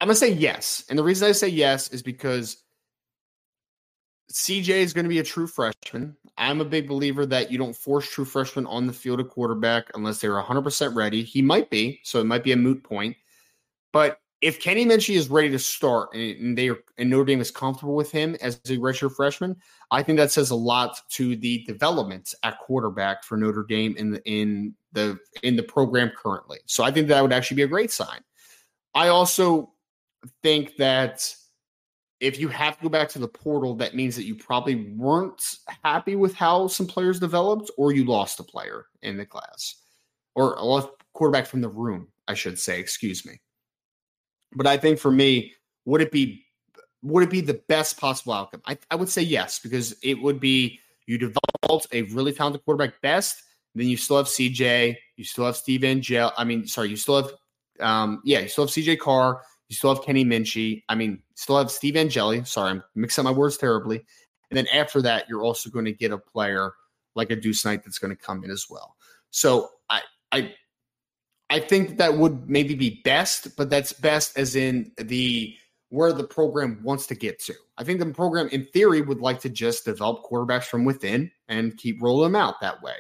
I'm 0.02 0.08
gonna 0.08 0.16
say 0.16 0.32
yes, 0.32 0.86
and 0.90 0.98
the 0.98 1.04
reason 1.04 1.28
I 1.28 1.32
say 1.32 1.48
yes 1.48 1.90
is 1.90 2.02
because 2.02 2.64
CJ 4.34 4.70
is 4.70 4.94
going 4.94 5.06
to 5.06 5.10
be 5.10 5.20
a 5.20 5.24
true 5.24 5.46
freshman. 5.46 6.18
I'm 6.38 6.60
a 6.60 6.66
big 6.66 6.88
believer 6.88 7.26
that 7.28 7.52
you 7.52 7.58
don't 7.60 7.76
force 7.76 8.10
true 8.10 8.26
freshmen 8.26 8.66
on 8.66 8.88
the 8.88 8.94
field 8.94 9.20
of 9.20 9.30
quarterback 9.30 9.92
unless 9.94 10.20
they're 10.20 10.42
100% 10.42 10.96
ready. 10.96 11.24
He 11.24 11.44
might 11.44 11.70
be, 11.70 12.00
so 12.04 12.20
it 12.20 12.26
might 12.26 12.44
be 12.44 12.52
a 12.52 12.58
moot 12.58 12.84
point. 12.84 13.16
But 13.92 14.20
if 14.44 14.60
Kenny 14.60 14.86
Minchey 14.86 15.16
is 15.16 15.30
ready 15.30 15.50
to 15.52 15.58
start 15.58 16.14
and 16.14 16.58
they 16.58 16.68
are, 16.68 16.78
and 16.98 17.10
Notre 17.10 17.24
Dame 17.24 17.40
is 17.40 17.50
comfortable 17.50 17.96
with 17.96 18.12
him 18.12 18.36
as 18.42 18.56
a 18.66 18.78
redshirt 18.78 19.16
freshman, 19.16 19.56
I 19.90 20.04
think 20.04 20.18
that 20.18 20.32
says 20.32 20.50
a 20.50 20.56
lot 20.56 21.00
to 21.12 21.38
the 21.38 21.64
development 21.66 22.34
at 22.44 22.60
quarterback 22.60 23.24
for 23.24 23.38
Notre 23.38 23.64
Dame 23.64 23.96
in 23.98 24.12
the 24.12 24.22
in 24.30 24.76
the 24.92 25.18
in 25.44 25.56
the 25.56 25.64
program 25.64 26.12
currently. 26.22 26.60
So 26.66 26.84
I 26.84 26.92
think 26.92 27.08
that 27.08 27.22
would 27.22 27.32
actually 27.32 27.56
be 27.56 27.64
a 27.64 27.68
great 27.68 27.90
sign. 27.90 28.20
I 28.94 29.08
also 29.08 29.72
think 30.42 30.76
that 30.76 31.26
if 32.20 32.38
you 32.38 32.50
have 32.50 32.78
to 32.78 32.84
go 32.84 32.90
back 32.90 33.08
to 33.10 33.20
the 33.20 33.30
portal, 33.30 33.76
that 33.76 33.96
means 33.96 34.18
that 34.18 34.26
you 34.26 34.36
probably 34.36 34.94
weren't 34.94 35.42
happy 35.86 36.18
with 36.18 36.36
how 36.36 36.68
some 36.68 36.86
players 36.86 37.18
developed, 37.18 37.72
or 37.78 37.94
you 37.94 38.04
lost 38.04 38.42
a 38.42 38.44
player 38.44 38.88
in 39.04 39.16
the 39.16 39.26
class, 39.26 39.76
or 40.36 40.56
a 40.58 40.88
quarterback 41.14 41.46
from 41.46 41.62
the 41.62 41.70
room, 41.70 42.10
I 42.28 42.34
should 42.34 42.60
say. 42.60 42.82
Excuse 42.82 43.26
me. 43.26 43.40
But 44.56 44.68
I 44.68 44.78
think 44.78 45.00
for 45.00 45.12
me, 45.12 45.54
would 45.86 46.02
it 46.02 46.12
be 46.12 46.46
would 47.02 47.24
it 47.24 47.30
be 47.30 47.42
the 47.42 47.62
best 47.68 48.00
possible 48.00 48.34
outcome? 48.34 48.62
I, 48.66 48.78
I 48.90 48.96
would 48.96 49.10
say 49.10 49.22
yes, 49.22 49.60
because 49.60 49.96
it 50.02 50.22
would 50.22 50.40
be 50.40 50.80
you 51.06 51.18
developed 51.18 51.88
a 51.92 52.04
really 52.04 52.32
talented 52.32 52.64
quarterback 52.64 53.02
best, 53.02 53.44
then 53.76 53.88
you 53.88 53.98
still 53.98 54.18
have 54.18 54.28
CJ, 54.28 54.96
you 55.18 55.24
still 55.24 55.46
have 55.46 55.58
Steve 55.58 55.84
Angel. 55.84 56.32
I 56.38 56.46
mean, 56.46 56.66
sorry, 56.66 56.90
you 56.90 56.96
still 56.96 57.22
have 57.22 57.32
um, 57.80 58.22
yeah, 58.24 58.40
you 58.40 58.48
still 58.48 58.66
have 58.66 58.72
CJ 58.72 59.00
Carr, 59.00 59.42
you 59.68 59.76
still 59.76 59.94
have 59.94 60.04
Kenny 60.04 60.24
Minchey. 60.24 60.84
I 60.88 60.96
mean, 60.96 61.22
still 61.36 61.58
have 61.58 61.72
Steve 61.72 61.98
Angeli. 61.98 62.44
Sorry, 62.46 62.72
I'm 62.72 62.84
mixing 62.96 63.26
up 63.26 63.34
my 63.34 63.38
words 63.38 63.58
terribly. 63.58 64.04
And 64.50 64.58
then 64.58 64.68
after 64.68 65.02
that, 65.02 65.28
you're 65.28 65.42
also 65.42 65.70
going 65.70 65.86
to 65.86 65.92
get 65.92 66.12
a 66.12 66.18
player 66.18 66.74
like 67.16 67.32
a 67.32 67.36
Deuce 67.36 67.66
Knight 67.66 67.84
that's 67.84 67.98
going 67.98 68.16
to 68.16 68.22
come 68.22 68.44
in 68.44 68.52
as 68.52 68.68
well. 68.70 68.96
So 69.32 69.70
I 69.90 70.02
I 70.32 70.54
I 71.54 71.60
think 71.60 72.00
that 72.00 72.18
would 72.18 72.50
maybe 72.50 72.74
be 72.74 73.00
best, 73.04 73.56
but 73.56 73.70
that's 73.70 73.94
best 73.94 74.36
as 74.40 74.56
in 74.56 74.92
the 74.98 75.56
where 75.90 76.12
the 76.12 76.24
program 76.24 76.80
wants 76.82 77.06
to 77.06 77.14
get 77.14 77.40
to. 77.42 77.54
I 77.78 77.84
think 77.84 78.00
the 78.00 78.08
program, 78.08 78.48
in 78.48 78.66
theory, 78.66 79.02
would 79.02 79.22
like 79.22 79.40
to 79.42 79.50
just 79.50 79.86
develop 79.86 80.24
quarterbacks 80.24 80.64
from 80.64 80.84
within 80.84 81.30
and 81.48 81.78
keep 81.78 82.02
rolling 82.02 82.32
them 82.32 82.42
out 82.42 82.60
that 82.62 82.82
way. 82.82 82.96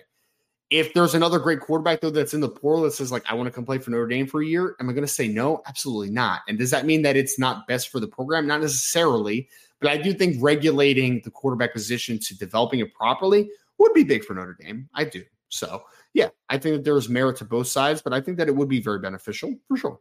If 0.70 0.94
there's 0.94 1.16
another 1.16 1.40
great 1.40 1.62
quarterback 1.62 2.02
though 2.02 2.12
that's 2.12 2.36
in 2.36 2.42
the 2.42 2.50
portal 2.50 2.84
that 2.84 2.94
says 2.94 3.12
like 3.12 3.24
I 3.28 3.34
want 3.34 3.48
to 3.48 3.52
come 3.52 3.66
play 3.66 3.80
for 3.80 3.90
Notre 3.90 4.06
Dame 4.06 4.28
for 4.28 4.44
a 4.44 4.46
year, 4.46 4.76
am 4.80 4.88
I 4.88 4.94
going 4.94 5.04
to 5.04 5.12
say 5.12 5.28
no? 5.28 5.64
Absolutely 5.66 6.12
not. 6.12 6.42
And 6.48 6.60
does 6.60 6.70
that 6.70 6.86
mean 6.86 7.02
that 7.02 7.18
it's 7.18 7.40
not 7.40 7.66
best 7.66 7.90
for 7.90 8.00
the 8.00 8.08
program? 8.08 8.46
Not 8.46 8.62
necessarily, 8.62 9.50
but 9.82 9.90
I 9.90 9.98
do 9.98 10.14
think 10.14 10.38
regulating 10.40 11.22
the 11.24 11.32
quarterback 11.32 11.74
position 11.74 12.20
to 12.20 12.38
developing 12.38 12.82
it 12.82 12.94
properly 12.94 13.50
would 13.80 13.94
be 13.94 14.04
big 14.04 14.24
for 14.24 14.36
Notre 14.36 14.56
Dame. 14.62 14.88
I 14.94 15.06
do. 15.06 15.24
So 15.50 15.82
yeah, 16.14 16.30
I 16.48 16.58
think 16.58 16.76
that 16.76 16.84
there 16.84 16.98
is 16.98 17.10
merit 17.10 17.38
to 17.38 17.46
both 17.46 17.68
sides, 17.68 18.02
but 18.02 18.14
I 18.14 18.22
think 18.22 18.38
that 18.38 18.48
it 18.48 18.56
would 18.56 18.70
be 18.70 18.82
very 18.82 19.00
beneficial 19.00 19.56
for 19.68 19.78
sure. 19.78 20.00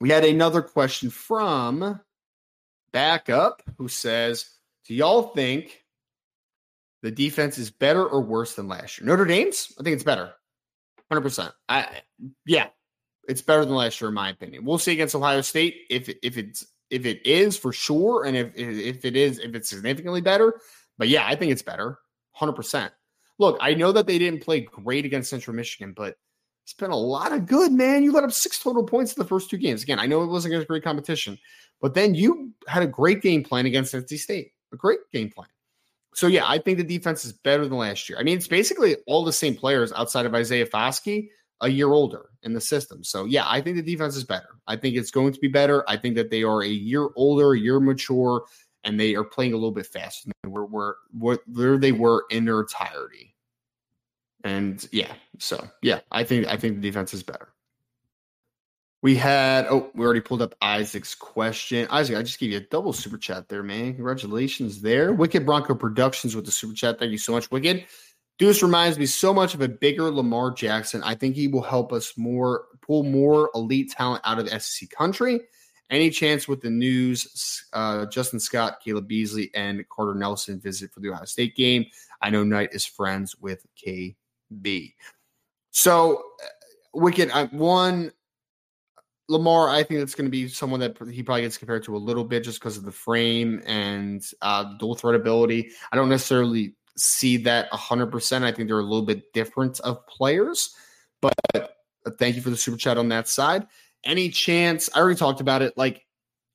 We 0.00 0.10
had 0.10 0.24
another 0.24 0.62
question 0.62 1.10
from 1.10 2.00
Backup 2.92 3.62
who 3.78 3.88
says, 3.88 4.48
Do 4.86 4.94
y'all 4.94 5.28
think 5.28 5.84
the 7.02 7.10
defense 7.10 7.58
is 7.58 7.70
better 7.70 8.06
or 8.06 8.20
worse 8.20 8.54
than 8.54 8.68
last 8.68 8.98
year? 8.98 9.06
Notre 9.06 9.24
Dame's? 9.24 9.72
I 9.78 9.82
think 9.82 9.94
it's 9.94 10.04
better. 10.04 10.32
100%. 11.12 11.52
I, 11.68 12.02
yeah, 12.46 12.68
it's 13.28 13.42
better 13.42 13.64
than 13.64 13.74
last 13.74 14.00
year, 14.00 14.08
in 14.08 14.14
my 14.14 14.30
opinion. 14.30 14.64
We'll 14.64 14.78
see 14.78 14.92
against 14.92 15.14
Ohio 15.14 15.40
State 15.40 15.82
if, 15.90 16.08
if 16.22 16.38
it's 16.38 16.66
if 16.90 17.06
it 17.06 17.24
is 17.26 17.56
for 17.56 17.72
sure, 17.72 18.24
and 18.26 18.36
if 18.36 18.52
if 18.54 19.06
it 19.06 19.16
is, 19.16 19.38
if 19.38 19.54
it's 19.54 19.70
significantly 19.70 20.20
better. 20.20 20.60
But 20.98 21.08
yeah, 21.08 21.26
I 21.26 21.36
think 21.36 21.50
it's 21.50 21.62
better, 21.62 21.98
hundred 22.32 22.52
percent 22.52 22.92
look, 23.42 23.58
I 23.60 23.74
know 23.74 23.90
that 23.92 24.06
they 24.06 24.18
didn't 24.18 24.42
play 24.42 24.60
great 24.60 25.04
against 25.04 25.28
Central 25.28 25.54
Michigan, 25.54 25.92
but 25.94 26.16
it's 26.64 26.74
been 26.74 26.92
a 26.92 26.96
lot 26.96 27.32
of 27.32 27.46
good, 27.46 27.72
man. 27.72 28.04
You 28.04 28.12
let 28.12 28.22
up 28.22 28.30
six 28.30 28.58
total 28.60 28.84
points 28.84 29.12
in 29.12 29.20
the 29.20 29.28
first 29.28 29.50
two 29.50 29.58
games. 29.58 29.82
Again, 29.82 29.98
I 29.98 30.06
know 30.06 30.22
it 30.22 30.28
wasn't 30.28 30.54
against 30.54 30.68
great 30.68 30.84
competition, 30.84 31.36
but 31.80 31.94
then 31.94 32.14
you 32.14 32.52
had 32.68 32.84
a 32.84 32.86
great 32.86 33.20
game 33.20 33.42
plan 33.42 33.66
against 33.66 33.92
NC 33.92 34.18
State, 34.18 34.52
a 34.72 34.76
great 34.76 35.00
game 35.12 35.28
plan. 35.28 35.48
So 36.14 36.28
yeah, 36.28 36.44
I 36.46 36.58
think 36.58 36.78
the 36.78 36.84
defense 36.84 37.24
is 37.24 37.32
better 37.32 37.66
than 37.66 37.78
last 37.78 38.08
year. 38.08 38.18
I 38.18 38.22
mean, 38.22 38.36
it's 38.36 38.46
basically 38.46 38.96
all 39.08 39.24
the 39.24 39.32
same 39.32 39.56
players 39.56 39.92
outside 39.92 40.24
of 40.24 40.34
Isaiah 40.34 40.66
Foskey, 40.66 41.28
a 41.60 41.68
year 41.68 41.90
older 41.90 42.26
in 42.44 42.52
the 42.52 42.60
system. 42.60 43.02
So 43.02 43.24
yeah, 43.24 43.44
I 43.46 43.60
think 43.60 43.76
the 43.76 43.82
defense 43.82 44.14
is 44.14 44.24
better. 44.24 44.50
I 44.68 44.76
think 44.76 44.94
it's 44.94 45.10
going 45.10 45.32
to 45.32 45.40
be 45.40 45.48
better. 45.48 45.88
I 45.88 45.96
think 45.96 46.14
that 46.14 46.30
they 46.30 46.44
are 46.44 46.62
a 46.62 46.68
year 46.68 47.08
older, 47.16 47.54
a 47.54 47.58
year 47.58 47.80
mature, 47.80 48.44
and 48.84 49.00
they 49.00 49.16
are 49.16 49.24
playing 49.24 49.52
a 49.52 49.56
little 49.56 49.72
bit 49.72 49.86
faster 49.86 50.30
than 50.42 50.52
where, 50.52 50.96
where, 51.12 51.38
where 51.46 51.78
they 51.78 51.92
were 51.92 52.24
in 52.30 52.44
their 52.44 52.60
entirety. 52.60 53.31
And 54.44 54.86
yeah, 54.92 55.12
so 55.38 55.68
yeah, 55.82 56.00
I 56.10 56.24
think 56.24 56.46
I 56.46 56.56
think 56.56 56.76
the 56.76 56.82
defense 56.82 57.14
is 57.14 57.22
better. 57.22 57.48
We 59.02 59.16
had 59.16 59.66
oh, 59.66 59.90
we 59.94 60.04
already 60.04 60.20
pulled 60.20 60.42
up 60.42 60.54
Isaac's 60.62 61.14
question. 61.14 61.88
Isaac, 61.90 62.16
I 62.16 62.22
just 62.22 62.38
gave 62.38 62.50
you 62.50 62.58
a 62.58 62.60
double 62.60 62.92
super 62.92 63.18
chat 63.18 63.48
there, 63.48 63.62
man. 63.62 63.94
Congratulations 63.94 64.80
there. 64.80 65.12
Wicked 65.12 65.44
Bronco 65.44 65.74
Productions 65.74 66.36
with 66.36 66.44
the 66.44 66.52
super 66.52 66.74
chat. 66.74 66.98
Thank 66.98 67.12
you 67.12 67.18
so 67.18 67.32
much, 67.32 67.50
Wicked. 67.50 67.84
Deuce 68.38 68.62
reminds 68.62 68.98
me 68.98 69.06
so 69.06 69.32
much 69.32 69.54
of 69.54 69.60
a 69.60 69.68
bigger 69.68 70.10
Lamar 70.10 70.50
Jackson. 70.50 71.02
I 71.04 71.14
think 71.14 71.36
he 71.36 71.48
will 71.48 71.62
help 71.62 71.92
us 71.92 72.16
more 72.16 72.64
pull 72.80 73.04
more 73.04 73.50
elite 73.54 73.90
talent 73.90 74.22
out 74.24 74.38
of 74.38 74.48
the 74.48 74.58
SEC 74.58 74.90
country. 74.90 75.40
Any 75.90 76.08
chance 76.10 76.48
with 76.48 76.62
the 76.62 76.70
news? 76.70 77.66
Uh, 77.72 78.06
Justin 78.06 78.40
Scott, 78.40 78.78
Caleb 78.82 79.06
Beasley, 79.06 79.50
and 79.54 79.86
Carter 79.88 80.14
Nelson 80.14 80.58
visit 80.58 80.90
for 80.90 81.00
the 81.00 81.10
Ohio 81.10 81.26
State 81.26 81.54
game. 81.54 81.84
I 82.22 82.30
know 82.30 82.44
Knight 82.44 82.70
is 82.72 82.86
friends 82.86 83.36
with 83.38 83.66
KB. 84.60 84.94
So, 85.70 86.16
uh, 86.16 86.46
Wicked, 86.94 87.30
I, 87.30 87.46
one, 87.46 88.12
Lamar, 89.28 89.70
I 89.70 89.82
think 89.82 90.00
that's 90.00 90.14
going 90.14 90.26
to 90.26 90.30
be 90.30 90.48
someone 90.48 90.80
that 90.80 90.96
he 91.10 91.22
probably 91.22 91.42
gets 91.42 91.56
compared 91.56 91.84
to 91.84 91.96
a 91.96 91.98
little 91.98 92.24
bit 92.24 92.44
just 92.44 92.60
because 92.60 92.76
of 92.76 92.84
the 92.84 92.92
frame 92.92 93.62
and 93.66 94.22
uh, 94.42 94.76
dual 94.78 94.94
threat 94.94 95.14
ability. 95.14 95.70
I 95.90 95.96
don't 95.96 96.10
necessarily 96.10 96.74
see 96.96 97.38
that 97.38 97.70
100%. 97.72 98.42
I 98.42 98.52
think 98.52 98.68
they're 98.68 98.78
a 98.78 98.82
little 98.82 99.06
bit 99.06 99.32
different 99.32 99.80
of 99.80 100.06
players, 100.06 100.74
but 101.22 101.32
thank 102.18 102.36
you 102.36 102.42
for 102.42 102.50
the 102.50 102.56
super 102.56 102.76
chat 102.76 102.98
on 102.98 103.08
that 103.08 103.28
side 103.28 103.66
any 104.04 104.28
chance? 104.28 104.90
I 104.94 105.00
already 105.00 105.18
talked 105.18 105.40
about 105.40 105.62
it. 105.62 105.76
Like, 105.76 106.04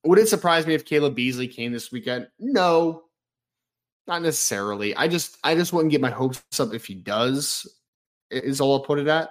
would 0.03 0.19
it 0.19 0.27
surprise 0.27 0.67
me 0.67 0.73
if 0.73 0.85
Caleb 0.85 1.15
Beasley 1.15 1.47
came 1.47 1.71
this 1.71 1.91
weekend? 1.91 2.27
No, 2.39 3.03
not 4.05 4.21
necessarily. 4.21 4.95
I 4.95 5.07
just, 5.07 5.37
I 5.43 5.55
just 5.55 5.73
wouldn't 5.73 5.91
get 5.91 6.01
my 6.01 6.09
hopes 6.09 6.59
up 6.59 6.73
if 6.73 6.85
he 6.85 6.95
does. 6.95 7.67
Is 8.29 8.61
all 8.61 8.73
I'll 8.73 8.79
put 8.79 8.99
it 8.99 9.07
at. 9.07 9.29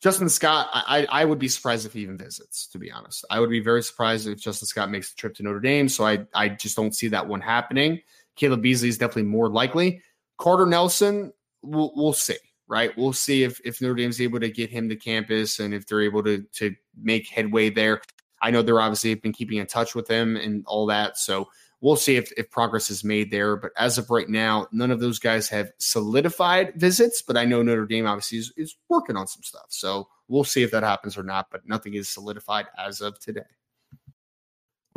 Justin 0.00 0.28
Scott, 0.28 0.68
I, 0.72 1.06
I 1.10 1.24
would 1.24 1.38
be 1.38 1.46
surprised 1.46 1.86
if 1.86 1.92
he 1.92 2.00
even 2.00 2.18
visits. 2.18 2.66
To 2.68 2.78
be 2.78 2.90
honest, 2.90 3.24
I 3.30 3.38
would 3.38 3.50
be 3.50 3.60
very 3.60 3.82
surprised 3.82 4.26
if 4.26 4.40
Justin 4.40 4.66
Scott 4.66 4.90
makes 4.90 5.12
the 5.12 5.16
trip 5.16 5.34
to 5.36 5.44
Notre 5.44 5.60
Dame. 5.60 5.88
So 5.88 6.04
I, 6.04 6.26
I 6.34 6.48
just 6.48 6.74
don't 6.74 6.94
see 6.94 7.08
that 7.08 7.28
one 7.28 7.40
happening. 7.40 8.00
Caleb 8.34 8.62
Beasley 8.62 8.88
is 8.88 8.98
definitely 8.98 9.30
more 9.30 9.48
likely. 9.48 10.02
Carter 10.38 10.66
Nelson, 10.66 11.32
we'll, 11.62 11.92
we'll 11.94 12.12
see 12.12 12.36
right? 12.72 12.96
We'll 12.96 13.12
see 13.12 13.42
if 13.44 13.60
if 13.66 13.82
Notre 13.82 13.94
Dame's 13.94 14.20
able 14.20 14.40
to 14.40 14.48
get 14.48 14.70
him 14.70 14.88
to 14.88 14.96
campus 14.96 15.60
and 15.60 15.74
if 15.74 15.86
they're 15.86 16.00
able 16.00 16.22
to 16.24 16.42
to 16.54 16.74
make 17.00 17.28
headway 17.28 17.68
there. 17.68 18.00
I 18.40 18.50
know 18.50 18.62
they're 18.62 18.80
obviously 18.80 19.14
been 19.14 19.34
keeping 19.34 19.58
in 19.58 19.66
touch 19.66 19.94
with 19.94 20.08
him 20.08 20.36
and 20.36 20.64
all 20.66 20.86
that, 20.86 21.18
so 21.18 21.48
we'll 21.82 21.96
see 21.96 22.16
if 22.16 22.32
if 22.38 22.50
progress 22.50 22.88
is 22.88 23.04
made 23.04 23.30
there. 23.30 23.56
But 23.56 23.72
as 23.76 23.98
of 23.98 24.08
right 24.08 24.28
now, 24.28 24.68
none 24.72 24.90
of 24.90 25.00
those 25.00 25.18
guys 25.18 25.50
have 25.50 25.70
solidified 25.76 26.74
visits. 26.76 27.20
But 27.20 27.36
I 27.36 27.44
know 27.44 27.62
Notre 27.62 27.84
Dame 27.84 28.06
obviously 28.06 28.38
is, 28.38 28.52
is 28.56 28.76
working 28.88 29.16
on 29.16 29.26
some 29.26 29.42
stuff, 29.42 29.66
so 29.68 30.08
we'll 30.28 30.44
see 30.44 30.62
if 30.62 30.70
that 30.70 30.82
happens 30.82 31.18
or 31.18 31.22
not. 31.22 31.48
But 31.50 31.68
nothing 31.68 31.92
is 31.92 32.08
solidified 32.08 32.66
as 32.78 33.02
of 33.02 33.18
today. 33.18 33.42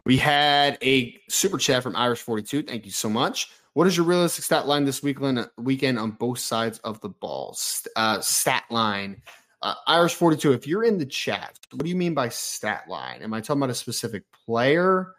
We 0.06 0.18
had 0.18 0.78
a 0.84 1.20
super 1.30 1.58
chat 1.58 1.82
from 1.82 1.96
Irish 1.96 2.22
42. 2.22 2.64
Thank 2.64 2.86
you 2.86 2.92
so 2.92 3.10
much. 3.10 3.50
What 3.74 3.88
is 3.88 3.98
your 3.98 4.06
realistic 4.06 4.46
stat 4.46 4.68
line 4.68 4.86
this 4.86 5.02
weekend? 5.02 5.50
Weekend 5.58 5.98
on 5.98 6.12
both 6.12 6.40
sides 6.40 6.78
of 6.80 7.02
the 7.02 7.10
ball. 7.10 7.58
Uh, 7.96 8.22
stat 8.22 8.64
line. 8.70 9.22
Uh, 9.64 9.74
Irish 9.88 10.14
42. 10.14 10.54
If 10.54 10.68
you're 10.68 10.84
in 10.84 11.00
the 11.00 11.08
chat, 11.08 11.60
what 11.72 11.84
do 11.84 11.90
you 11.90 11.96
mean 11.96 12.14
by 12.14 12.30
stat 12.30 12.84
line? 12.88 13.24
Am 13.24 13.34
I 13.34 13.42
talking 13.42 13.62
about 13.64 13.72
a 13.72 13.76
specific 13.76 14.24
player? 14.46 15.16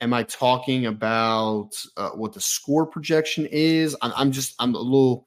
Am 0.00 0.14
I 0.14 0.22
talking 0.22 0.86
about 0.86 1.70
uh, 1.96 2.10
what 2.10 2.32
the 2.32 2.40
score 2.40 2.86
projection 2.86 3.46
is? 3.50 3.96
I'm, 4.00 4.12
I'm 4.16 4.32
just 4.32 4.54
I'm 4.58 4.74
a 4.74 4.78
little 4.78 5.26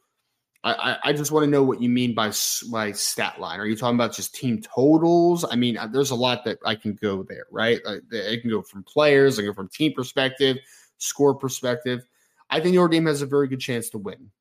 I, 0.66 0.98
I 1.04 1.14
just 1.14 1.32
want 1.32 1.44
to 1.44 1.50
know 1.50 1.62
what 1.62 1.82
you 1.82 1.90
mean 1.90 2.16
by 2.16 2.32
by 2.72 2.94
stat 2.94 3.40
line. 3.40 3.60
Are 3.60 3.66
you 3.66 3.76
talking 3.76 3.96
about 3.96 4.16
just 4.16 4.34
team 4.34 4.62
totals? 4.62 5.44
I 5.50 5.58
mean, 5.58 5.78
uh, 5.78 5.88
there's 5.88 6.12
a 6.12 6.16
lot 6.16 6.46
that 6.46 6.60
I 6.66 6.76
can 6.76 6.94
go 6.94 7.24
there, 7.24 7.46
right? 7.52 7.82
It 8.12 8.42
can 8.42 8.50
go 8.50 8.62
from 8.62 8.84
players, 8.84 9.38
I 9.38 9.42
can 9.42 9.52
go 9.52 9.56
from 9.56 9.68
team 9.68 9.94
perspective, 9.94 10.58
score 11.00 11.36
perspective. 11.36 12.06
I 12.50 12.62
think 12.62 12.76
Notre 12.76 12.88
Dame 12.88 13.08
has 13.08 13.22
a 13.22 13.26
very 13.26 13.50
good 13.50 13.60
chance 13.60 13.90
to 13.90 13.98
win. 13.98 14.32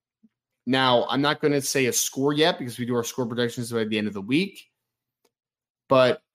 Now, 0.65 1.07
I'm 1.09 1.23
not 1.23 1.41
going 1.41 1.55
to 1.55 1.61
say 1.61 1.87
a 1.87 1.93
score 1.93 2.33
yet 2.33 2.57
because 2.57 2.79
we 2.79 2.87
do 2.87 2.95
our 2.95 3.03
score 3.03 3.27
predictions 3.27 3.73
by 3.73 3.83
the 3.85 3.99
end 3.99 4.07
of 4.07 4.15
the 4.15 4.21
week, 4.21 4.71
but 5.89 6.17
uh, 6.17 6.32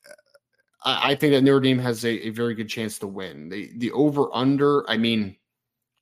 I, 0.83 1.11
I 1.11 1.15
think 1.15 1.33
that 1.33 1.43
Notre 1.43 1.59
Dame 1.59 1.79
has 1.79 2.03
a, 2.05 2.27
a 2.27 2.29
very 2.29 2.53
good 2.53 2.69
chance 2.69 2.99
to 2.99 3.07
win. 3.07 3.49
The 3.49 3.71
the 3.77 3.91
over 3.91 4.29
under, 4.33 4.89
I 4.89 4.97
mean 4.97 5.35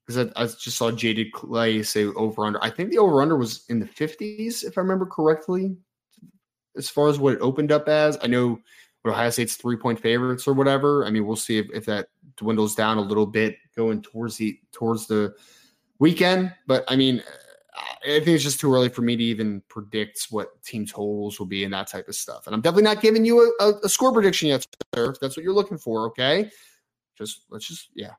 because 0.06 0.32
I, 0.36 0.44
I, 0.44 0.46
just 0.46 0.78
saw 0.78 0.92
Jaded 0.92 1.32
Clay 1.32 1.82
say 1.82 2.06
over 2.06 2.46
under. 2.46 2.64
I 2.64 2.70
think 2.70 2.92
the 2.92 3.00
over 3.00 3.22
under 3.22 3.36
was 3.36 3.66
in 3.70 3.80
the 3.80 3.88
50s, 3.88 4.64
if 4.64 4.78
I 4.78 4.82
remember 4.82 5.06
correctly, 5.08 5.76
as 6.78 6.90
far 6.90 7.08
as 7.08 7.18
what 7.18 7.34
it 7.34 7.42
opened 7.42 7.72
up 7.72 7.88
as. 7.88 8.18
I 8.22 8.28
know 8.28 8.60
Ohio 9.06 9.30
State's 9.30 9.56
three 9.56 9.78
point 9.78 10.00
favorites 10.00 10.48
or 10.48 10.54
whatever. 10.54 11.06
I 11.06 11.10
mean, 11.10 11.26
we'll 11.26 11.36
see 11.36 11.58
if, 11.58 11.68
if 11.74 11.86
that 11.86 12.08
dwindles 12.38 12.76
down 12.76 12.98
a 12.98 13.02
little 13.02 13.26
bit 13.26 13.58
going 13.76 14.02
towards 14.02 14.38
the 14.38 14.60
towards 14.72 15.08
the 15.08 15.34
weekend. 16.00 16.54
But 16.68 16.84
I 16.88 16.96
mean, 16.96 17.24
I 18.06 18.20
think 18.20 18.28
it's 18.28 18.44
just 18.44 18.60
too 18.60 18.74
early 18.74 18.90
for 18.90 19.02
me 19.02 19.16
to 19.16 19.24
even 19.24 19.62
predict 19.68 20.28
what 20.30 20.62
team 20.64 20.86
totals 20.86 21.40
will 21.40 21.48
be 21.48 21.64
and 21.64 21.74
that 21.74 21.88
type 21.88 22.08
of 22.08 22.16
stuff. 22.16 22.46
And 22.46 22.56
I'm 22.56 22.62
definitely 22.62 22.84
not 22.84 23.02
giving 23.02 23.26
you 23.26 23.54
a, 23.60 23.64
a, 23.64 23.74
a 23.84 23.90
score 23.90 24.14
prediction 24.14 24.50
yet, 24.50 24.66
sir. 24.94 25.12
If 25.12 25.20
that's 25.20 25.36
what 25.36 25.44
you're 25.44 25.54
looking 25.54 25.78
for, 25.78 26.06
okay? 26.08 26.50
Just 27.18 27.46
let's 27.50 27.68
just 27.68 27.90
yeah, 27.96 28.12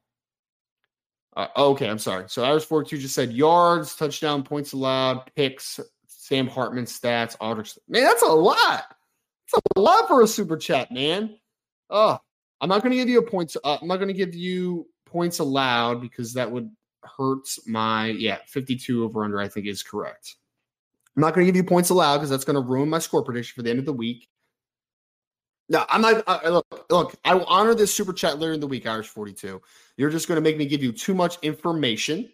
uh, 1.36 1.48
okay, 1.56 1.88
I'm 1.88 1.98
sorry. 1.98 2.24
So 2.28 2.42
Irish 2.42 2.64
42 2.64 2.98
just 2.98 3.14
said 3.14 3.32
yards, 3.32 3.94
touchdown, 3.94 4.42
points 4.42 4.72
allowed, 4.72 5.30
picks, 5.36 5.78
Sam 6.06 6.48
Hartman 6.48 6.86
stats, 6.86 7.36
Audric. 7.38 7.76
Man, 7.88 8.04
that's 8.04 8.22
a 8.22 8.26
lot. 8.26 8.84
That's 9.52 9.62
a 9.76 9.80
lot 9.80 10.08
for 10.08 10.22
a 10.22 10.26
super 10.26 10.56
chat, 10.56 10.90
man. 10.90 11.38
Oh, 11.90 12.18
I'm 12.60 12.70
not 12.70 12.82
going 12.82 12.92
to 12.92 12.96
give 12.96 13.10
you 13.10 13.18
a 13.18 13.22
points. 13.22 13.56
Uh, 13.62 13.76
I'm 13.80 13.86
not 13.86 13.96
going 13.96 14.08
to 14.08 14.14
give 14.14 14.34
you 14.34 14.88
points 15.04 15.38
allowed 15.38 16.00
because 16.00 16.32
that 16.32 16.50
would 16.50 16.70
hurt 17.16 17.48
my 17.66 18.06
yeah 18.06 18.38
52 18.46 19.04
over 19.04 19.24
under. 19.24 19.40
I 19.40 19.48
think 19.48 19.66
is 19.66 19.82
correct. 19.82 20.36
I'm 21.16 21.22
not 21.22 21.34
going 21.34 21.46
to 21.46 21.52
give 21.52 21.56
you 21.56 21.64
points 21.64 21.90
allowed 21.90 22.18
because 22.18 22.30
that's 22.30 22.44
going 22.44 22.62
to 22.62 22.68
ruin 22.68 22.90
my 22.90 22.98
score 22.98 23.24
prediction 23.24 23.54
for 23.56 23.62
the 23.62 23.70
end 23.70 23.78
of 23.78 23.86
the 23.86 23.92
week. 23.92 24.28
No, 25.68 25.84
I'm 25.88 26.00
not. 26.00 26.22
Uh, 26.26 26.40
look, 26.48 26.86
look. 26.90 27.14
I 27.24 27.34
will 27.34 27.46
honor 27.46 27.74
this 27.74 27.92
super 27.92 28.12
chat 28.12 28.38
later 28.38 28.52
in 28.52 28.60
the 28.60 28.66
week, 28.66 28.86
Irish 28.86 29.08
42. 29.08 29.60
You're 29.96 30.10
just 30.10 30.28
going 30.28 30.36
to 30.36 30.42
make 30.42 30.56
me 30.56 30.66
give 30.66 30.82
you 30.82 30.92
too 30.92 31.14
much 31.14 31.38
information. 31.42 32.30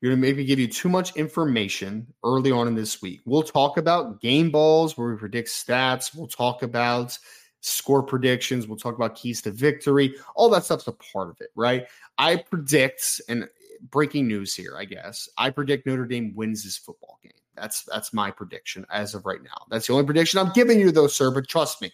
You're 0.00 0.12
going 0.12 0.22
to 0.22 0.28
make 0.28 0.36
me 0.36 0.44
give 0.44 0.58
you 0.58 0.68
too 0.68 0.88
much 0.88 1.16
information 1.16 2.06
early 2.24 2.50
on 2.50 2.68
in 2.68 2.74
this 2.74 3.02
week. 3.02 3.20
We'll 3.24 3.42
talk 3.42 3.76
about 3.76 4.20
game 4.20 4.50
balls 4.50 4.96
where 4.96 5.08
we 5.08 5.16
predict 5.16 5.48
stats. 5.48 6.14
We'll 6.14 6.26
talk 6.28 6.62
about 6.62 7.18
score 7.64 8.02
predictions. 8.02 8.66
We'll 8.66 8.78
talk 8.78 8.94
about 8.96 9.14
keys 9.14 9.42
to 9.42 9.50
victory. 9.50 10.14
All 10.34 10.48
that 10.50 10.64
stuff's 10.64 10.86
a 10.86 10.92
part 10.92 11.30
of 11.30 11.40
it, 11.40 11.50
right? 11.54 11.86
I 12.18 12.36
predict, 12.36 13.20
and 13.28 13.48
breaking 13.90 14.28
news 14.28 14.54
here, 14.54 14.76
I 14.78 14.84
guess. 14.84 15.28
I 15.38 15.50
predict 15.50 15.86
Notre 15.86 16.06
Dame 16.06 16.32
wins 16.34 16.64
this 16.64 16.76
football 16.76 17.18
game. 17.22 17.32
That's 17.56 17.84
that's 17.84 18.12
my 18.12 18.32
prediction 18.32 18.84
as 18.90 19.14
of 19.14 19.26
right 19.26 19.42
now. 19.42 19.66
That's 19.70 19.86
the 19.86 19.92
only 19.92 20.04
prediction 20.04 20.40
I'm 20.40 20.52
giving 20.52 20.80
you, 20.80 20.90
though, 20.90 21.06
sir. 21.06 21.30
But 21.30 21.48
trust 21.48 21.80
me, 21.80 21.92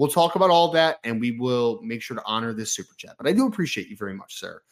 We'll 0.00 0.08
talk 0.08 0.34
about 0.34 0.48
all 0.48 0.70
that 0.72 0.98
and 1.04 1.20
we 1.20 1.32
will 1.32 1.78
make 1.82 2.00
sure 2.00 2.16
to 2.16 2.22
honor 2.24 2.54
this 2.54 2.72
super 2.72 2.94
chat. 2.96 3.16
But 3.18 3.26
I 3.26 3.32
do 3.32 3.46
appreciate 3.46 3.88
you 3.88 3.96
very 3.96 4.14
much, 4.14 4.34
sir. 4.38 4.62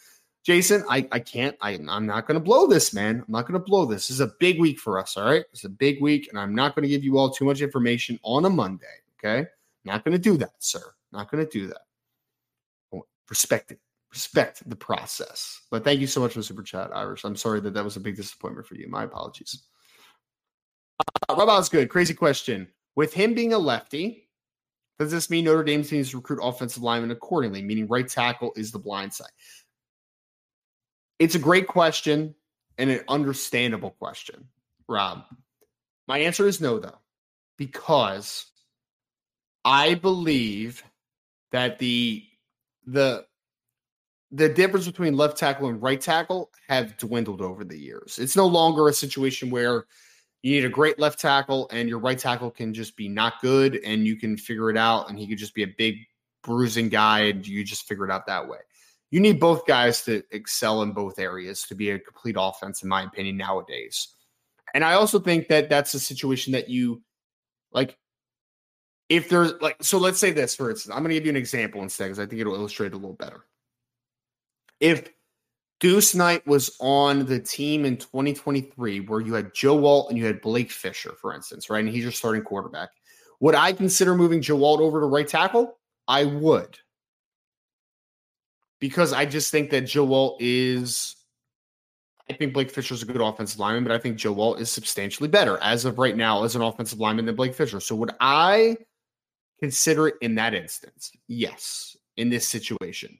Jason, 0.42 0.82
I, 0.88 1.06
I 1.12 1.18
can't, 1.18 1.54
I, 1.60 1.78
I'm 1.86 2.06
not 2.06 2.26
going 2.26 2.40
to 2.40 2.44
blow 2.44 2.66
this, 2.66 2.94
man. 2.94 3.16
I'm 3.16 3.32
not 3.32 3.42
going 3.42 3.60
to 3.60 3.64
blow 3.64 3.84
this. 3.84 4.08
This 4.08 4.14
is 4.14 4.20
a 4.20 4.32
big 4.40 4.58
week 4.58 4.78
for 4.78 4.98
us, 4.98 5.18
all 5.18 5.26
right? 5.26 5.44
It's 5.52 5.64
a 5.64 5.68
big 5.68 6.00
week, 6.00 6.28
and 6.30 6.38
I'm 6.38 6.54
not 6.54 6.74
going 6.74 6.84
to 6.84 6.88
give 6.88 7.04
you 7.04 7.18
all 7.18 7.28
too 7.28 7.44
much 7.44 7.60
information 7.60 8.18
on 8.22 8.46
a 8.46 8.48
Monday, 8.50 8.86
okay? 9.18 9.46
Not 9.84 10.04
going 10.04 10.12
to 10.12 10.18
do 10.18 10.36
that, 10.38 10.54
sir. 10.58 10.82
Not 11.12 11.30
going 11.30 11.44
to 11.44 11.50
do 11.50 11.68
that. 11.68 11.82
Respect 13.30 13.72
it. 13.72 13.80
Respect 14.10 14.68
the 14.68 14.76
process. 14.76 15.60
But 15.70 15.84
thank 15.84 16.00
you 16.00 16.06
so 16.06 16.20
much 16.20 16.32
for 16.32 16.38
the 16.38 16.44
super 16.44 16.62
chat, 16.62 16.90
Irish. 16.94 17.24
I'm 17.24 17.36
sorry 17.36 17.60
that 17.60 17.74
that 17.74 17.84
was 17.84 17.96
a 17.96 18.00
big 18.00 18.16
disappointment 18.16 18.66
for 18.66 18.74
you. 18.74 18.88
My 18.88 19.04
apologies. 19.04 19.64
Uh, 21.28 21.34
Rob 21.36 21.68
good. 21.68 21.90
Crazy 21.90 22.14
question. 22.14 22.68
With 22.96 23.12
him 23.12 23.34
being 23.34 23.52
a 23.52 23.58
lefty, 23.58 24.28
does 24.98 25.10
this 25.12 25.30
mean 25.30 25.44
Notre 25.44 25.62
Dame 25.62 25.84
needs 25.92 26.10
to 26.10 26.16
recruit 26.16 26.40
offensive 26.42 26.82
linemen 26.82 27.10
accordingly, 27.10 27.62
meaning 27.62 27.86
right 27.86 28.08
tackle 28.08 28.52
is 28.56 28.72
the 28.72 28.78
blind 28.78 29.12
side? 29.12 29.28
It's 31.18 31.34
a 31.34 31.38
great 31.38 31.66
question 31.68 32.34
and 32.78 32.90
an 32.90 33.00
understandable 33.08 33.90
question, 33.90 34.48
Rob. 34.88 35.24
My 36.06 36.18
answer 36.18 36.46
is 36.48 36.60
no, 36.60 36.78
though, 36.78 36.98
because 37.58 38.46
I 39.64 39.94
believe 39.94 40.82
that 41.52 41.78
the 41.78 42.24
the 42.86 43.26
the 44.30 44.48
difference 44.48 44.86
between 44.86 45.16
left 45.16 45.38
tackle 45.38 45.68
and 45.68 45.80
right 45.82 46.00
tackle 46.00 46.50
have 46.68 46.96
dwindled 46.98 47.40
over 47.40 47.64
the 47.64 47.78
years. 47.78 48.18
It's 48.18 48.36
no 48.36 48.46
longer 48.46 48.88
a 48.88 48.92
situation 48.92 49.50
where 49.50 49.86
you 50.42 50.52
need 50.52 50.64
a 50.64 50.70
great 50.70 50.98
left 50.98 51.18
tackle, 51.18 51.68
and 51.72 51.88
your 51.88 51.98
right 51.98 52.18
tackle 52.18 52.50
can 52.50 52.72
just 52.72 52.96
be 52.96 53.08
not 53.08 53.40
good, 53.40 53.80
and 53.84 54.06
you 54.06 54.16
can 54.16 54.36
figure 54.36 54.70
it 54.70 54.76
out, 54.76 55.08
and 55.08 55.18
he 55.18 55.26
could 55.26 55.38
just 55.38 55.54
be 55.54 55.62
a 55.64 55.74
big 55.78 55.96
bruising 56.42 56.88
guy, 56.88 57.20
and 57.22 57.46
you 57.46 57.64
just 57.64 57.88
figure 57.88 58.04
it 58.04 58.10
out 58.10 58.26
that 58.26 58.48
way. 58.48 58.58
You 59.10 59.20
need 59.20 59.40
both 59.40 59.66
guys 59.66 60.02
to 60.04 60.22
excel 60.30 60.82
in 60.82 60.92
both 60.92 61.18
areas 61.18 61.62
to 61.64 61.74
be 61.74 61.90
a 61.90 61.98
complete 61.98 62.36
offense, 62.38 62.82
in 62.82 62.88
my 62.88 63.02
opinion, 63.02 63.36
nowadays. 63.38 64.08
And 64.74 64.84
I 64.84 64.92
also 64.94 65.18
think 65.18 65.48
that 65.48 65.70
that's 65.70 65.94
a 65.94 66.00
situation 66.00 66.52
that 66.52 66.68
you 66.68 67.02
like. 67.72 67.96
If 69.08 69.28
there's 69.28 69.52
like, 69.60 69.76
so 69.82 69.98
let's 69.98 70.18
say 70.18 70.30
this 70.30 70.54
for 70.54 70.70
instance, 70.70 70.94
I'm 70.94 71.02
going 71.02 71.10
to 71.10 71.14
give 71.14 71.24
you 71.24 71.30
an 71.30 71.36
example 71.36 71.82
instead 71.82 72.04
because 72.04 72.18
I 72.18 72.26
think 72.26 72.40
it'll 72.40 72.54
illustrate 72.54 72.92
a 72.92 72.96
little 72.96 73.14
better. 73.14 73.46
If 74.80 75.08
Deuce 75.80 76.14
Knight 76.14 76.46
was 76.46 76.76
on 76.80 77.24
the 77.26 77.38
team 77.38 77.84
in 77.84 77.96
2023 77.96 79.00
where 79.00 79.20
you 79.20 79.34
had 79.34 79.54
Joe 79.54 79.84
Alt 79.84 80.10
and 80.10 80.18
you 80.18 80.26
had 80.26 80.40
Blake 80.40 80.70
Fisher, 80.70 81.14
for 81.20 81.34
instance, 81.34 81.70
right? 81.70 81.84
And 81.84 81.88
he's 81.88 82.02
your 82.02 82.12
starting 82.12 82.42
quarterback. 82.42 82.90
Would 83.40 83.54
I 83.54 83.72
consider 83.72 84.14
moving 84.14 84.42
Joe 84.42 84.62
Alt 84.62 84.80
over 84.80 85.00
to 85.00 85.06
right 85.06 85.26
tackle? 85.26 85.78
I 86.06 86.24
would. 86.24 86.78
Because 88.80 89.12
I 89.12 89.24
just 89.24 89.50
think 89.50 89.70
that 89.70 89.82
Joe 89.82 90.12
Alt 90.12 90.40
is 90.40 91.16
I 92.30 92.34
think 92.34 92.52
Blake 92.52 92.70
Fisher 92.70 92.94
is 92.94 93.02
a 93.02 93.06
good 93.06 93.20
offensive 93.20 93.58
lineman, 93.58 93.84
but 93.84 93.92
I 93.92 93.98
think 93.98 94.16
Joe 94.16 94.38
Alt 94.38 94.60
is 94.60 94.70
substantially 94.70 95.28
better 95.28 95.58
as 95.62 95.84
of 95.84 95.98
right 95.98 96.16
now 96.16 96.44
as 96.44 96.56
an 96.56 96.62
offensive 96.62 97.00
lineman 97.00 97.24
than 97.24 97.34
Blake 97.34 97.54
Fisher. 97.54 97.80
So 97.80 97.94
would 97.96 98.10
I 98.20 98.76
consider 99.60 100.08
it 100.08 100.14
in 100.20 100.36
that 100.36 100.54
instance? 100.54 101.10
Yes, 101.26 101.96
in 102.16 102.30
this 102.30 102.46
situation. 102.48 103.18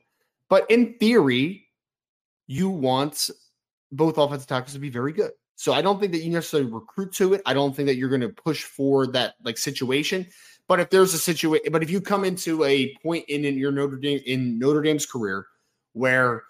But 0.48 0.70
in 0.70 0.94
theory, 0.94 1.66
you 2.46 2.70
want 2.70 3.30
both 3.92 4.18
offensive 4.18 4.48
tackles 4.48 4.74
to 4.74 4.78
be 4.78 4.90
very 4.90 5.12
good. 5.12 5.32
So 5.56 5.72
I 5.72 5.82
don't 5.82 5.98
think 5.98 6.12
that 6.12 6.22
you 6.22 6.30
necessarily 6.30 6.70
recruit 6.70 7.12
to 7.14 7.34
it. 7.34 7.42
I 7.44 7.52
don't 7.52 7.74
think 7.74 7.86
that 7.88 7.96
you're 7.96 8.08
going 8.08 8.20
to 8.20 8.28
push 8.28 8.62
for 8.62 9.08
that 9.08 9.34
like 9.44 9.58
situation. 9.58 10.26
But 10.68 10.80
if 10.80 10.90
there's 10.90 11.14
a 11.14 11.18
situation, 11.18 11.72
but 11.72 11.82
if 11.82 11.90
you 11.90 12.00
come 12.00 12.24
into 12.24 12.62
a 12.64 12.94
point 13.02 13.24
in, 13.28 13.44
in 13.44 13.58
your 13.58 13.72
Notre 13.72 13.96
Dame 13.96 14.20
in 14.24 14.58
Notre 14.58 14.82
Dame's 14.82 15.06
career 15.06 15.46
where 15.94 16.44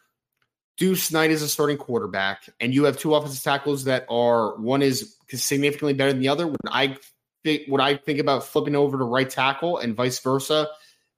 Deuce 0.77 1.11
Knight 1.11 1.31
is 1.31 1.41
a 1.41 1.49
starting 1.49 1.79
quarterback, 1.79 2.49
and 2.61 2.75
you 2.75 2.85
have 2.85 2.99
two 2.99 3.15
offensive 3.15 3.43
tackles 3.43 3.85
that 3.85 4.05
are 4.11 4.57
one 4.59 4.83
is 4.83 5.17
significantly 5.33 5.95
better 5.95 6.13
than 6.13 6.21
the 6.21 6.29
other. 6.29 6.47
When 6.47 6.57
I 6.69 6.97
think, 7.49 7.69
would 7.69 7.81
I 7.81 7.97
think 7.97 8.19
about 8.19 8.45
flipping 8.45 8.77
over 8.77 8.99
to 8.99 9.05
right 9.05 9.29
tackle 9.29 9.79
and 9.79 9.95
vice 9.95 10.19
versa 10.19 10.69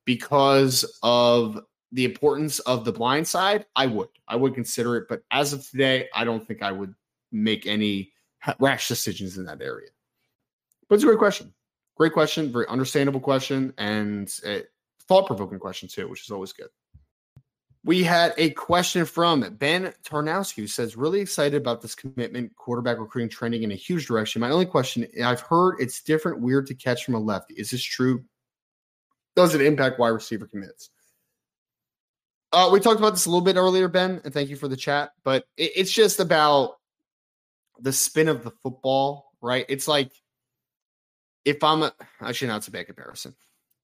because 0.05 0.85
of 1.03 1.61
the 1.93 2.05
importance 2.05 2.61
of 2.61 2.85
the 2.85 2.93
blind 2.93 3.27
side, 3.27 3.67
I 3.75 3.87
would. 3.87 4.09
I 4.29 4.37
would 4.37 4.55
consider 4.55 4.97
it. 4.97 5.07
But 5.09 5.23
as 5.33 5.53
of 5.53 5.69
today, 5.69 6.09
I 6.15 6.25
don't 6.25 6.47
think 6.47 6.63
I 6.63 6.71
would 6.71 6.95
make 7.33 7.67
any 7.67 8.13
rash 8.61 8.87
decisions 8.87 9.39
in 9.39 9.45
that 9.47 9.61
area. 9.61 9.89
But 10.89 10.95
it's 10.97 11.05
a 11.05 11.07
great 11.09 11.19
question. 11.19 11.53
Great 11.97 12.13
question. 12.13 12.53
Very 12.53 12.67
understandable 12.69 13.21
question. 13.21 13.75
And 13.77 14.31
thought 15.09 15.27
provoking 15.27 15.59
question, 15.59 15.89
too, 15.89 16.09
which 16.09 16.23
is 16.23 16.31
always 16.31 16.53
good. 16.53 16.69
We 17.83 18.03
had 18.03 18.35
a 18.37 18.51
question 18.51 19.07
from 19.07 19.41
Ben 19.57 19.95
Tarnowski 20.05 20.57
who 20.57 20.67
says, 20.67 20.97
really 20.97 21.21
excited 21.21 21.57
about 21.57 21.81
this 21.81 21.95
commitment, 21.95 22.55
quarterback 22.57 22.99
recruiting 22.99 23.31
trending 23.31 23.63
in 23.63 23.73
a 23.73 23.77
huge 23.77 24.07
direction. 24.07 24.41
My 24.41 24.51
only 24.51 24.67
question 24.67 25.07
I've 25.25 25.41
heard 25.41 25.77
it's 25.81 26.03
different, 26.03 26.43
weird 26.43 26.67
to 26.67 26.75
catch 26.75 27.05
from 27.05 27.15
a 27.15 27.19
lefty. 27.19 27.55
Is 27.55 27.71
this 27.71 27.83
true? 27.83 28.23
Does 29.35 29.55
it 29.55 29.63
impact 29.63 29.99
wide 29.99 30.09
receiver 30.09 30.47
commits? 30.47 30.91
Uh, 32.53 32.69
we 32.73 32.81
talked 32.81 32.99
about 32.99 33.11
this 33.11 33.27
a 33.27 33.31
little 33.31 33.45
bit 33.45 33.57
earlier, 33.57 33.89
Ben, 33.89 34.21
and 34.25 34.35
thank 34.35 34.51
you 34.51 34.57
for 34.57 34.69
the 34.69 34.77
chat. 34.77 35.13
But 35.25 35.45
it, 35.57 35.73
it's 35.77 35.93
just 35.93 36.21
about 36.21 36.77
the 37.81 37.93
spin 37.93 38.29
of 38.29 38.45
the 38.45 38.51
football, 38.63 39.33
right? 39.41 39.65
It's 39.69 39.89
like 39.89 40.13
if 41.45 41.65
I'm 41.65 41.83
a, 41.83 41.93
actually 42.21 42.49
not 42.49 42.59
it's 42.59 42.69
a 42.69 42.73
bad 42.73 42.87
comparison. 42.87 43.35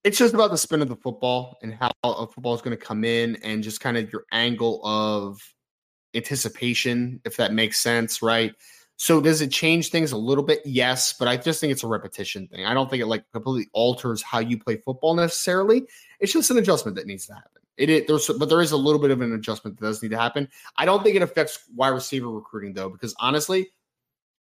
It's 0.03 0.17
just 0.17 0.33
about 0.33 0.51
the 0.51 0.57
spin 0.57 0.81
of 0.81 0.89
the 0.89 0.95
football 0.95 1.57
and 1.61 1.73
how 1.73 1.91
a 2.03 2.27
football 2.27 2.55
is 2.55 2.61
going 2.61 2.77
to 2.77 2.83
come 2.83 3.03
in 3.03 3.35
and 3.43 3.63
just 3.63 3.81
kind 3.81 3.97
of 3.97 4.11
your 4.11 4.23
angle 4.31 4.79
of 4.85 5.41
anticipation, 6.13 7.19
if 7.25 7.37
that 7.37 7.53
makes 7.53 7.79
sense, 7.79 8.21
right? 8.21 8.53
So 8.97 9.21
does 9.21 9.41
it 9.41 9.51
change 9.51 9.89
things 9.89 10.11
a 10.11 10.17
little 10.17 10.43
bit? 10.43 10.61
Yes, 10.65 11.13
but 11.13 11.27
I 11.27 11.37
just 11.37 11.61
think 11.61 11.71
it's 11.71 11.83
a 11.83 11.87
repetition 11.87 12.47
thing. 12.47 12.65
I 12.65 12.73
don't 12.73 12.89
think 12.89 13.01
it 13.01 13.05
like 13.05 13.23
completely 13.31 13.69
alters 13.73 14.23
how 14.23 14.39
you 14.39 14.57
play 14.57 14.77
football 14.77 15.13
necessarily. 15.13 15.83
It's 16.19 16.33
just 16.33 16.49
an 16.49 16.57
adjustment 16.57 16.97
that 16.97 17.05
needs 17.05 17.27
to 17.27 17.35
happen. 17.35 17.61
It, 17.77 17.91
it 17.91 18.07
there's 18.07 18.27
but 18.27 18.49
there 18.49 18.61
is 18.61 18.71
a 18.71 18.77
little 18.77 18.99
bit 18.99 19.11
of 19.11 19.21
an 19.21 19.33
adjustment 19.33 19.79
that 19.79 19.85
does 19.85 20.01
need 20.01 20.09
to 20.09 20.17
happen. 20.17 20.49
I 20.77 20.85
don't 20.85 21.03
think 21.03 21.15
it 21.15 21.21
affects 21.21 21.59
wide 21.75 21.89
receiver 21.89 22.29
recruiting 22.29 22.73
though, 22.73 22.89
because 22.89 23.13
honestly, 23.19 23.69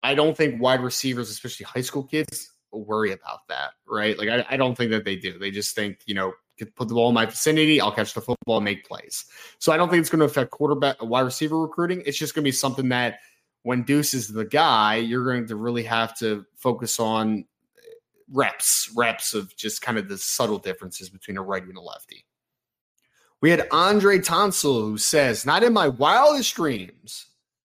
I 0.03 0.17
don't 0.17 0.37
think 0.37 0.61
wide 0.61 0.81
receivers, 0.81 1.31
especially 1.31 1.67
high 1.67 1.83
school 1.83 2.03
kids, 2.03 2.51
worry 2.73 3.13
about 3.13 3.47
that, 3.49 3.71
right? 3.87 4.19
Like 4.19 4.29
I, 4.29 4.47
I 4.51 4.57
don't 4.57 4.77
think 4.77 4.91
that 4.91 5.05
they 5.05 5.17
do. 5.17 5.39
They 5.39 5.51
just 5.51 5.75
think, 5.75 6.01
you 6.07 6.15
know, 6.15 6.33
put 6.77 6.89
the 6.89 6.95
ball 6.95 7.09
in 7.09 7.15
my 7.15 7.27
vicinity, 7.27 7.81
I'll 7.81 7.93
catch 7.93 8.15
the 8.15 8.21
football, 8.21 8.61
make 8.61 8.87
plays. 8.87 9.25
So 9.59 9.73
I 9.73 9.77
don't 9.77 9.89
think 9.89 10.01
it's 10.01 10.11
going 10.11 10.21
to 10.21 10.27
affect 10.27 10.51
quarterback 10.51 11.03
uh, 11.03 11.07
wide 11.07 11.23
receiver 11.23 11.59
recruiting. 11.59 12.03
It's 12.07 12.19
just 12.19 12.35
going 12.35 12.43
to 12.43 12.49
be 12.49 12.53
something 12.53 12.89
that 12.91 13.21
when 13.63 13.83
Deuce 13.83 14.15
is 14.15 14.29
the 14.29 14.45
guy, 14.45 14.97
you're 14.97 15.25
going 15.25 15.47
to 15.49 15.57
really 15.57 15.83
have 15.85 16.17
to 16.19 16.45
focus 16.57 17.01
on 17.01 17.45
uh, 17.79 17.81
reps, 18.33 18.93
reps 18.97 19.35
of 19.35 19.55
just 19.57 19.83
kind 19.83 19.99
of 19.99 20.09
the 20.09 20.19
subtle 20.19 20.59
differences 20.59 21.09
between 21.09 21.37
a 21.37 21.43
righty 21.43 21.69
and 21.69 21.79
a 21.79 21.81
lefty. 21.81 22.25
We 23.41 23.51
had 23.51 23.69
Andre 23.71 24.19
Tonsil 24.19 24.83
who 24.83 24.99
says, 24.99 25.47
Not 25.47 25.63
in 25.63 25.73
my 25.73 25.89
wildest 25.89 26.55
dreams 26.55 27.27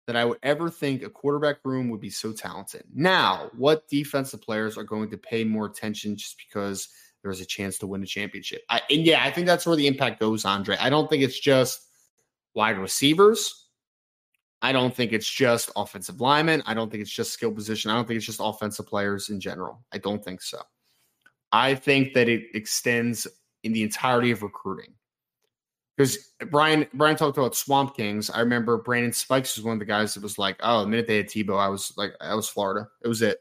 that 0.09 0.15
I 0.15 0.25
would 0.25 0.39
ever 0.41 0.71
think 0.71 1.03
a 1.03 1.09
quarterback 1.09 1.57
room 1.63 1.87
would 1.89 2.01
be 2.01 2.09
so 2.09 2.33
talented. 2.33 2.83
Now, 2.95 3.51
what 3.55 3.87
defensive 3.87 4.41
players 4.41 4.75
are 4.75 4.83
going 4.83 5.11
to 5.11 5.17
pay 5.17 5.43
more 5.43 5.67
attention 5.67 6.15
just 6.15 6.35
because 6.39 6.89
there's 7.21 7.41
a 7.41 7.45
chance 7.45 7.77
to 7.77 7.85
win 7.85 8.01
a 8.01 8.07
championship? 8.07 8.63
I, 8.71 8.81
and 8.89 9.05
yeah, 9.05 9.23
I 9.23 9.29
think 9.29 9.45
that's 9.45 9.67
where 9.67 9.75
the 9.75 9.85
impact 9.85 10.19
goes, 10.19 10.45
Andre. 10.45 10.77
I 10.79 10.89
don't 10.89 11.07
think 11.11 11.21
it's 11.21 11.39
just 11.39 11.81
wide 12.55 12.79
receivers. 12.79 13.67
I 14.63 14.71
don't 14.71 14.95
think 14.95 15.13
it's 15.13 15.29
just 15.29 15.69
offensive 15.75 16.19
linemen. 16.19 16.63
I 16.65 16.73
don't 16.73 16.89
think 16.89 17.01
it's 17.03 17.11
just 17.11 17.31
skill 17.31 17.51
position. 17.51 17.91
I 17.91 17.93
don't 17.93 18.07
think 18.07 18.17
it's 18.17 18.25
just 18.25 18.41
offensive 18.41 18.87
players 18.87 19.29
in 19.29 19.39
general. 19.39 19.85
I 19.93 19.99
don't 19.99 20.25
think 20.25 20.41
so. 20.41 20.57
I 21.51 21.75
think 21.75 22.15
that 22.15 22.27
it 22.27 22.47
extends 22.55 23.27
in 23.61 23.73
the 23.73 23.83
entirety 23.83 24.31
of 24.31 24.41
recruiting 24.41 24.95
because 25.99 26.31
Brian 26.49 26.87
Brian 26.93 27.17
talked 27.17 27.37
about 27.37 27.57
Swamp 27.57 27.93
Kings. 27.93 28.29
I 28.29 28.39
remember 28.39 28.77
Brandon 28.77 29.11
Spikes 29.11 29.57
was 29.57 29.65
one 29.65 29.73
of 29.73 29.79
the 29.79 29.85
guys 29.85 30.13
that 30.13 30.23
was 30.23 30.37
like, 30.37 30.55
"Oh, 30.63 30.81
the 30.81 30.87
minute 30.87 31.07
they 31.07 31.17
had 31.17 31.27
Tebow, 31.27 31.59
I 31.59 31.67
was 31.67 31.91
like, 31.97 32.13
I 32.21 32.35
was 32.35 32.47
Florida. 32.47 32.87
It 33.03 33.09
was 33.09 33.21
it." 33.21 33.39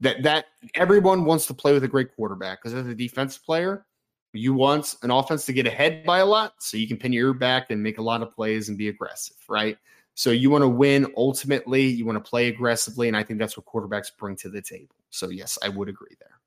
That 0.00 0.22
that 0.22 0.46
everyone 0.74 1.26
wants 1.26 1.44
to 1.46 1.54
play 1.54 1.74
with 1.74 1.84
a 1.84 1.88
great 1.88 2.16
quarterback 2.16 2.62
because 2.62 2.72
as 2.72 2.86
a 2.86 2.94
defensive 2.94 3.44
player, 3.44 3.84
you 4.32 4.54
want 4.54 4.96
an 5.02 5.10
offense 5.10 5.44
to 5.44 5.52
get 5.52 5.66
ahead 5.66 6.04
by 6.04 6.20
a 6.20 6.26
lot, 6.26 6.54
so 6.58 6.78
you 6.78 6.88
can 6.88 6.96
pin 6.96 7.12
your 7.12 7.34
back 7.34 7.70
and 7.70 7.82
make 7.82 7.98
a 7.98 8.02
lot 8.02 8.22
of 8.22 8.34
plays 8.34 8.70
and 8.70 8.78
be 8.78 8.88
aggressive, 8.88 9.36
right? 9.46 9.76
So 10.14 10.30
you 10.30 10.48
want 10.48 10.62
to 10.62 10.68
win 10.68 11.12
ultimately. 11.18 11.84
You 11.84 12.06
want 12.06 12.16
to 12.16 12.28
play 12.30 12.48
aggressively, 12.48 13.08
and 13.08 13.16
I 13.16 13.22
think 13.24 13.38
that's 13.38 13.58
what 13.58 13.66
quarterbacks 13.66 14.08
bring 14.16 14.36
to 14.36 14.48
the 14.48 14.62
table. 14.62 14.94
So 15.10 15.28
yes, 15.28 15.58
I 15.62 15.68
would 15.68 15.90
agree 15.90 16.16
there. 16.18 16.40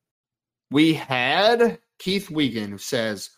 We 0.72 0.96
had 0.96 1.78
Keith 2.00 2.32
Wiegand 2.32 2.72
who 2.72 2.80
says 2.80 3.30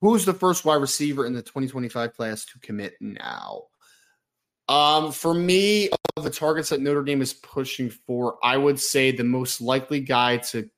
Who's 0.00 0.24
the 0.24 0.34
first 0.34 0.64
wide 0.64 0.76
receiver 0.76 1.26
in 1.26 1.32
the 1.32 1.42
2025 1.42 2.14
class 2.14 2.44
to 2.46 2.58
commit 2.60 2.94
now? 3.00 3.62
Um, 4.68 5.12
for 5.12 5.34
me, 5.34 5.90
of 6.16 6.24
the 6.24 6.30
targets 6.30 6.68
that 6.68 6.80
Notre 6.80 7.02
Dame 7.02 7.22
is 7.22 7.32
pushing 7.32 7.90
for, 7.90 8.38
I 8.42 8.56
would 8.56 8.78
say 8.78 9.10
the 9.10 9.24
most 9.24 9.60
likely 9.60 10.00
guy 10.00 10.38
to 10.38 10.68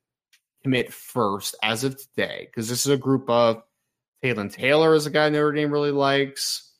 commit 0.63 0.93
first 0.93 1.55
as 1.61 1.83
of 1.83 1.97
today, 1.97 2.47
because 2.47 2.69
this 2.69 2.85
is 2.85 2.91
a 2.91 2.97
group 2.97 3.29
of 3.29 3.63
Talyn 4.23 4.51
Taylor 4.51 4.93
is 4.93 5.07
a 5.07 5.09
guy 5.09 5.29
Notre 5.29 5.51
Dame 5.51 5.71
really 5.71 5.91
likes. 5.91 6.71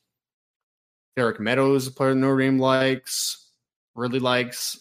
Derek 1.17 1.39
Meadows 1.39 1.87
a 1.87 1.91
player 1.91 2.15
Notre 2.15 2.41
Dame 2.41 2.59
likes, 2.59 3.49
really 3.95 4.19
likes. 4.19 4.79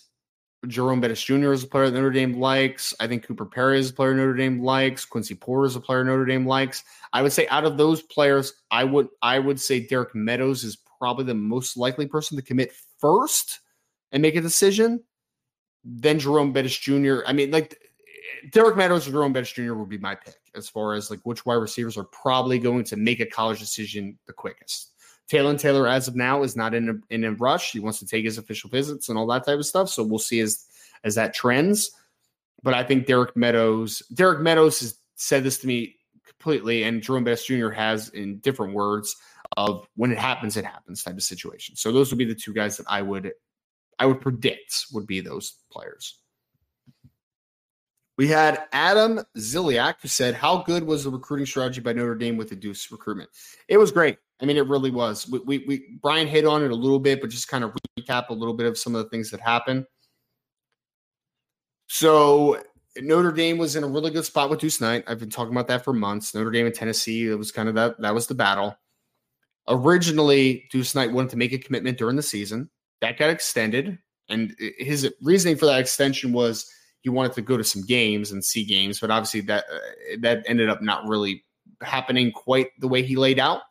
Jerome 0.67 1.01
Bettis 1.01 1.23
Jr. 1.23 1.53
is 1.53 1.65
a 1.65 1.67
player 1.67 1.87
that 1.87 1.97
Notre 1.97 2.11
Dame 2.11 2.39
likes. 2.39 2.93
I 3.01 3.07
think 3.07 3.27
Cooper 3.27 3.47
Perry 3.47 3.79
is 3.79 3.91
a 3.91 3.95
player 3.95 4.13
Notre 4.15 4.35
Dame 4.35 4.63
likes. 4.63 5.07
Quincy 5.07 5.35
Porter 5.35 5.67
is 5.67 5.77
a 5.77 5.81
player 5.81 6.05
Notre 6.05 6.27
Dame 6.27 6.47
likes. 6.47 6.85
I 7.13 7.23
would 7.23 7.33
say 7.33 7.49
out 7.49 7.65
of 7.65 7.79
those 7.79 8.03
players, 8.03 8.53
I 8.71 8.85
would 8.85 9.09
I 9.23 9.39
would 9.39 9.59
say 9.61 9.87
Derek 9.87 10.15
Meadows 10.15 10.65
is 10.65 10.77
probably 10.99 11.25
the 11.25 11.35
most 11.35 11.79
likely 11.79 12.07
person 12.07 12.37
to 12.37 12.43
commit 12.43 12.73
first 12.99 13.61
and 14.13 14.21
make 14.21 14.37
a 14.37 14.41
decision. 14.41 15.03
Then 15.83 16.19
Jerome 16.19 16.53
Bettis 16.53 16.77
Jr. 16.77 17.21
I 17.27 17.33
mean, 17.33 17.51
like 17.51 17.79
Derek 18.53 18.77
Meadows 18.77 19.09
or 19.09 19.13
Jerome 19.13 19.33
Bettis 19.33 19.53
Jr. 19.53 19.73
would 19.73 19.89
be 19.89 19.99
my 19.99 20.15
pick 20.15 20.37
as 20.55 20.69
far 20.69 20.93
as 20.93 21.11
like 21.11 21.21
which 21.25 21.47
wide 21.47 21.55
receivers 21.55 21.97
are 21.97 22.05
probably 22.05 22.59
going 22.59 22.85
to 22.85 22.97
make 22.97 23.21
a 23.21 23.27
college 23.27 23.61
decision 23.61 24.19
the 24.27 24.33
quickest. 24.35 24.93
Talyn 25.31 25.59
Taylor, 25.59 25.87
as 25.87 26.09
of 26.09 26.17
now, 26.17 26.43
is 26.43 26.57
not 26.57 26.75
in 26.75 26.89
a, 26.89 27.15
in 27.15 27.25
a 27.25 27.33
rush. 27.33 27.73
He 27.73 27.81
wants 27.81 28.01
to 28.01 28.07
take 28.07 28.25
his 28.25 28.39
official 28.39 28.69
visits 28.69 29.09
and 29.09 29.17
all 29.17 29.27
that 29.29 29.47
type 29.47 29.59
of 29.59 29.67
stuff. 29.67 29.89
So 29.89 30.03
we'll 30.03 30.19
see 30.19 30.41
as 30.41 30.65
as 31.05 31.15
that 31.15 31.35
trends. 31.35 31.93
But 32.63 32.75
I 32.75 32.83
think 32.83 33.07
Derek 33.07 33.37
Meadows, 33.37 34.03
Derek 34.13 34.41
Meadows 34.41 34.81
has 34.81 34.99
said 35.15 35.45
this 35.45 35.59
to 35.59 35.67
me 35.67 35.97
completely, 36.27 36.83
and 36.83 37.03
Jerome 37.03 37.25
Bettis 37.25 37.47
Jr. 37.47 37.71
has 37.71 38.09
in 38.11 38.39
different 38.39 38.75
words 38.75 39.17
of 39.57 39.87
when 39.97 40.13
it 40.13 40.19
happens, 40.19 40.57
it 40.57 40.65
happens 40.65 41.03
type 41.03 41.15
of 41.15 41.23
situation. 41.23 41.77
So 41.77 41.93
those 41.93 42.11
would 42.11 42.19
be 42.19 42.25
the 42.25 42.35
two 42.35 42.53
guys 42.53 42.77
that 42.77 42.87
I 42.89 43.03
would 43.03 43.33
I 43.99 44.07
would 44.07 44.21
predict 44.21 44.87
would 44.93 45.07
be 45.07 45.21
those 45.21 45.55
players. 45.71 46.19
We 48.21 48.29
had 48.29 48.65
Adam 48.73 49.25
Ziliak 49.39 49.95
who 50.03 50.09
said, 50.09 50.35
How 50.35 50.59
good 50.59 50.85
was 50.85 51.05
the 51.05 51.11
recruiting 51.11 51.47
strategy 51.47 51.81
by 51.81 51.95
Notre 51.95 52.15
Dame 52.15 52.37
with 52.37 52.51
the 52.51 52.55
Deuce 52.55 52.93
recruitment? 52.93 53.31
It 53.67 53.79
was 53.79 53.91
great. 53.91 54.19
I 54.43 54.45
mean, 54.45 54.59
it 54.59 54.67
really 54.67 54.91
was. 54.91 55.27
We, 55.27 55.39
we, 55.39 55.65
we 55.67 55.99
Brian 56.03 56.29
hit 56.29 56.45
on 56.45 56.63
it 56.63 56.71
a 56.71 56.75
little 56.75 56.99
bit, 56.99 57.23
but 57.23 57.31
just 57.31 57.49
kind 57.49 57.65
of 57.65 57.75
recap 57.99 58.29
a 58.29 58.35
little 58.35 58.53
bit 58.53 58.67
of 58.67 58.77
some 58.77 58.95
of 58.95 59.03
the 59.03 59.09
things 59.09 59.31
that 59.31 59.41
happened. 59.41 59.87
So 61.87 62.63
Notre 62.99 63.33
Dame 63.33 63.57
was 63.57 63.75
in 63.75 63.85
a 63.85 63.89
really 63.89 64.11
good 64.11 64.27
spot 64.27 64.51
with 64.51 64.61
Deuce 64.61 64.83
Knight. 64.83 65.05
I've 65.07 65.19
been 65.19 65.31
talking 65.31 65.55
about 65.55 65.69
that 65.69 65.83
for 65.83 65.95
months. 65.95 66.35
Notre 66.35 66.51
Dame 66.51 66.67
and 66.67 66.75
Tennessee, 66.75 67.27
it 67.27 67.39
was 67.39 67.51
kind 67.51 67.71
of 67.71 67.75
that 67.77 67.99
that 68.03 68.15
was 68.15 68.27
the 68.27 68.35
battle. 68.35 68.77
Originally, 69.67 70.69
Deuce 70.71 70.95
Knight 70.95 71.11
wanted 71.11 71.31
to 71.31 71.39
make 71.39 71.55
a 71.55 71.59
commitment 71.59 71.97
during 71.97 72.17
the 72.17 72.23
season. 72.23 72.69
That 73.01 73.17
got 73.17 73.31
extended, 73.31 73.99
and 74.29 74.55
his 74.59 75.11
reasoning 75.23 75.57
for 75.57 75.65
that 75.65 75.81
extension 75.81 76.35
was 76.35 76.71
he 77.03 77.09
wanted 77.09 77.33
to 77.33 77.43
go 77.43 77.57
to 77.57 77.65
some 77.65 77.83
games 77.83 78.31
and 78.33 78.45
see 78.45 78.65
games, 78.65 79.01
but 79.01 79.11
obviously 79.11 79.41
that 79.43 79.65
uh, 79.73 80.17
that 80.21 80.45
ended 80.47 80.69
up 80.69 80.83
not 80.83 81.07
really 81.07 81.45
happening 81.83 82.31
quite 82.33 82.69
the 82.79 82.89
way 82.89 83.03
he 83.03 83.17
laid 83.17 83.39
out. 83.39 83.63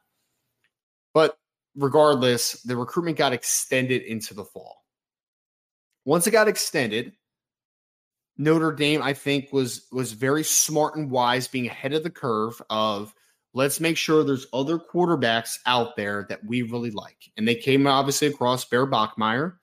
But 1.14 1.38
regardless, 1.76 2.62
the 2.64 2.76
recruitment 2.76 3.18
got 3.18 3.34
extended 3.34 4.02
into 4.04 4.34
the 4.34 4.46
fall. 4.46 4.84
Once 6.06 6.26
it 6.28 6.32
got 6.32 6.48
extended, 6.48 7.14
Notre 8.38 8.72
Dame, 8.72 9.02
I 9.02 9.14
think, 9.14 9.52
was 9.52 9.88
was 9.92 10.14
very 10.14 10.44
smart 10.44 10.96
and 10.96 11.12
wise, 11.12 11.48
being 11.48 11.68
ahead 11.68 11.94
of 11.94 12.04
the 12.04 12.10
curve 12.10 12.60
of 12.70 13.14
let's 13.54 13.80
make 13.80 13.98
sure 13.98 14.24
there's 14.24 14.48
other 14.54 14.80
quarterbacks 14.80 15.60
out 15.66 15.96
there 15.96 16.26
that 16.30 16.44
we 16.46 16.62
really 16.62 16.92
like. 16.92 17.32
And 17.38 17.48
they 17.48 17.56
came 17.56 17.86
obviously 17.86 18.28
across 18.28 18.66
Bear 18.66 18.88
Bachmeier, 18.88 19.56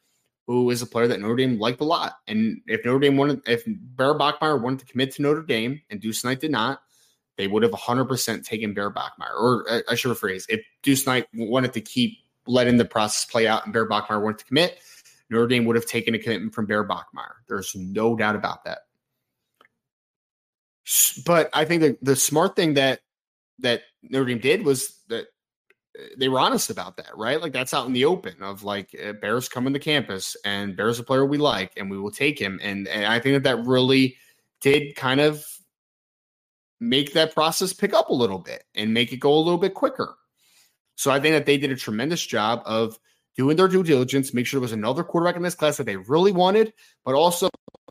who 0.47 0.71
is 0.71 0.81
a 0.81 0.87
player 0.87 1.09
that 1.09 1.21
Notre 1.21 1.37
Dame 1.37 1.59
liked 1.59 1.81
a 1.81 1.85
lot. 1.85 2.19
And 2.29 2.61
if 2.67 2.85
Notre 2.85 3.01
Dame 3.01 3.17
wanted, 3.17 3.43
if 3.47 3.65
Bear 3.67 4.15
Bachmeier 4.15 4.61
wanted 4.61 4.81
to 4.81 4.87
commit 4.87 5.13
to 5.15 5.23
Notre 5.23 5.43
Dame 5.43 5.81
and 5.91 6.01
Deuce 6.01 6.25
Knight 6.25 6.41
did 6.41 6.53
not, 6.53 6.83
they 7.37 7.49
would 7.49 7.63
have 7.63 7.73
100% 7.73 8.45
taken 8.45 8.73
Bear 8.73 8.91
Bachmeier. 8.91 9.35
Or 9.39 9.67
uh, 9.69 9.81
I 9.89 9.95
should 9.95 10.17
rephrase, 10.17 10.45
if 10.49 10.65
Deuce 10.83 11.07
Knight 11.07 11.27
wanted 11.35 11.73
to 11.73 11.81
keep 11.81 12.19
letting 12.47 12.77
the 12.77 12.85
process 12.85 13.25
play 13.25 13.47
out 13.47 13.65
and 13.65 13.73
Bear 13.73 13.89
Bachmeier 13.89 14.23
wanted 14.23 14.39
to 14.39 14.45
commit, 14.45 14.79
Notre 15.31 15.49
Dame 15.49 15.65
would 15.65 15.77
have 15.77 15.87
taken 15.87 16.15
a 16.15 16.19
commitment 16.19 16.55
from 16.55 16.67
Bear 16.67 16.87
Bachmeier. 16.87 17.35
There's 17.49 17.75
no 17.75 18.15
doubt 18.15 18.37
about 18.37 18.65
that. 18.65 18.79
But 21.25 21.51
I 21.53 21.65
think 21.65 21.83
that 21.83 21.99
the 22.03 22.15
smart 22.15 22.55
thing 22.55 22.75
that 22.75 23.01
that 23.59 23.83
Notre 24.03 24.27
Dame 24.27 24.39
did 24.39 24.65
was 24.65 25.01
that 25.09 25.27
they 26.17 26.29
were 26.29 26.39
honest 26.39 26.71
about 26.71 26.97
that, 26.97 27.17
right? 27.17 27.41
Like 27.41 27.53
that's 27.53 27.75
out 27.75 27.87
in 27.87 27.93
the 27.93 28.05
open 28.05 28.43
of 28.43 28.65
like 28.65 28.95
uh, 29.05 29.13
Bears 29.15 29.49
coming 29.49 29.73
to 29.73 29.79
campus 29.79 30.37
and 30.45 30.77
Bears 30.77 30.99
a 30.99 31.03
player 31.03 31.25
we 31.25 31.39
like 31.39 31.73
and 31.77 31.91
we 31.91 31.99
will 31.99 32.11
take 32.11 32.39
him. 32.39 32.59
And, 32.63 32.89
and 32.89 33.07
I 33.07 33.21
think 33.21 33.35
that 33.35 33.45
that 33.45 33.67
really 33.67 34.17
did 34.61 34.97
kind 34.97 35.21
of 35.21 35.45
make 36.81 37.15
that 37.15 37.35
process 37.35 37.73
pick 37.73 37.95
up 37.95 38.11
a 38.11 38.15
little 38.15 38.39
bit 38.39 38.65
and 38.75 38.93
make 38.93 39.13
it 39.13 39.19
go 39.19 39.35
a 39.35 39.39
little 39.39 39.59
bit 39.59 39.75
quicker. 39.75 40.17
So 40.97 41.11
I 41.11 41.21
think 41.21 41.35
that 41.35 41.47
they 41.47 41.59
did 41.59 41.71
a 41.71 41.77
tremendous 41.77 42.25
job 42.25 42.63
of 42.65 42.99
doing 43.37 43.57
their 43.57 43.69
due 43.69 43.83
diligence, 43.83 44.33
make 44.33 44.47
sure 44.47 44.59
there 44.59 44.63
was 44.63 44.73
another 44.73 45.05
quarterback 45.05 45.37
in 45.37 45.43
this 45.43 45.55
class 45.55 45.77
that 45.77 45.85
they 45.85 45.97
really 45.97 46.33
wanted, 46.33 46.73
but 47.05 47.15
also 47.15 47.49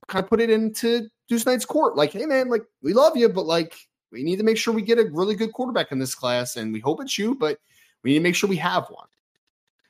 kind 0.07 0.23
of 0.23 0.29
put 0.29 0.41
it 0.41 0.49
into 0.49 1.07
Deuce 1.27 1.45
Knight's 1.45 1.65
court. 1.65 1.95
Like, 1.95 2.13
hey 2.13 2.25
man, 2.25 2.49
like 2.49 2.63
we 2.81 2.93
love 2.93 3.15
you, 3.15 3.29
but 3.29 3.45
like 3.45 3.75
we 4.11 4.23
need 4.23 4.37
to 4.37 4.43
make 4.43 4.57
sure 4.57 4.73
we 4.73 4.81
get 4.81 4.99
a 4.99 5.09
really 5.11 5.35
good 5.35 5.53
quarterback 5.53 5.91
in 5.91 5.99
this 5.99 6.15
class, 6.15 6.55
and 6.55 6.73
we 6.73 6.79
hope 6.79 7.01
it's 7.01 7.17
you, 7.17 7.35
but 7.35 7.59
We 8.05 8.11
need 8.11 8.19
to 8.19 8.23
make 8.23 8.35
sure 8.35 8.47
we 8.47 8.57
have 8.57 8.85
one. 8.91 9.07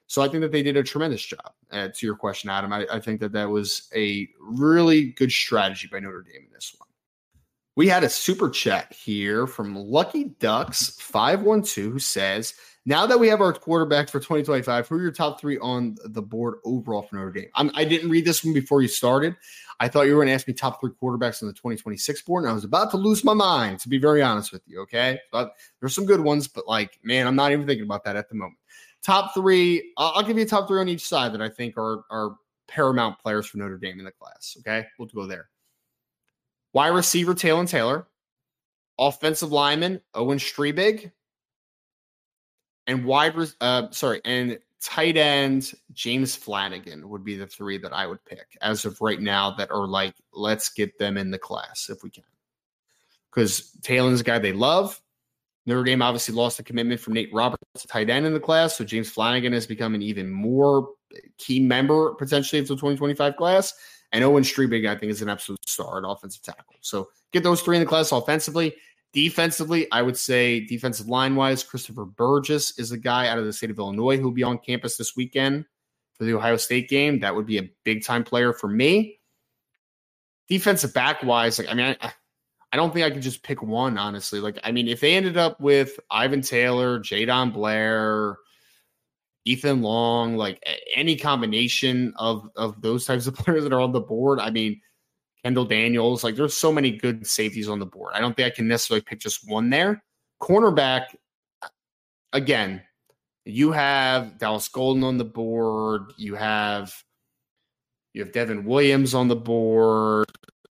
So 0.08 0.22
I 0.22 0.30
think 0.30 0.40
that 0.40 0.54
they 0.54 0.64
did 0.64 0.78
a 0.78 0.84
tremendous 0.84 1.22
job. 1.22 1.52
Uh, 1.70 1.90
to 1.94 2.06
your 2.06 2.16
question, 2.16 2.50
Adam, 2.50 2.72
I, 2.72 2.88
I 2.90 3.02
think 3.02 3.20
that 3.20 3.34
that 3.34 3.50
was 3.50 3.90
a 3.94 4.30
really 4.40 5.12
good 5.12 5.34
strategy 5.34 5.90
by 5.92 6.00
Notre 6.00 6.22
Dame 6.22 6.46
in 6.46 6.54
this 6.54 6.74
one. 6.78 6.88
We 7.76 7.90
had 7.90 8.06
a 8.06 8.10
super 8.10 8.50
chat 8.50 8.94
here 8.94 9.48
from 9.48 9.76
Lucky 9.76 10.36
Ducks 10.40 10.96
512 11.02 11.92
who 11.92 12.00
says, 12.00 12.54
Now 12.88 13.08
that 13.08 13.20
we 13.20 13.28
have 13.30 13.42
our 13.42 13.52
quarterback 13.52 14.10
for 14.10 14.20
2025, 14.20 14.88
who 14.88 14.96
are 14.96 15.02
your 15.02 15.12
top 15.12 15.42
three 15.42 15.58
on 15.58 15.96
the 16.06 16.22
board 16.22 16.56
overall 16.64 17.02
for 17.02 17.16
Notre 17.16 17.32
Dame? 17.32 17.50
I'm, 17.56 17.72
I 17.74 17.84
did 17.84 18.04
not 18.04 18.12
read 18.12 18.26
this 18.26 18.44
one 18.44 18.54
before 18.54 18.84
you 18.84 18.88
started. 18.88 19.36
I 19.80 19.88
thought 19.88 20.04
you 20.04 20.14
were 20.14 20.20
going 20.20 20.28
to 20.28 20.34
ask 20.34 20.48
me 20.48 20.54
top 20.54 20.80
three 20.80 20.92
quarterbacks 20.92 21.42
on 21.42 21.48
the 21.48 21.54
2026 21.54 22.22
board, 22.22 22.44
and 22.44 22.52
I 22.52 22.54
was 22.54 22.64
about 22.64 22.92
to 22.92 22.98
lose 22.98 23.24
my 23.24 23.34
mind, 23.34 23.80
to 23.80 23.90
be 23.90 23.98
very 23.98 24.22
honest 24.22 24.54
with 24.54 24.62
you. 24.68 24.82
Okay. 24.82 25.20
But 25.32 25.54
there's 25.80 25.96
some 25.96 26.06
good 26.06 26.22
ones, 26.22 26.48
but 26.48 26.68
like, 26.68 27.00
man, 27.04 27.26
I'm 27.26 27.36
not 27.36 27.52
even 27.52 27.66
thinking 27.66 27.86
about 27.86 28.04
that 28.04 28.16
at 28.16 28.30
the 28.30 28.36
moment. 28.36 28.60
Top 29.04 29.34
three, 29.34 29.92
I'll 29.98 30.24
give 30.24 30.38
you 30.38 30.44
a 30.44 30.48
top 30.48 30.68
three 30.68 30.80
on 30.80 30.88
each 30.88 31.08
side 31.08 31.34
that 31.34 31.42
I 31.42 31.50
think 31.50 31.78
are, 31.78 32.04
are 32.12 32.36
paramount 32.68 33.20
players 33.20 33.48
for 33.48 33.58
Notre 33.58 33.78
Dame 33.78 33.98
in 33.98 34.06
the 34.06 34.12
class. 34.12 34.58
Okay. 34.60 34.86
We'll 35.00 35.08
go 35.08 35.26
there. 35.26 35.50
Wide 36.74 36.90
receiver, 36.90 37.34
Talyn 37.34 37.68
Taylor. 37.68 38.08
Offensive 39.00 39.52
lineman, 39.52 40.02
Owen 40.14 40.38
Strebig. 40.38 41.12
And 42.88 43.06
wide, 43.06 43.36
uh, 43.62 43.90
sorry, 43.92 44.22
and 44.26 44.60
tight 44.82 45.18
end, 45.18 45.74
James 45.94 46.36
Flanagan 46.36 47.10
would 47.10 47.24
be 47.24 47.36
the 47.36 47.48
three 47.48 47.78
that 47.80 47.94
I 47.94 48.06
would 48.06 48.24
pick 48.26 48.58
as 48.62 48.86
of 48.86 49.02
right 49.02 49.20
now 49.20 49.52
that 49.52 49.72
are 49.72 49.88
like, 49.88 50.14
let's 50.32 50.70
get 50.70 51.00
them 51.00 51.18
in 51.18 51.32
the 51.32 51.40
class 51.40 51.90
if 51.90 52.04
we 52.04 52.12
can. 52.12 52.24
Because 53.32 53.72
Taylor's 53.82 54.22
a 54.22 54.24
guy 54.24 54.40
they 54.40 54.54
love. 54.54 55.02
Notre 55.66 55.84
Dame 55.84 56.04
obviously 56.04 56.36
lost 56.36 56.58
the 56.58 56.64
commitment 56.64 57.02
from 57.02 57.14
Nate 57.14 57.34
Roberts, 57.34 57.64
to 57.80 57.88
tight 57.88 58.10
end 58.10 58.26
in 58.26 58.34
the 58.34 58.40
class. 58.40 58.78
So 58.78 58.86
James 58.86 59.10
Flanagan 59.10 59.54
has 59.54 59.66
become 59.66 59.96
an 59.96 60.04
even 60.04 60.30
more 60.30 60.90
key 61.40 61.60
member 61.60 62.14
potentially 62.14 62.60
of 62.60 62.68
the 62.68 62.76
2025 62.76 63.36
class. 63.36 63.74
And 64.12 64.24
Owen 64.24 64.44
Strebig, 64.44 64.88
I 64.88 64.96
think, 64.96 65.12
is 65.12 65.24
an 65.24 65.30
absolute 65.30 65.68
star 65.68 65.98
at 65.98 66.10
offensive 66.10 66.44
tackle. 66.44 66.76
So 66.82 67.10
get 67.34 67.44
those 67.44 67.62
three 67.62 67.78
in 67.78 67.82
the 67.82 67.90
class 67.90 68.12
offensively. 68.12 68.76
Defensively, 69.16 69.90
I 69.94 70.02
would 70.02 70.18
say 70.18 70.60
defensive 70.60 71.08
line 71.08 71.38
wise, 71.38 71.64
Christopher 71.64 72.04
Burgess 72.04 72.78
is 72.78 72.92
a 72.92 72.98
guy 72.98 73.30
out 73.30 73.38
of 73.38 73.46
the 73.46 73.54
state 73.54 73.70
of 73.70 73.80
Illinois 73.80 74.18
who'll 74.18 74.32
be 74.32 74.44
on 74.44 74.58
campus 74.58 74.98
this 74.98 75.16
weekend 75.16 75.64
for 76.18 76.26
the 76.26 76.34
Ohio 76.34 76.58
State 76.58 76.90
game. 76.90 77.22
That 77.22 77.34
would 77.34 77.46
be 77.46 77.58
a 77.58 77.70
big 77.86 78.04
time 78.04 78.26
player 78.26 78.52
for 78.52 78.68
me. 78.68 79.22
Defensive 80.50 80.94
back 80.94 81.24
wise, 81.24 81.58
like 81.58 81.70
I 81.70 81.76
mean, 81.76 81.96
I, 82.02 82.12
I 82.74 82.76
don't 82.76 82.94
think 82.94 83.06
I 83.06 83.10
could 83.10 83.22
just 83.22 83.42
pick 83.42 83.64
one, 83.64 83.98
honestly. 83.98 84.42
Like, 84.42 84.60
I 84.66 84.74
mean, 84.74 84.90
if 84.90 85.00
they 85.00 85.16
ended 85.16 85.38
up 85.38 85.62
with 85.62 85.98
Ivan 86.12 86.42
Taylor, 86.42 87.00
Jadon 87.00 87.54
Blair, 87.54 88.36
Ethan 89.46 89.82
Long, 89.82 90.36
like 90.36 90.62
any 90.94 91.16
combination 91.16 92.14
of 92.18 92.50
of 92.58 92.82
those 92.82 93.06
types 93.06 93.28
of 93.28 93.36
players 93.36 93.64
that 93.64 93.72
are 93.72 93.80
on 93.80 93.94
the 93.94 94.02
board. 94.02 94.42
I 94.42 94.50
mean, 94.50 94.82
Kendall 95.46 95.66
Daniels, 95.66 96.24
like 96.24 96.36
there's 96.36 96.58
so 96.58 96.72
many 96.72 96.90
good 96.90 97.28
safeties 97.28 97.70
on 97.70 97.78
the 97.78 97.86
board. 97.86 98.14
I 98.16 98.20
don't 98.20 98.36
think 98.36 98.48
I 98.48 98.56
can 98.56 98.68
necessarily 98.68 99.04
pick 99.04 99.20
just 99.20 99.48
one 99.48 99.70
there. 99.70 100.04
Cornerback, 100.42 101.06
again, 102.34 102.82
you 103.46 103.72
have 103.72 104.40
Dallas 104.40 104.68
Golden 104.68 105.04
on 105.04 105.18
the 105.20 105.24
board. 105.24 106.14
You 106.18 106.34
have 106.34 106.96
you 108.16 108.24
have 108.24 108.32
Devin 108.32 108.66
Williams 108.66 109.14
on 109.14 109.28
the 109.28 109.36
board. 109.36 110.26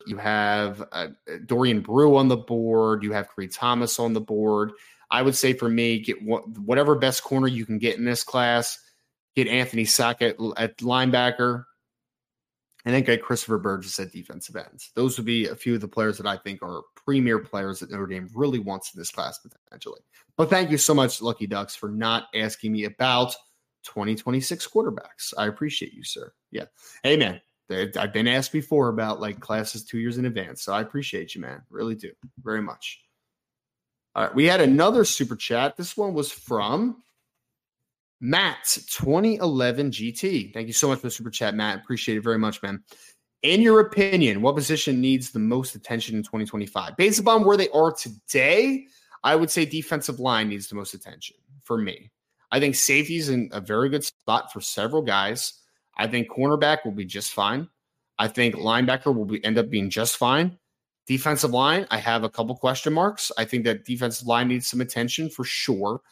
You 0.06 0.16
have 0.16 0.82
uh, 0.90 1.08
Dorian 1.44 1.82
Brew 1.82 2.16
on 2.16 2.28
the 2.28 2.38
board. 2.38 3.02
You 3.02 3.12
have 3.12 3.28
Creed 3.28 3.52
Thomas 3.52 3.98
on 3.98 4.14
the 4.14 4.22
board. 4.22 4.72
I 5.10 5.20
would 5.20 5.36
say 5.36 5.52
for 5.52 5.68
me, 5.68 5.98
get 5.98 6.16
whatever 6.22 6.94
best 6.94 7.22
corner 7.22 7.46
you 7.46 7.66
can 7.66 7.78
get 7.78 7.98
in 7.98 8.06
this 8.06 8.24
class. 8.24 8.78
Get 9.36 9.48
Anthony 9.48 9.84
Sacca 9.84 10.54
at 10.56 10.78
linebacker, 10.78 11.64
and 12.84 12.94
then 12.94 13.02
get 13.02 13.22
Christopher 13.22 13.58
Burgess 13.58 13.98
at 14.00 14.12
defensive 14.12 14.56
ends. 14.56 14.90
Those 14.94 15.16
would 15.16 15.26
be 15.26 15.46
a 15.46 15.54
few 15.54 15.74
of 15.74 15.80
the 15.80 15.88
players 15.88 16.18
that 16.18 16.26
I 16.26 16.36
think 16.36 16.62
are 16.62 16.82
premier 16.96 17.38
players 17.38 17.80
that 17.80 17.90
Notre 17.90 18.06
Dame 18.06 18.28
really 18.34 18.58
wants 18.58 18.92
in 18.94 19.00
this 19.00 19.10
class 19.10 19.38
potentially. 19.38 20.00
But 20.36 20.50
thank 20.50 20.70
you 20.70 20.78
so 20.78 20.94
much, 20.94 21.22
Lucky 21.22 21.46
Ducks, 21.46 21.76
for 21.76 21.88
not 21.88 22.24
asking 22.34 22.72
me 22.72 22.84
about 22.84 23.34
2026 23.84 24.66
quarterbacks. 24.68 25.32
I 25.38 25.46
appreciate 25.46 25.92
you, 25.92 26.04
sir. 26.04 26.32
Yeah. 26.50 26.64
Hey, 27.02 27.16
man. 27.16 27.40
I've 27.70 28.12
been 28.12 28.28
asked 28.28 28.52
before 28.52 28.88
about 28.88 29.20
like 29.20 29.40
classes 29.40 29.84
two 29.84 29.98
years 29.98 30.18
in 30.18 30.26
advance. 30.26 30.62
So 30.62 30.74
I 30.74 30.82
appreciate 30.82 31.34
you, 31.34 31.40
man. 31.40 31.62
Really 31.70 31.94
do. 31.94 32.10
Very 32.42 32.60
much. 32.60 33.00
All 34.14 34.24
right, 34.24 34.34
we 34.34 34.44
had 34.44 34.60
another 34.60 35.06
super 35.06 35.36
chat. 35.36 35.76
This 35.78 35.96
one 35.96 36.12
was 36.12 36.30
from 36.30 37.02
Matt 38.24 38.78
2011 38.88 39.90
GT. 39.90 40.54
Thank 40.54 40.68
you 40.68 40.72
so 40.72 40.86
much 40.86 41.00
for 41.00 41.08
the 41.08 41.10
super 41.10 41.28
chat, 41.28 41.56
Matt. 41.56 41.80
Appreciate 41.80 42.16
it 42.16 42.22
very 42.22 42.38
much, 42.38 42.62
man. 42.62 42.80
In 43.42 43.60
your 43.60 43.80
opinion, 43.80 44.42
what 44.42 44.54
position 44.54 45.00
needs 45.00 45.32
the 45.32 45.40
most 45.40 45.74
attention 45.74 46.14
in 46.14 46.22
2025? 46.22 46.96
Based 46.96 47.18
upon 47.18 47.44
where 47.44 47.56
they 47.56 47.68
are 47.70 47.92
today, 47.92 48.86
I 49.24 49.34
would 49.34 49.50
say 49.50 49.64
defensive 49.64 50.20
line 50.20 50.48
needs 50.48 50.68
the 50.68 50.76
most 50.76 50.94
attention 50.94 51.36
for 51.64 51.76
me. 51.76 52.12
I 52.52 52.60
think 52.60 52.76
safety 52.76 53.16
is 53.16 53.28
in 53.28 53.48
a 53.50 53.60
very 53.60 53.88
good 53.88 54.04
spot 54.04 54.52
for 54.52 54.60
several 54.60 55.02
guys. 55.02 55.54
I 55.98 56.06
think 56.06 56.30
cornerback 56.30 56.84
will 56.84 56.92
be 56.92 57.04
just 57.04 57.32
fine. 57.32 57.68
I 58.20 58.28
think 58.28 58.54
linebacker 58.54 59.12
will 59.12 59.24
be 59.24 59.44
end 59.44 59.58
up 59.58 59.68
being 59.68 59.90
just 59.90 60.16
fine. 60.16 60.56
Defensive 61.08 61.50
line, 61.50 61.88
I 61.90 61.98
have 61.98 62.22
a 62.22 62.30
couple 62.30 62.54
question 62.54 62.92
marks. 62.92 63.32
I 63.36 63.44
think 63.44 63.64
that 63.64 63.84
defensive 63.84 64.28
line 64.28 64.46
needs 64.46 64.68
some 64.68 64.80
attention 64.80 65.28
for 65.28 65.42
sure. 65.42 66.02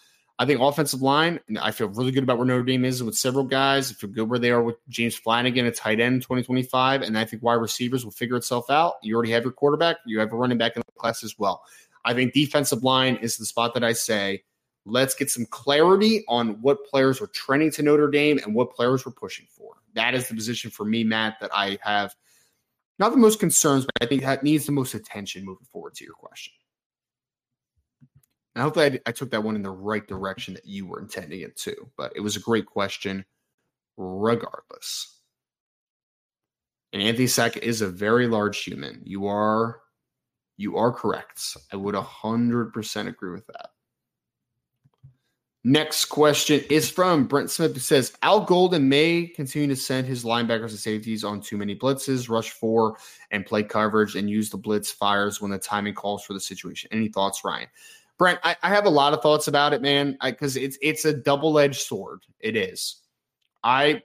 I 0.40 0.46
think 0.46 0.58
offensive 0.62 1.02
line, 1.02 1.38
I 1.60 1.70
feel 1.70 1.88
really 1.88 2.12
good 2.12 2.22
about 2.22 2.38
where 2.38 2.46
Notre 2.46 2.62
Dame 2.64 2.86
is 2.86 3.02
with 3.02 3.14
several 3.14 3.44
guys. 3.44 3.90
I 3.90 3.94
feel 3.94 4.08
good 4.08 4.30
where 4.30 4.38
they 4.38 4.50
are 4.50 4.62
with 4.62 4.76
James 4.88 5.14
Flanagan 5.14 5.66
at 5.66 5.76
tight 5.76 6.00
end 6.00 6.22
2025. 6.22 7.02
And 7.02 7.18
I 7.18 7.26
think 7.26 7.42
wide 7.42 7.56
receivers 7.56 8.06
will 8.06 8.12
figure 8.12 8.36
itself 8.36 8.70
out. 8.70 8.94
You 9.02 9.14
already 9.14 9.32
have 9.32 9.42
your 9.42 9.52
quarterback, 9.52 9.98
you 10.06 10.18
have 10.18 10.32
a 10.32 10.36
running 10.36 10.56
back 10.56 10.76
in 10.76 10.82
the 10.86 10.92
class 10.98 11.22
as 11.22 11.38
well. 11.38 11.62
I 12.06 12.14
think 12.14 12.32
defensive 12.32 12.82
line 12.82 13.16
is 13.16 13.36
the 13.36 13.44
spot 13.44 13.74
that 13.74 13.84
I 13.84 13.92
say, 13.92 14.42
let's 14.86 15.14
get 15.14 15.28
some 15.30 15.44
clarity 15.50 16.24
on 16.26 16.60
what 16.62 16.86
players 16.86 17.20
are 17.20 17.26
trending 17.26 17.70
to 17.72 17.82
Notre 17.82 18.08
Dame 18.08 18.40
and 18.42 18.54
what 18.54 18.72
players 18.72 19.04
we're 19.04 19.12
pushing 19.12 19.46
for. 19.50 19.74
That 19.92 20.14
is 20.14 20.26
the 20.26 20.34
position 20.34 20.70
for 20.70 20.86
me, 20.86 21.04
Matt, 21.04 21.38
that 21.42 21.50
I 21.52 21.78
have– 21.82 22.14
not 23.00 23.12
the 23.12 23.18
most 23.18 23.40
concerns, 23.40 23.86
but 23.86 23.94
I 24.02 24.06
think 24.06 24.22
that 24.22 24.42
needs 24.42 24.66
the 24.66 24.72
most 24.72 24.92
attention 24.92 25.44
moving 25.44 25.66
forward 25.72 25.94
to 25.94 26.04
your 26.04 26.12
question. 26.12 26.52
And 28.54 28.62
hopefully 28.62 28.86
I, 28.86 29.10
I 29.10 29.12
took 29.12 29.30
that 29.30 29.44
one 29.44 29.56
in 29.56 29.62
the 29.62 29.70
right 29.70 30.06
direction 30.06 30.54
that 30.54 30.66
you 30.66 30.86
were 30.86 31.00
intending 31.00 31.40
it 31.40 31.56
to. 31.58 31.74
But 31.96 32.12
it 32.16 32.20
was 32.20 32.36
a 32.36 32.40
great 32.40 32.66
question, 32.66 33.24
regardless. 33.96 35.18
And 36.92 37.02
Anthony 37.02 37.26
Sacca 37.26 37.58
is 37.58 37.82
a 37.82 37.88
very 37.88 38.26
large 38.26 38.62
human. 38.62 39.02
You 39.04 39.26
are 39.26 39.80
you 40.56 40.76
are 40.76 40.92
correct. 40.92 41.56
I 41.72 41.76
would 41.76 41.94
100% 41.94 43.08
agree 43.08 43.30
with 43.30 43.46
that. 43.46 43.70
Next 45.64 46.06
question 46.06 46.62
is 46.70 46.90
from 46.90 47.26
Brent 47.26 47.50
Smith 47.50 47.74
who 47.74 47.80
says 47.80 48.12
Al 48.22 48.40
Golden 48.40 48.88
may 48.88 49.26
continue 49.26 49.68
to 49.68 49.76
send 49.76 50.06
his 50.06 50.24
linebackers 50.24 50.70
and 50.70 50.78
safeties 50.78 51.22
on 51.22 51.40
too 51.40 51.56
many 51.56 51.76
blitzes, 51.76 52.28
rush 52.28 52.50
four, 52.50 52.96
and 53.30 53.44
play 53.44 53.62
coverage, 53.62 54.16
and 54.16 54.28
use 54.28 54.48
the 54.50 54.56
blitz 54.56 54.90
fires 54.90 55.40
when 55.40 55.50
the 55.50 55.58
timing 55.58 55.94
calls 55.94 56.24
for 56.24 56.32
the 56.32 56.40
situation. 56.40 56.88
Any 56.92 57.08
thoughts, 57.08 57.42
Ryan? 57.44 57.68
Brent, 58.20 58.38
I, 58.44 58.54
I 58.62 58.68
have 58.68 58.84
a 58.84 58.90
lot 58.90 59.14
of 59.14 59.22
thoughts 59.22 59.48
about 59.48 59.72
it, 59.72 59.80
man, 59.80 60.18
because 60.22 60.54
it's 60.58 60.76
it's 60.82 61.06
a 61.06 61.14
double 61.14 61.58
edged 61.58 61.80
sword. 61.80 62.20
It 62.38 62.54
is. 62.54 62.96
I 63.64 64.02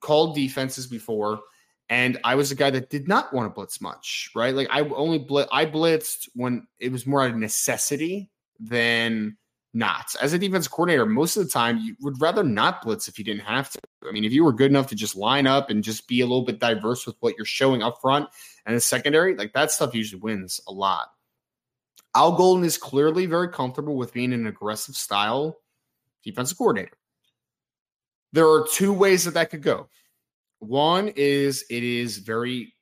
called 0.00 0.34
defenses 0.34 0.86
before, 0.86 1.40
and 1.88 2.20
I 2.24 2.34
was 2.34 2.52
a 2.52 2.56
guy 2.56 2.68
that 2.68 2.90
did 2.90 3.08
not 3.08 3.32
want 3.32 3.46
to 3.46 3.54
blitz 3.54 3.80
much, 3.80 4.30
right? 4.36 4.54
Like 4.54 4.68
I 4.70 4.82
only 4.82 5.18
blitz, 5.18 5.48
I 5.50 5.64
blitzed 5.64 6.28
when 6.34 6.66
it 6.78 6.92
was 6.92 7.06
more 7.06 7.22
out 7.22 7.30
of 7.30 7.36
necessity 7.36 8.30
than 8.60 9.34
not. 9.72 10.14
As 10.20 10.34
a 10.34 10.38
defense 10.38 10.68
coordinator, 10.68 11.06
most 11.06 11.38
of 11.38 11.44
the 11.44 11.50
time 11.50 11.78
you 11.78 11.96
would 12.02 12.20
rather 12.20 12.44
not 12.44 12.82
blitz 12.82 13.08
if 13.08 13.18
you 13.18 13.24
didn't 13.24 13.46
have 13.46 13.70
to. 13.70 13.80
I 14.06 14.12
mean, 14.12 14.26
if 14.26 14.32
you 14.32 14.44
were 14.44 14.52
good 14.52 14.70
enough 14.70 14.88
to 14.88 14.94
just 14.94 15.16
line 15.16 15.46
up 15.46 15.70
and 15.70 15.82
just 15.82 16.06
be 16.06 16.20
a 16.20 16.26
little 16.26 16.44
bit 16.44 16.60
diverse 16.60 17.06
with 17.06 17.16
what 17.20 17.34
you're 17.38 17.46
showing 17.46 17.82
up 17.82 18.02
front 18.02 18.28
and 18.66 18.76
the 18.76 18.80
secondary, 18.80 19.34
like 19.34 19.54
that 19.54 19.70
stuff 19.70 19.94
usually 19.94 20.20
wins 20.20 20.60
a 20.68 20.72
lot. 20.72 21.13
Al 22.14 22.32
Golden 22.32 22.64
is 22.64 22.78
clearly 22.78 23.26
very 23.26 23.48
comfortable 23.48 23.96
with 23.96 24.12
being 24.12 24.32
an 24.32 24.46
aggressive 24.46 24.94
style 24.94 25.58
defensive 26.22 26.56
coordinator. 26.56 26.96
There 28.32 28.48
are 28.48 28.66
two 28.72 28.92
ways 28.92 29.24
that 29.24 29.34
that 29.34 29.50
could 29.50 29.62
go. 29.62 29.88
One 30.58 31.08
is 31.08 31.64
it 31.70 31.82
is 31.82 32.18
very 32.18 32.74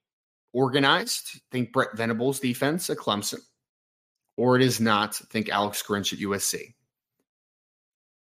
organized. 0.53 1.41
Think 1.51 1.73
Brent 1.73 1.97
Venables' 1.97 2.41
defense 2.41 2.89
at 2.91 2.99
Clemson, 2.99 3.41
or 4.37 4.57
it 4.57 4.63
is 4.63 4.81
not. 4.81 5.15
Think 5.15 5.49
Alex 5.49 5.83
Grinch 5.83 6.13
at 6.13 6.21
USC 6.21 6.75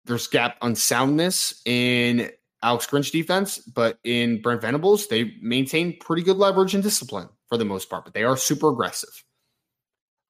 there's 0.08 0.26
gap 0.26 0.56
on 0.62 0.74
soundness 0.74 1.62
in 1.64 2.30
Alex 2.62 2.86
Grinch 2.86 3.12
defense, 3.12 3.58
but 3.58 3.98
in 4.02 4.42
Brent 4.42 4.62
Venables, 4.62 5.06
they 5.06 5.34
maintain 5.40 5.96
pretty 6.00 6.22
good 6.22 6.38
leverage 6.38 6.74
and 6.74 6.82
discipline 6.82 7.28
for 7.46 7.56
the 7.56 7.64
most 7.64 7.88
part, 7.88 8.04
but 8.04 8.14
they 8.14 8.24
are 8.24 8.36
super 8.36 8.70
aggressive. 8.70 9.24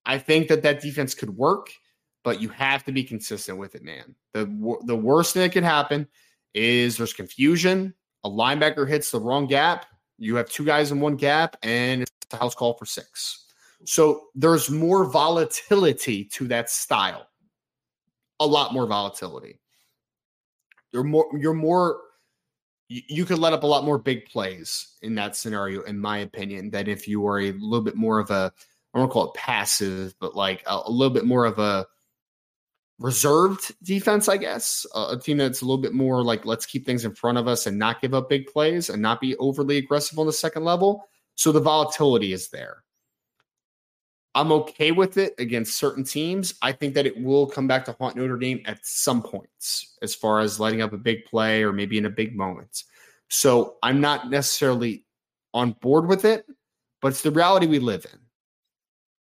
I 0.07 0.19
think 0.19 0.49
that 0.49 0.63
that 0.63 0.81
defense 0.81 1.15
could 1.15 1.31
work, 1.31 1.71
but 2.25 2.41
you 2.41 2.49
have 2.51 2.85
to 2.85 2.93
be 2.93 3.05
consistent 3.05 3.59
with 3.59 3.75
it, 3.75 3.83
man. 3.83 4.15
The 4.35 4.77
the 4.85 4.97
worst 4.97 5.35
thing 5.35 5.43
that 5.43 5.53
could 5.53 5.65
happen 5.65 6.09
is 6.55 6.97
there's 6.97 7.13
confusion. 7.13 7.95
A 8.25 8.31
linebacker 8.31 8.89
hits 8.89 9.11
the 9.11 9.21
wrong 9.21 9.47
gap. 9.47 9.87
You 10.19 10.37
have 10.37 10.49
two 10.51 10.65
guys 10.65 10.91
in 10.91 11.01
one 11.01 11.17
gap, 11.17 11.57
and 11.63 12.03
it's 12.03 12.13
a 12.33 12.37
house 12.37 12.55
call 12.55 12.75
for 12.75 12.87
six. 12.87 13.47
So 13.85 14.27
there's 14.35 14.71
more 14.71 15.05
volatility 15.05 16.25
to 16.25 16.49
that 16.49 16.71
style. 16.71 17.29
A 18.41 18.47
lot 18.47 18.73
more 18.73 18.87
volatility. 18.87 19.61
You're 20.93 21.05
more. 21.05 21.27
You're 21.39 21.55
more. 21.55 22.01
You, 22.91 23.27
could 23.27 23.39
let 23.39 23.53
up 23.53 23.65
a 23.65 23.67
lot 23.67 23.85
more 23.85 23.99
big 23.99 24.25
plays 24.25 24.97
in 25.03 25.15
that 25.17 25.37
scenario, 25.37 25.83
in 25.83 25.99
my 25.99 26.19
opinion, 26.19 26.71
than 26.71 26.89
if 26.89 27.07
you 27.07 27.21
were 27.21 27.41
a 27.41 27.53
little 27.53 27.83
bit 27.83 27.97
more 27.97 28.19
of 28.19 28.31
a. 28.31 28.53
I 28.95 28.99
don't 28.99 29.11
call 29.11 29.29
it 29.29 29.35
passive, 29.35 30.15
but 30.21 30.35
like 30.35 30.63
a, 30.67 30.81
a 30.87 30.91
little 30.91 31.13
bit 31.13 31.25
more 31.25 31.45
of 31.45 31.59
a 31.59 31.87
reserved 32.99 33.75
defense, 33.83 34.29
I 34.29 34.37
guess. 34.37 34.87
Uh, 34.95 35.15
a 35.17 35.21
team 35.21 35.39
that's 35.39 35.63
a 35.63 35.65
little 35.65 35.81
bit 35.81 35.95
more 35.95 36.23
like, 36.23 36.45
let's 36.45 36.67
keep 36.67 36.85
things 36.85 37.05
in 37.05 37.15
front 37.15 37.39
of 37.39 37.47
us 37.47 37.67
and 37.67 37.79
not 37.79 38.01
give 38.01 38.15
up 38.15 38.29
big 38.29 38.47
plays 38.47 38.89
and 38.91 39.01
not 39.01 39.21
be 39.21 39.37
overly 39.37 39.77
aggressive 39.77 40.19
on 40.19 40.27
the 40.27 40.33
second 40.33 40.65
level. 40.65 41.05
So 41.35 41.53
the 41.53 41.61
volatility 41.61 42.33
is 42.33 42.49
there. 42.49 42.83
I'm 44.35 44.53
okay 44.53 44.93
with 44.93 45.17
it 45.17 45.35
against 45.39 45.79
certain 45.79 46.05
teams. 46.05 46.55
I 46.63 46.73
think 46.73 46.95
that 46.95 47.07
it 47.07 47.21
will 47.21 47.47
come 47.47 47.67
back 47.67 47.85
to 47.87 47.97
haunt 47.99 48.17
Notre 48.17 48.37
Dame 48.37 48.63
at 48.67 48.85
some 48.85 49.23
points 49.23 49.97
as 50.03 50.15
far 50.15 50.41
as 50.41 50.61
lighting 50.61 50.83
up 50.83 50.93
a 50.93 50.99
big 50.99 51.25
play 51.25 51.63
or 51.65 51.73
maybe 51.73 51.99
in 51.99 52.07
a 52.07 52.11
big 52.11 52.37
moment. 52.37 52.85
So 53.29 53.77
I'm 53.83 54.01
not 54.01 54.31
necessarily 54.31 55.05
on 55.55 55.73
board 55.81 56.07
with 56.07 56.25
it, 56.25 56.47
but 57.01 57.09
it's 57.09 57.23
the 57.23 57.31
reality 57.31 57.67
we 57.67 57.79
live 57.79 58.07
in. 58.13 58.19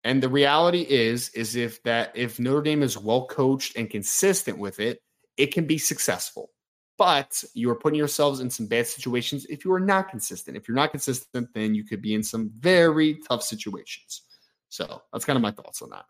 And 0.06 0.22
the 0.22 0.28
reality 0.28 0.82
is, 0.82 1.30
is 1.30 1.56
if 1.56 1.82
that 1.82 2.12
if 2.14 2.38
Notre 2.38 2.62
Dame 2.62 2.84
is 2.84 2.96
well 2.96 3.26
coached 3.26 3.76
and 3.76 3.90
consistent 3.90 4.56
with 4.56 4.78
it, 4.78 5.02
it 5.36 5.52
can 5.52 5.66
be 5.66 5.78
successful. 5.78 6.52
But 6.96 7.42
you 7.54 7.68
are 7.70 7.74
putting 7.74 7.98
yourselves 7.98 8.38
in 8.38 8.48
some 8.48 8.66
bad 8.66 8.86
situations 8.86 9.46
if 9.46 9.64
you 9.64 9.72
are 9.72 9.80
not 9.80 10.08
consistent. 10.08 10.56
If 10.56 10.68
you're 10.68 10.76
not 10.76 10.92
consistent, 10.92 11.48
then 11.54 11.74
you 11.74 11.82
could 11.82 12.02
be 12.02 12.14
in 12.14 12.22
some 12.22 12.52
very 12.54 13.18
tough 13.28 13.42
situations. 13.42 14.22
So 14.68 15.02
that's 15.12 15.24
kind 15.24 15.36
of 15.36 15.42
my 15.42 15.50
thoughts 15.50 15.82
on 15.82 15.90
that. 15.90 16.04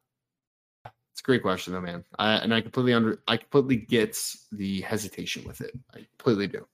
It's 1.13 1.23
a 1.23 1.25
great 1.25 1.41
question, 1.41 1.73
though, 1.73 1.81
man. 1.81 2.05
I, 2.19 2.35
and 2.35 2.53
I 2.53 2.61
completely 2.61 2.93
under, 2.93 3.23
I 3.27 3.39
completely 3.39 3.77
get 3.77 4.15
the 4.53 4.83
hesitation 4.83 5.43
with 5.47 5.63
it. 5.63 5.73
I 5.95 6.07
completely 6.19 6.49
do. 6.49 6.67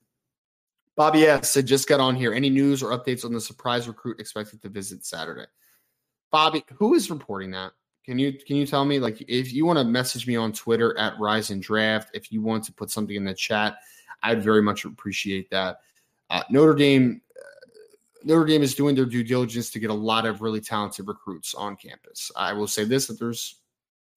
Bobby 0.97 1.23
S 1.23 1.51
said, 1.51 1.68
just 1.68 1.89
got 1.89 2.01
on 2.01 2.16
here. 2.16 2.35
Any 2.35 2.51
news 2.51 2.83
or 2.83 2.91
updates 2.91 3.25
on 3.25 3.33
the 3.33 3.41
surprise 3.41 3.87
recruit 3.87 4.18
expected 4.18 4.61
to 4.62 4.68
visit 4.68 5.07
Saturday? 5.07 5.47
Bobby, 6.33 6.64
who 6.74 6.95
is 6.95 7.11
reporting 7.11 7.51
that? 7.53 7.72
Can 8.05 8.18
you 8.18 8.33
can 8.33 8.57
you 8.57 8.66
tell 8.66 8.85
me 8.85 8.99
like 8.99 9.22
if 9.28 9.53
you 9.53 9.64
want 9.64 9.78
to 9.78 9.85
message 9.85 10.26
me 10.26 10.35
on 10.35 10.53
Twitter 10.53 10.99
at 10.99 11.18
Rise 11.20 11.51
and 11.51 11.62
Draft, 11.62 12.11
if 12.14 12.33
you 12.33 12.43
want 12.43 12.64
to 12.64 12.72
put 12.72 12.91
something 12.91 13.14
in 13.14 13.24
the 13.24 13.35
chat, 13.35 13.76
I'd 14.24 14.43
very 14.43 14.62
much 14.62 14.85
appreciate 14.85 15.51
that. 15.51 15.80
Uh, 16.30 16.43
Notre 16.51 16.74
Dame 16.74 17.20
uh, 17.39 17.76
Notre 18.24 18.47
Dame 18.47 18.62
is 18.62 18.74
doing 18.74 18.97
their 18.97 19.05
due 19.05 19.22
diligence 19.22 19.70
to 19.70 19.78
get 19.78 19.91
a 19.91 19.95
lot 19.95 20.26
of 20.26 20.43
really 20.43 20.61
talented 20.61 21.07
recruits 21.07 21.55
on 21.55 21.76
campus. 21.76 22.33
I 22.35 22.53
will 22.55 22.66
say 22.66 22.85
this: 22.85 23.07
that 23.07 23.20
there's 23.20 23.61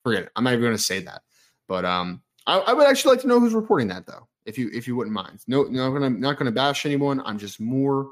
forget 0.04 0.24
it. 0.24 0.32
I'm 0.36 0.46
not 0.46 0.54
even 0.54 0.64
going 0.64 0.76
to 0.76 0.82
say 0.82 1.02
that, 1.02 1.22
but 1.68 1.86
um, 1.86 2.24
I, 2.48 2.58
I, 2.60 2.74
would 2.74 2.88
actually 2.88 3.12
like 3.12 3.22
to 3.22 3.28
know 3.28 3.40
who's 3.40 3.54
reporting 3.54 3.88
that 3.90 4.08
though, 4.08 4.28
if 4.46 4.58
you 4.58 4.72
if 4.74 4.88
you 4.88 4.96
wouldn't 4.96 5.14
mind. 5.14 5.42
No, 5.48 5.64
no, 5.64 5.96
I'm 5.96 6.20
not 6.20 6.38
going 6.38 6.46
to 6.48 6.52
bash 6.52 6.88
anyone. 6.88 7.22
I'm 7.24 7.38
just 7.38 7.60
more 7.60 8.10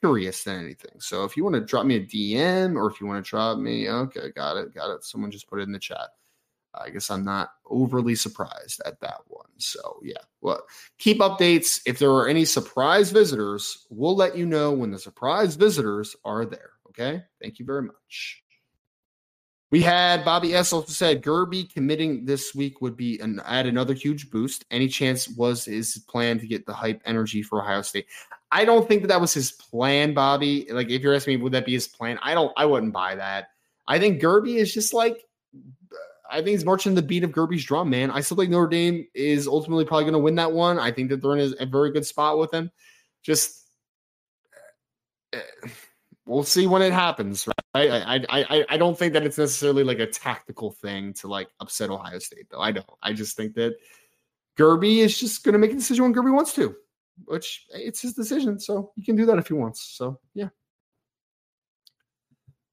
curious 0.00 0.44
than 0.44 0.62
anything. 0.62 1.00
So 1.00 1.24
if 1.24 1.36
you 1.36 1.44
want 1.44 1.54
to 1.54 1.60
drop 1.60 1.86
me 1.86 1.96
a 1.96 2.00
DM 2.00 2.76
or 2.76 2.90
if 2.90 3.00
you 3.00 3.06
want 3.06 3.24
to 3.24 3.28
drop 3.28 3.58
me, 3.58 3.88
okay, 3.88 4.30
got 4.34 4.56
it, 4.56 4.74
got 4.74 4.94
it. 4.94 5.04
Someone 5.04 5.30
just 5.30 5.48
put 5.48 5.60
it 5.60 5.64
in 5.64 5.72
the 5.72 5.78
chat. 5.78 6.10
I 6.74 6.90
guess 6.90 7.10
I'm 7.10 7.24
not 7.24 7.50
overly 7.66 8.14
surprised 8.14 8.80
at 8.84 9.00
that 9.00 9.20
one. 9.26 9.46
So 9.56 10.00
yeah, 10.02 10.22
well, 10.40 10.62
keep 10.98 11.18
updates. 11.18 11.80
If 11.86 11.98
there 11.98 12.10
are 12.10 12.28
any 12.28 12.44
surprise 12.44 13.10
visitors, 13.10 13.86
we'll 13.90 14.16
let 14.16 14.36
you 14.36 14.46
know 14.46 14.72
when 14.72 14.90
the 14.90 14.98
surprise 14.98 15.56
visitors 15.56 16.14
are 16.24 16.44
there. 16.44 16.72
Okay. 16.88 17.24
Thank 17.40 17.58
you 17.58 17.64
very 17.64 17.82
much. 17.82 18.42
We 19.70 19.82
had 19.82 20.24
Bobby 20.24 20.54
S 20.54 20.72
also 20.72 20.90
said 20.90 21.22
Gerby 21.22 21.70
committing 21.70 22.24
this 22.24 22.54
week 22.54 22.80
would 22.80 22.96
be 22.96 23.18
an 23.20 23.40
add 23.44 23.66
another 23.66 23.92
huge 23.92 24.30
boost. 24.30 24.64
Any 24.70 24.88
chance 24.88 25.28
was 25.28 25.66
his 25.66 25.98
plan 26.08 26.38
to 26.38 26.46
get 26.46 26.64
the 26.64 26.72
hype 26.72 27.02
energy 27.04 27.42
for 27.42 27.60
Ohio 27.60 27.82
State? 27.82 28.06
I 28.50 28.64
don't 28.64 28.88
think 28.88 29.02
that 29.02 29.08
that 29.08 29.20
was 29.20 29.34
his 29.34 29.52
plan, 29.52 30.14
Bobby. 30.14 30.66
Like 30.70 30.90
if 30.90 31.02
you're 31.02 31.14
asking 31.14 31.38
me, 31.38 31.42
would 31.42 31.52
that 31.52 31.66
be 31.66 31.72
his 31.72 31.88
plan? 31.88 32.18
I 32.22 32.34
don't. 32.34 32.52
I 32.56 32.64
wouldn't 32.64 32.92
buy 32.92 33.14
that. 33.14 33.48
I 33.86 33.98
think 33.98 34.22
Gerby 34.22 34.56
is 34.56 34.72
just 34.72 34.94
like. 34.94 35.24
I 36.30 36.36
think 36.36 36.48
he's 36.48 36.64
marching 36.64 36.94
the 36.94 37.02
beat 37.02 37.24
of 37.24 37.30
Gerby's 37.30 37.64
drum, 37.64 37.88
man. 37.88 38.10
I 38.10 38.20
still 38.20 38.36
think 38.36 38.50
Notre 38.50 38.68
Dame 38.68 39.06
is 39.14 39.48
ultimately 39.48 39.86
probably 39.86 40.04
going 40.04 40.12
to 40.12 40.18
win 40.18 40.34
that 40.34 40.52
one. 40.52 40.78
I 40.78 40.92
think 40.92 41.08
that 41.08 41.22
they're 41.22 41.36
in 41.36 41.54
a, 41.58 41.64
very 41.64 41.90
good 41.90 42.04
spot 42.04 42.38
with 42.38 42.52
him. 42.52 42.70
Just 43.22 43.66
eh, 45.32 45.40
we'll 46.26 46.42
see 46.42 46.66
when 46.66 46.82
it 46.82 46.92
happens, 46.92 47.46
right? 47.46 47.90
I, 47.90 48.26
I 48.28 48.66
I 48.68 48.76
don't 48.76 48.98
think 48.98 49.14
that 49.14 49.24
it's 49.24 49.38
necessarily 49.38 49.84
like 49.84 50.00
a 50.00 50.06
tactical 50.06 50.72
thing 50.72 51.14
to 51.14 51.28
like 51.28 51.48
upset 51.60 51.90
Ohio 51.90 52.18
State, 52.18 52.48
though. 52.50 52.60
I 52.60 52.72
don't. 52.72 52.86
I 53.02 53.14
just 53.14 53.36
think 53.36 53.54
that 53.54 53.76
Gerby 54.58 54.98
is 54.98 55.18
just 55.18 55.44
going 55.44 55.54
to 55.54 55.58
make 55.58 55.70
a 55.70 55.74
decision 55.74 56.04
when 56.04 56.14
Gerby 56.14 56.34
wants 56.34 56.52
to, 56.54 56.74
which 57.24 57.66
it's 57.70 58.02
his 58.02 58.14
decision, 58.14 58.58
so 58.58 58.92
he 58.96 59.04
can 59.04 59.16
do 59.16 59.26
that 59.26 59.38
if 59.38 59.48
he 59.48 59.54
wants. 59.54 59.82
So 59.96 60.18
yeah. 60.34 60.48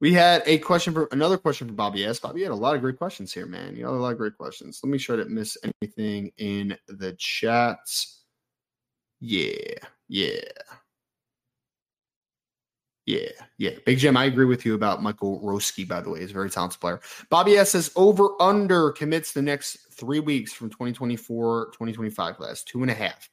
We 0.02 0.14
had 0.14 0.44
a 0.46 0.58
question 0.60 0.94
for 0.94 1.08
another 1.12 1.38
question 1.38 1.68
for 1.68 1.74
Bobby 1.74 2.06
S. 2.06 2.20
Bobby 2.20 2.44
had 2.44 2.52
a 2.52 2.56
lot 2.56 2.76
of 2.76 2.82
great 2.82 2.98
questions 2.98 3.34
here, 3.34 3.46
man. 3.46 3.76
You 3.76 3.86
had 3.86 3.94
a 3.94 3.98
lot 3.98 4.12
of 4.12 4.18
great 4.18 4.38
questions. 4.38 4.82
Let 4.84 4.90
me 4.90 4.98
sure 4.98 5.16
I 5.16 5.20
didn't 5.20 5.34
miss 5.34 5.58
anything 5.82 6.32
in 6.38 6.78
the 6.88 7.14
chats. 7.14 8.24
Yeah, 9.22 9.80
yeah. 10.10 10.42
Yeah, 13.06 13.30
yeah. 13.58 13.72
Big 13.86 14.00
Jim, 14.00 14.18
I 14.18 14.26
agree 14.26 14.46
with 14.46 14.66
you 14.66 14.74
about 14.74 15.04
Michael 15.04 15.40
Roski, 15.42 15.88
by 15.88 16.02
the 16.02 16.10
way. 16.10 16.22
He's 16.22 16.32
a 16.32 16.34
very 16.34 16.50
talented 16.50 16.82
player. 16.82 17.00
Bobby 17.30 17.54
S 17.54 17.72
says 17.72 17.92
over 17.96 18.30
under 18.42 18.92
commits 18.92 19.32
the 19.32 19.44
next 19.44 19.78
three 19.92 20.20
weeks 20.20 20.52
from 20.54 20.70
2024, 20.70 21.68
2025 21.68 22.36
class, 22.36 22.64
two 22.64 22.82
and 22.82 22.90
a 22.90 22.96
half. 22.96 23.30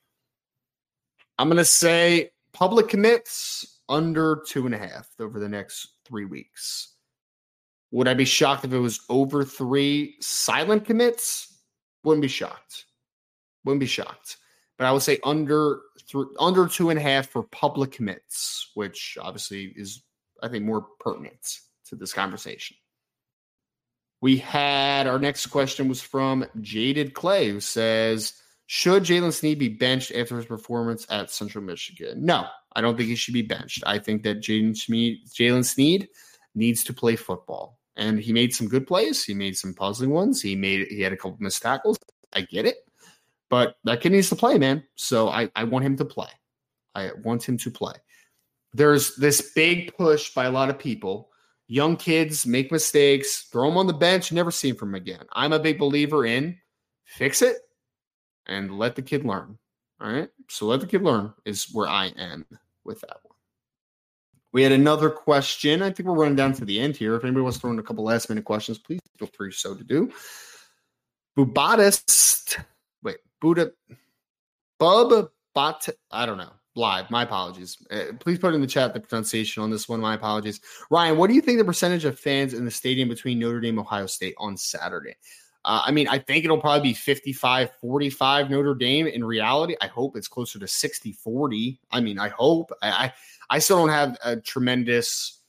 I'm 1.42 1.48
going 1.48 1.56
to 1.56 1.64
say 1.64 2.30
public 2.52 2.86
commits 2.86 3.80
under 3.88 4.44
two 4.46 4.64
and 4.64 4.76
a 4.76 4.78
half 4.78 5.08
over 5.18 5.40
the 5.40 5.48
next 5.48 5.88
three 6.04 6.24
weeks. 6.24 6.94
Would 7.90 8.06
I 8.06 8.14
be 8.14 8.24
shocked 8.24 8.64
if 8.64 8.72
it 8.72 8.78
was 8.78 9.00
over 9.08 9.44
three 9.44 10.14
silent 10.20 10.84
commits? 10.84 11.52
Wouldn't 12.04 12.22
be 12.22 12.28
shocked. 12.28 12.84
Wouldn't 13.64 13.80
be 13.80 13.86
shocked. 13.86 14.36
But 14.78 14.84
I 14.84 14.92
would 14.92 15.02
say 15.02 15.18
under 15.24 15.80
under 16.38 16.68
two 16.68 16.90
and 16.90 16.98
a 17.00 17.02
half 17.02 17.28
for 17.28 17.42
public 17.42 17.90
commits, 17.90 18.70
which 18.74 19.18
obviously 19.20 19.72
is, 19.74 20.00
I 20.44 20.48
think, 20.48 20.64
more 20.64 20.86
pertinent 21.00 21.58
to 21.86 21.96
this 21.96 22.12
conversation. 22.12 22.76
We 24.20 24.36
had 24.36 25.08
our 25.08 25.18
next 25.18 25.46
question 25.46 25.88
was 25.88 26.00
from 26.00 26.46
Jaded 26.60 27.14
Clay, 27.14 27.50
who 27.50 27.58
says, 27.58 28.34
Should 28.66 29.04
Jaylen 29.04 29.32
Sneed 29.32 29.58
be 29.58 29.68
benched 29.68 30.12
after 30.12 30.36
his 30.36 30.46
performance 30.46 31.06
at 31.10 31.30
Central 31.30 31.64
Michigan? 31.64 32.24
No, 32.24 32.46
I 32.74 32.80
don't 32.80 32.96
think 32.96 33.08
he 33.08 33.16
should 33.16 33.34
be 33.34 33.42
benched. 33.42 33.82
I 33.86 33.98
think 33.98 34.22
that 34.22 34.40
Jaylen 34.40 35.64
Sneed 35.64 36.08
needs 36.54 36.84
to 36.84 36.92
play 36.92 37.16
football. 37.16 37.78
And 37.96 38.18
he 38.18 38.32
made 38.32 38.54
some 38.54 38.68
good 38.68 38.86
plays. 38.86 39.22
He 39.22 39.34
made 39.34 39.56
some 39.56 39.74
puzzling 39.74 40.10
ones. 40.10 40.40
He 40.40 40.56
made 40.56 40.86
he 40.88 41.02
had 41.02 41.12
a 41.12 41.16
couple 41.16 41.36
missed 41.40 41.60
tackles. 41.60 41.98
I 42.32 42.42
get 42.42 42.64
it. 42.64 42.76
But 43.50 43.76
that 43.84 44.00
kid 44.00 44.12
needs 44.12 44.30
to 44.30 44.36
play, 44.36 44.56
man. 44.56 44.82
So 44.94 45.28
I, 45.28 45.50
I 45.54 45.64
want 45.64 45.84
him 45.84 45.96
to 45.98 46.06
play. 46.06 46.30
I 46.94 47.10
want 47.22 47.46
him 47.46 47.58
to 47.58 47.70
play. 47.70 47.92
There's 48.72 49.14
this 49.16 49.52
big 49.54 49.94
push 49.94 50.32
by 50.32 50.46
a 50.46 50.50
lot 50.50 50.70
of 50.70 50.78
people. 50.78 51.28
Young 51.68 51.96
kids 51.96 52.46
make 52.46 52.72
mistakes, 52.72 53.42
throw 53.52 53.68
them 53.68 53.76
on 53.76 53.86
the 53.86 53.92
bench, 53.92 54.32
never 54.32 54.50
see 54.50 54.70
them 54.70 54.78
from 54.78 54.94
again. 54.94 55.24
I'm 55.32 55.52
a 55.52 55.58
big 55.58 55.78
believer 55.78 56.24
in 56.24 56.56
fix 57.04 57.42
it 57.42 57.58
and 58.46 58.78
let 58.78 58.96
the 58.96 59.02
kid 59.02 59.24
learn. 59.24 59.58
All 60.00 60.10
right. 60.10 60.28
So 60.48 60.66
let 60.66 60.80
the 60.80 60.86
kid 60.86 61.02
learn 61.02 61.32
is 61.44 61.68
where 61.72 61.88
I 61.88 62.06
am 62.18 62.44
with 62.84 63.00
that 63.02 63.18
one. 63.22 63.36
We 64.52 64.62
had 64.62 64.72
another 64.72 65.08
question. 65.08 65.82
I 65.82 65.90
think 65.90 66.08
we're 66.08 66.14
running 66.14 66.36
down 66.36 66.52
to 66.54 66.64
the 66.64 66.78
end 66.78 66.96
here. 66.96 67.14
If 67.14 67.24
anybody 67.24 67.42
wants 67.42 67.58
to 67.58 67.62
throw 67.62 67.70
in 67.70 67.78
a 67.78 67.82
couple 67.82 68.04
last 68.04 68.28
minute 68.28 68.44
questions, 68.44 68.78
please 68.78 69.00
feel 69.18 69.28
free 69.34 69.52
so 69.52 69.74
to 69.74 69.84
do. 69.84 70.12
Bubadist 71.36 72.58
Wait, 73.02 73.16
Buddha, 73.40 73.72
Bub. 74.78 75.30
I 75.56 76.26
don't 76.26 76.38
know. 76.38 76.52
Live. 76.74 77.10
My 77.10 77.22
apologies. 77.24 77.76
Uh, 77.90 78.14
please 78.18 78.38
put 78.38 78.54
in 78.54 78.60
the 78.62 78.66
chat 78.66 78.94
the 78.94 79.00
pronunciation 79.00 79.62
on 79.62 79.70
this 79.70 79.88
one. 79.88 80.00
My 80.00 80.14
apologies. 80.14 80.60
Ryan, 80.90 81.18
what 81.18 81.28
do 81.28 81.34
you 81.34 81.42
think 81.42 81.58
the 81.58 81.64
percentage 81.64 82.06
of 82.06 82.18
fans 82.18 82.54
in 82.54 82.64
the 82.64 82.70
stadium 82.70 83.10
between 83.10 83.38
Notre 83.38 83.60
Dame 83.60 83.78
Ohio 83.78 84.06
State 84.06 84.34
on 84.38 84.56
Saturday? 84.56 85.14
Uh, 85.64 85.82
I 85.84 85.92
mean, 85.92 86.08
I 86.08 86.18
think 86.18 86.44
it'll 86.44 86.60
probably 86.60 86.90
be 86.90 86.94
55 86.94 87.70
45 87.80 88.50
Notre 88.50 88.74
Dame. 88.74 89.06
In 89.06 89.24
reality, 89.24 89.76
I 89.80 89.86
hope 89.86 90.16
it's 90.16 90.28
closer 90.28 90.58
to 90.58 90.66
60 90.66 91.12
40. 91.12 91.80
I 91.90 92.00
mean, 92.00 92.18
I 92.18 92.28
hope. 92.28 92.72
I, 92.82 92.90
I, 92.90 93.12
I 93.50 93.58
still 93.58 93.78
don't 93.78 93.90
have 93.90 94.16
a 94.24 94.36
tremendous 94.36 95.42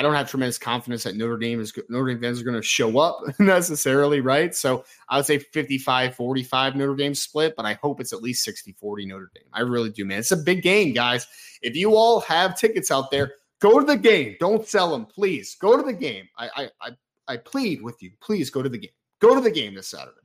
I 0.00 0.02
don't 0.02 0.14
have 0.14 0.30
tremendous 0.30 0.56
confidence 0.56 1.02
that 1.02 1.14
Notre 1.14 1.36
Dame 1.36 1.60
is 1.60 1.74
Notre 1.90 2.06
Dame 2.06 2.22
fans 2.22 2.40
are 2.40 2.44
going 2.44 2.56
to 2.56 2.62
show 2.62 2.98
up 2.98 3.20
necessarily, 3.38 4.22
right? 4.22 4.54
So 4.54 4.86
I 5.10 5.18
would 5.18 5.26
say 5.26 5.36
55 5.38 6.14
45 6.14 6.74
Notre 6.74 6.94
Dame 6.94 7.14
split, 7.14 7.54
but 7.54 7.66
I 7.66 7.74
hope 7.74 8.00
it's 8.00 8.14
at 8.14 8.22
least 8.22 8.42
60 8.44 8.72
40 8.72 9.04
Notre 9.04 9.30
Dame. 9.34 9.44
I 9.52 9.60
really 9.60 9.90
do, 9.90 10.06
man. 10.06 10.20
It's 10.20 10.32
a 10.32 10.38
big 10.38 10.62
game, 10.62 10.94
guys. 10.94 11.26
If 11.60 11.76
you 11.76 11.96
all 11.96 12.20
have 12.20 12.58
tickets 12.58 12.90
out 12.90 13.10
there, 13.10 13.34
go 13.60 13.78
to 13.78 13.84
the 13.84 13.98
game. 13.98 14.36
Don't 14.40 14.66
sell 14.66 14.90
them, 14.90 15.04
please. 15.04 15.54
Go 15.60 15.76
to 15.76 15.82
the 15.82 15.92
game. 15.92 16.26
I 16.38 16.48
I 16.56 16.70
I, 16.80 16.90
I 17.28 17.36
plead 17.36 17.82
with 17.82 18.02
you. 18.02 18.12
Please 18.22 18.48
go 18.48 18.62
to 18.62 18.70
the 18.70 18.78
game. 18.78 18.90
Go 19.20 19.34
to 19.34 19.40
the 19.40 19.50
game 19.50 19.74
this 19.74 19.88
Saturday. 19.88 20.16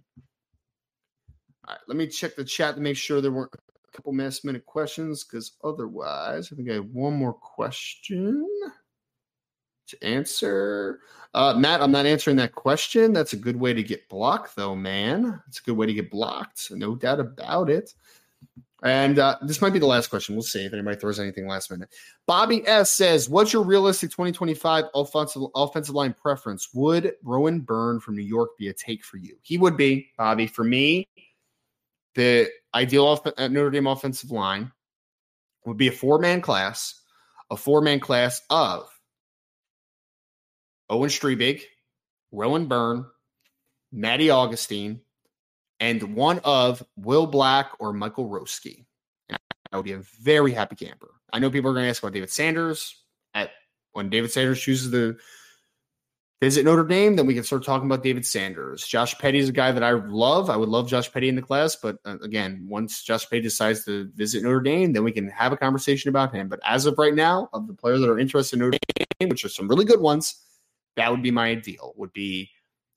All 1.68 1.74
right, 1.74 1.80
let 1.88 1.98
me 1.98 2.08
check 2.08 2.36
the 2.36 2.44
chat 2.44 2.76
to 2.76 2.82
make 2.82 2.98
sure 2.98 3.22
there 3.22 3.32
weren't 3.32 3.54
a 3.54 3.92
couple 3.92 4.16
last 4.16 4.46
minute 4.46 4.66
questions 4.66 5.24
because 5.24 5.54
otherwise, 5.64 6.52
I 6.52 6.56
think 6.56 6.70
I 6.70 6.76
have 6.76 6.86
one 6.88 7.14
more 7.14 7.34
question 7.34 8.48
to 9.88 10.04
answer. 10.04 11.00
Uh, 11.34 11.54
Matt, 11.58 11.82
I'm 11.82 11.92
not 11.92 12.06
answering 12.06 12.38
that 12.38 12.56
question. 12.56 13.14
That's 13.14 13.34
a 13.34 13.38
good 13.38 13.60
way 13.60 13.74
to 13.74 13.84
get 13.84 14.08
blocked, 14.10 14.56
though, 14.56 14.76
man. 14.76 15.42
It's 15.48 15.60
a 15.60 15.64
good 15.64 15.78
way 15.78 15.86
to 15.86 15.94
get 15.94 16.12
blocked. 16.12 16.72
No 16.72 16.96
doubt 16.96 17.20
about 17.20 17.70
it. 17.70 17.94
And 18.84 19.20
uh, 19.20 19.38
this 19.42 19.62
might 19.62 19.72
be 19.74 19.80
the 19.80 19.86
last 19.86 20.10
question. 20.10 20.36
We'll 20.36 20.44
see 20.44 20.66
if 20.66 20.74
anybody 20.74 20.98
throws 20.98 21.20
anything 21.20 21.48
last 21.48 21.72
minute. 21.72 21.90
Bobby 22.28 22.62
S 22.68 22.92
says, 22.92 23.30
"What's 23.30 23.54
your 23.54 23.64
realistic 23.64 24.12
2025 24.12 24.86
offensive 24.94 25.44
offensive 25.56 25.96
line 25.96 26.14
preference? 26.14 26.70
Would 26.74 27.14
Rowan 27.24 27.62
Byrne 27.62 28.00
from 28.00 28.16
New 28.16 28.24
York 28.24 28.50
be 28.58 28.68
a 28.68 28.74
take 28.74 29.04
for 29.04 29.18
you? 29.18 29.38
He 29.42 29.58
would 29.58 29.78
be, 29.78 30.10
Bobby. 30.18 30.46
For 30.48 30.64
me, 30.64 31.08
the 32.16 32.50
ideal 32.74 33.06
off- 33.06 33.26
uh, 33.26 33.48
Notre 33.48 33.72
Dame 33.72 33.88
offensive 33.88 34.32
line 34.32 34.72
would 35.66 35.78
be 35.78 35.88
a 35.88 35.92
four 35.92 36.20
man 36.20 36.42
class, 36.42 37.02
a 37.50 37.56
four 37.56 37.82
man 37.82 38.02
class 38.02 38.42
of 38.50 38.90
Owen 40.90 41.10
Strebig, 41.10 41.62
Rowan 42.32 42.68
Byrne, 42.68 43.06
Maddie 43.92 44.30
Augustine, 44.30 45.02
and 45.80 46.16
one 46.16 46.40
of 46.44 46.84
Will 46.96 47.28
Black 47.28 47.72
or 47.80 47.94
Michael 47.94 48.30
Roski. 48.30 48.86
I 49.72 49.78
would 49.78 49.86
be 49.86 49.94
a 49.94 50.04
very 50.22 50.52
happy 50.54 50.76
camper. 50.76 51.12
I 51.34 51.40
know 51.40 51.50
people 51.50 51.70
are 51.70 51.74
going 51.74 51.84
to 51.84 51.90
ask 51.90 52.02
about 52.02 52.14
David 52.14 52.30
Sanders. 52.30 53.04
At 53.34 53.52
when 53.92 54.10
David 54.10 54.32
Sanders 54.32 54.62
chooses 54.62 54.92
to 54.92 55.18
visit 56.42 56.64
Notre 56.64 56.86
Dame, 56.86 57.16
then 57.16 57.26
we 57.26 57.34
can 57.34 57.44
start 57.44 57.66
talking 57.66 57.88
about 57.88 58.04
David 58.04 58.26
Sanders. 58.26 58.88
Josh 58.88 59.18
Petty 59.18 59.40
is 59.40 59.50
a 59.50 59.54
guy 59.54 59.72
that 59.72 59.84
I 59.84 59.92
love. 59.92 60.50
I 60.50 60.56
would 60.56 60.70
love 60.70 60.88
Josh 60.88 61.12
Petty 61.12 61.28
in 61.28 61.36
the 61.36 61.42
class, 61.42 61.76
but 61.76 61.98
uh, 62.06 62.18
again, 62.22 62.66
once 62.70 63.04
Josh 63.04 63.30
Petty 63.30 63.42
decides 63.42 63.84
to 63.86 64.10
visit 64.16 64.44
Notre 64.44 64.62
Dame, 64.62 64.94
then 64.94 65.04
we 65.04 65.12
can 65.12 65.28
have 65.30 65.52
a 65.52 65.58
conversation 65.58 66.10
about 66.10 66.34
him. 66.34 66.48
But 66.48 66.60
as 66.64 66.86
of 66.86 66.98
right 66.98 67.14
now, 67.14 67.50
of 67.52 67.68
the 67.68 67.74
players 67.74 68.00
that 68.02 68.10
are 68.10 68.20
interested 68.20 68.58
in 68.58 68.60
Notre 68.62 68.78
Dame, 69.20 69.30
which 69.30 69.44
are 69.44 69.50
some 69.50 69.68
really 69.68 69.86
good 69.86 70.00
ones, 70.00 70.42
that 70.96 71.12
would 71.12 71.24
be 71.24 71.32
my 71.32 71.48
ideal. 71.48 71.94
Would 71.98 72.14
be 72.14 72.50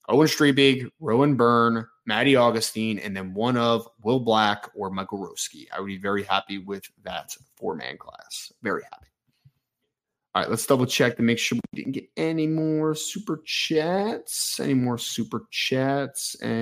Owen 0.08 0.28
Strebig, 0.28 0.90
Rowan 1.00 1.34
Byrne, 1.34 1.86
Maddie 2.08 2.36
Augustine, 2.36 2.98
and 2.98 3.14
then 3.14 3.34
one 3.34 3.58
of 3.58 3.86
Will 4.02 4.18
Black 4.18 4.70
or 4.74 4.88
Michael 4.88 5.18
Roski. 5.18 5.66
I 5.70 5.78
would 5.78 5.88
be 5.88 5.98
very 5.98 6.22
happy 6.22 6.56
with 6.56 6.84
that 7.04 7.36
four 7.54 7.76
man 7.76 7.98
class. 7.98 8.50
Very 8.62 8.82
happy. 8.82 9.06
All 10.34 10.40
right, 10.42 10.50
let's 10.50 10.66
double 10.66 10.86
check 10.86 11.16
to 11.16 11.22
make 11.22 11.38
sure 11.38 11.58
we 11.72 11.82
didn't 11.82 11.92
get 11.92 12.08
any 12.16 12.46
more 12.46 12.94
super 12.94 13.42
chats. 13.44 14.58
Any 14.58 14.72
more 14.72 14.96
super 14.96 15.44
chats. 15.50 16.34
And 16.36 16.56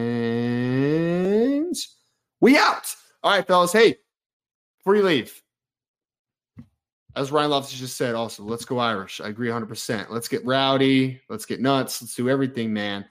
we 2.40 2.59
out. 2.59 2.92
All 3.22 3.30
right, 3.30 3.47
fellas. 3.47 3.72
Hey, 3.72 3.99
before 4.78 4.97
you 4.97 5.05
leave, 5.05 5.40
as 7.14 7.30
Ryan 7.30 7.51
Loftus 7.51 7.78
just 7.78 7.97
said, 7.97 8.16
also, 8.16 8.42
let's 8.42 8.64
go 8.64 8.78
Irish. 8.78 9.20
I 9.20 9.28
agree 9.28 9.49
100%. 9.49 10.11
Let's 10.11 10.26
get 10.26 10.44
rowdy. 10.44 11.20
Let's 11.28 11.47
get 11.47 11.61
nuts. 11.61 12.03
Let's 12.03 12.16
do 12.16 12.28
everything, 12.28 12.72
man. 12.72 13.05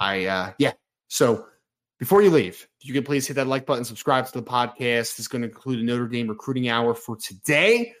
I, 0.00 0.24
uh, 0.24 0.52
yeah. 0.58 0.72
So 1.08 1.46
before 2.04 2.20
you 2.20 2.28
leave, 2.28 2.68
you 2.82 2.92
can 2.92 3.02
please 3.02 3.26
hit 3.26 3.32
that 3.32 3.46
like 3.46 3.64
button, 3.64 3.82
subscribe 3.82 4.26
to 4.26 4.32
the 4.32 4.42
podcast. 4.42 5.18
It's 5.18 5.26
going 5.26 5.40
to 5.40 5.48
include 5.48 5.78
a 5.78 5.82
Notre 5.82 6.06
Dame 6.06 6.28
recruiting 6.28 6.68
hour 6.68 6.94
for 6.94 7.16
today. 7.16 7.94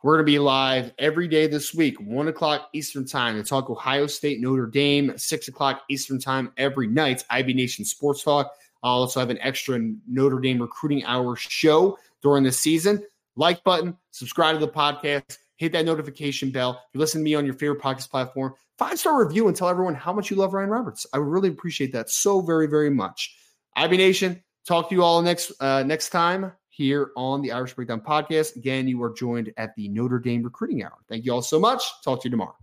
We're 0.00 0.14
going 0.14 0.26
to 0.26 0.30
be 0.30 0.38
live 0.38 0.92
every 0.96 1.26
day 1.26 1.48
this 1.48 1.74
week, 1.74 2.00
one 2.00 2.28
o'clock 2.28 2.68
Eastern 2.72 3.04
time 3.04 3.34
to 3.34 3.42
talk 3.42 3.68
Ohio 3.68 4.06
State, 4.06 4.40
Notre 4.40 4.68
Dame, 4.68 5.18
six 5.18 5.48
o'clock 5.48 5.82
Eastern 5.90 6.20
time 6.20 6.52
every 6.56 6.86
night. 6.86 7.24
IB 7.30 7.52
Nation 7.52 7.84
Sports 7.84 8.22
Talk. 8.22 8.52
I'll 8.84 9.00
also 9.00 9.18
have 9.18 9.28
an 9.28 9.40
extra 9.40 9.76
Notre 10.06 10.38
Dame 10.38 10.62
recruiting 10.62 11.04
hour 11.04 11.34
show 11.34 11.98
during 12.22 12.44
the 12.44 12.52
season 12.52 13.02
like 13.34 13.64
button, 13.64 13.96
subscribe 14.12 14.60
to 14.60 14.64
the 14.64 14.70
podcast, 14.70 15.36
hit 15.56 15.72
that 15.72 15.84
notification 15.84 16.52
bell. 16.52 16.74
If 16.74 16.94
you 16.94 17.00
listen 17.00 17.22
to 17.22 17.24
me 17.24 17.34
on 17.34 17.44
your 17.44 17.54
favorite 17.54 17.82
podcast 17.82 18.08
platform, 18.08 18.54
five 18.78 19.00
star 19.00 19.20
review 19.20 19.48
and 19.48 19.56
tell 19.56 19.68
everyone 19.68 19.96
how 19.96 20.12
much 20.12 20.30
you 20.30 20.36
love 20.36 20.54
Ryan 20.54 20.70
Roberts. 20.70 21.08
I 21.12 21.18
would 21.18 21.26
really 21.26 21.48
appreciate 21.48 21.90
that 21.94 22.08
so 22.08 22.40
very, 22.40 22.68
very 22.68 22.90
much. 22.90 23.34
IB 23.78 23.96
Nation, 23.96 24.42
talk 24.66 24.88
to 24.88 24.94
you 24.94 25.04
all 25.04 25.22
next 25.22 25.52
uh, 25.60 25.84
next 25.84 26.08
time 26.10 26.52
here 26.68 27.12
on 27.16 27.42
the 27.42 27.52
Irish 27.52 27.74
Breakdown 27.74 28.00
podcast. 28.00 28.56
Again, 28.56 28.88
you 28.88 29.00
are 29.04 29.12
joined 29.12 29.52
at 29.56 29.74
the 29.76 29.88
Notre 29.88 30.18
Dame 30.18 30.42
Recruiting 30.42 30.82
Hour. 30.82 30.98
Thank 31.08 31.24
you 31.24 31.32
all 31.32 31.42
so 31.42 31.60
much. 31.60 31.82
Talk 32.02 32.22
to 32.22 32.28
you 32.28 32.30
tomorrow. 32.32 32.56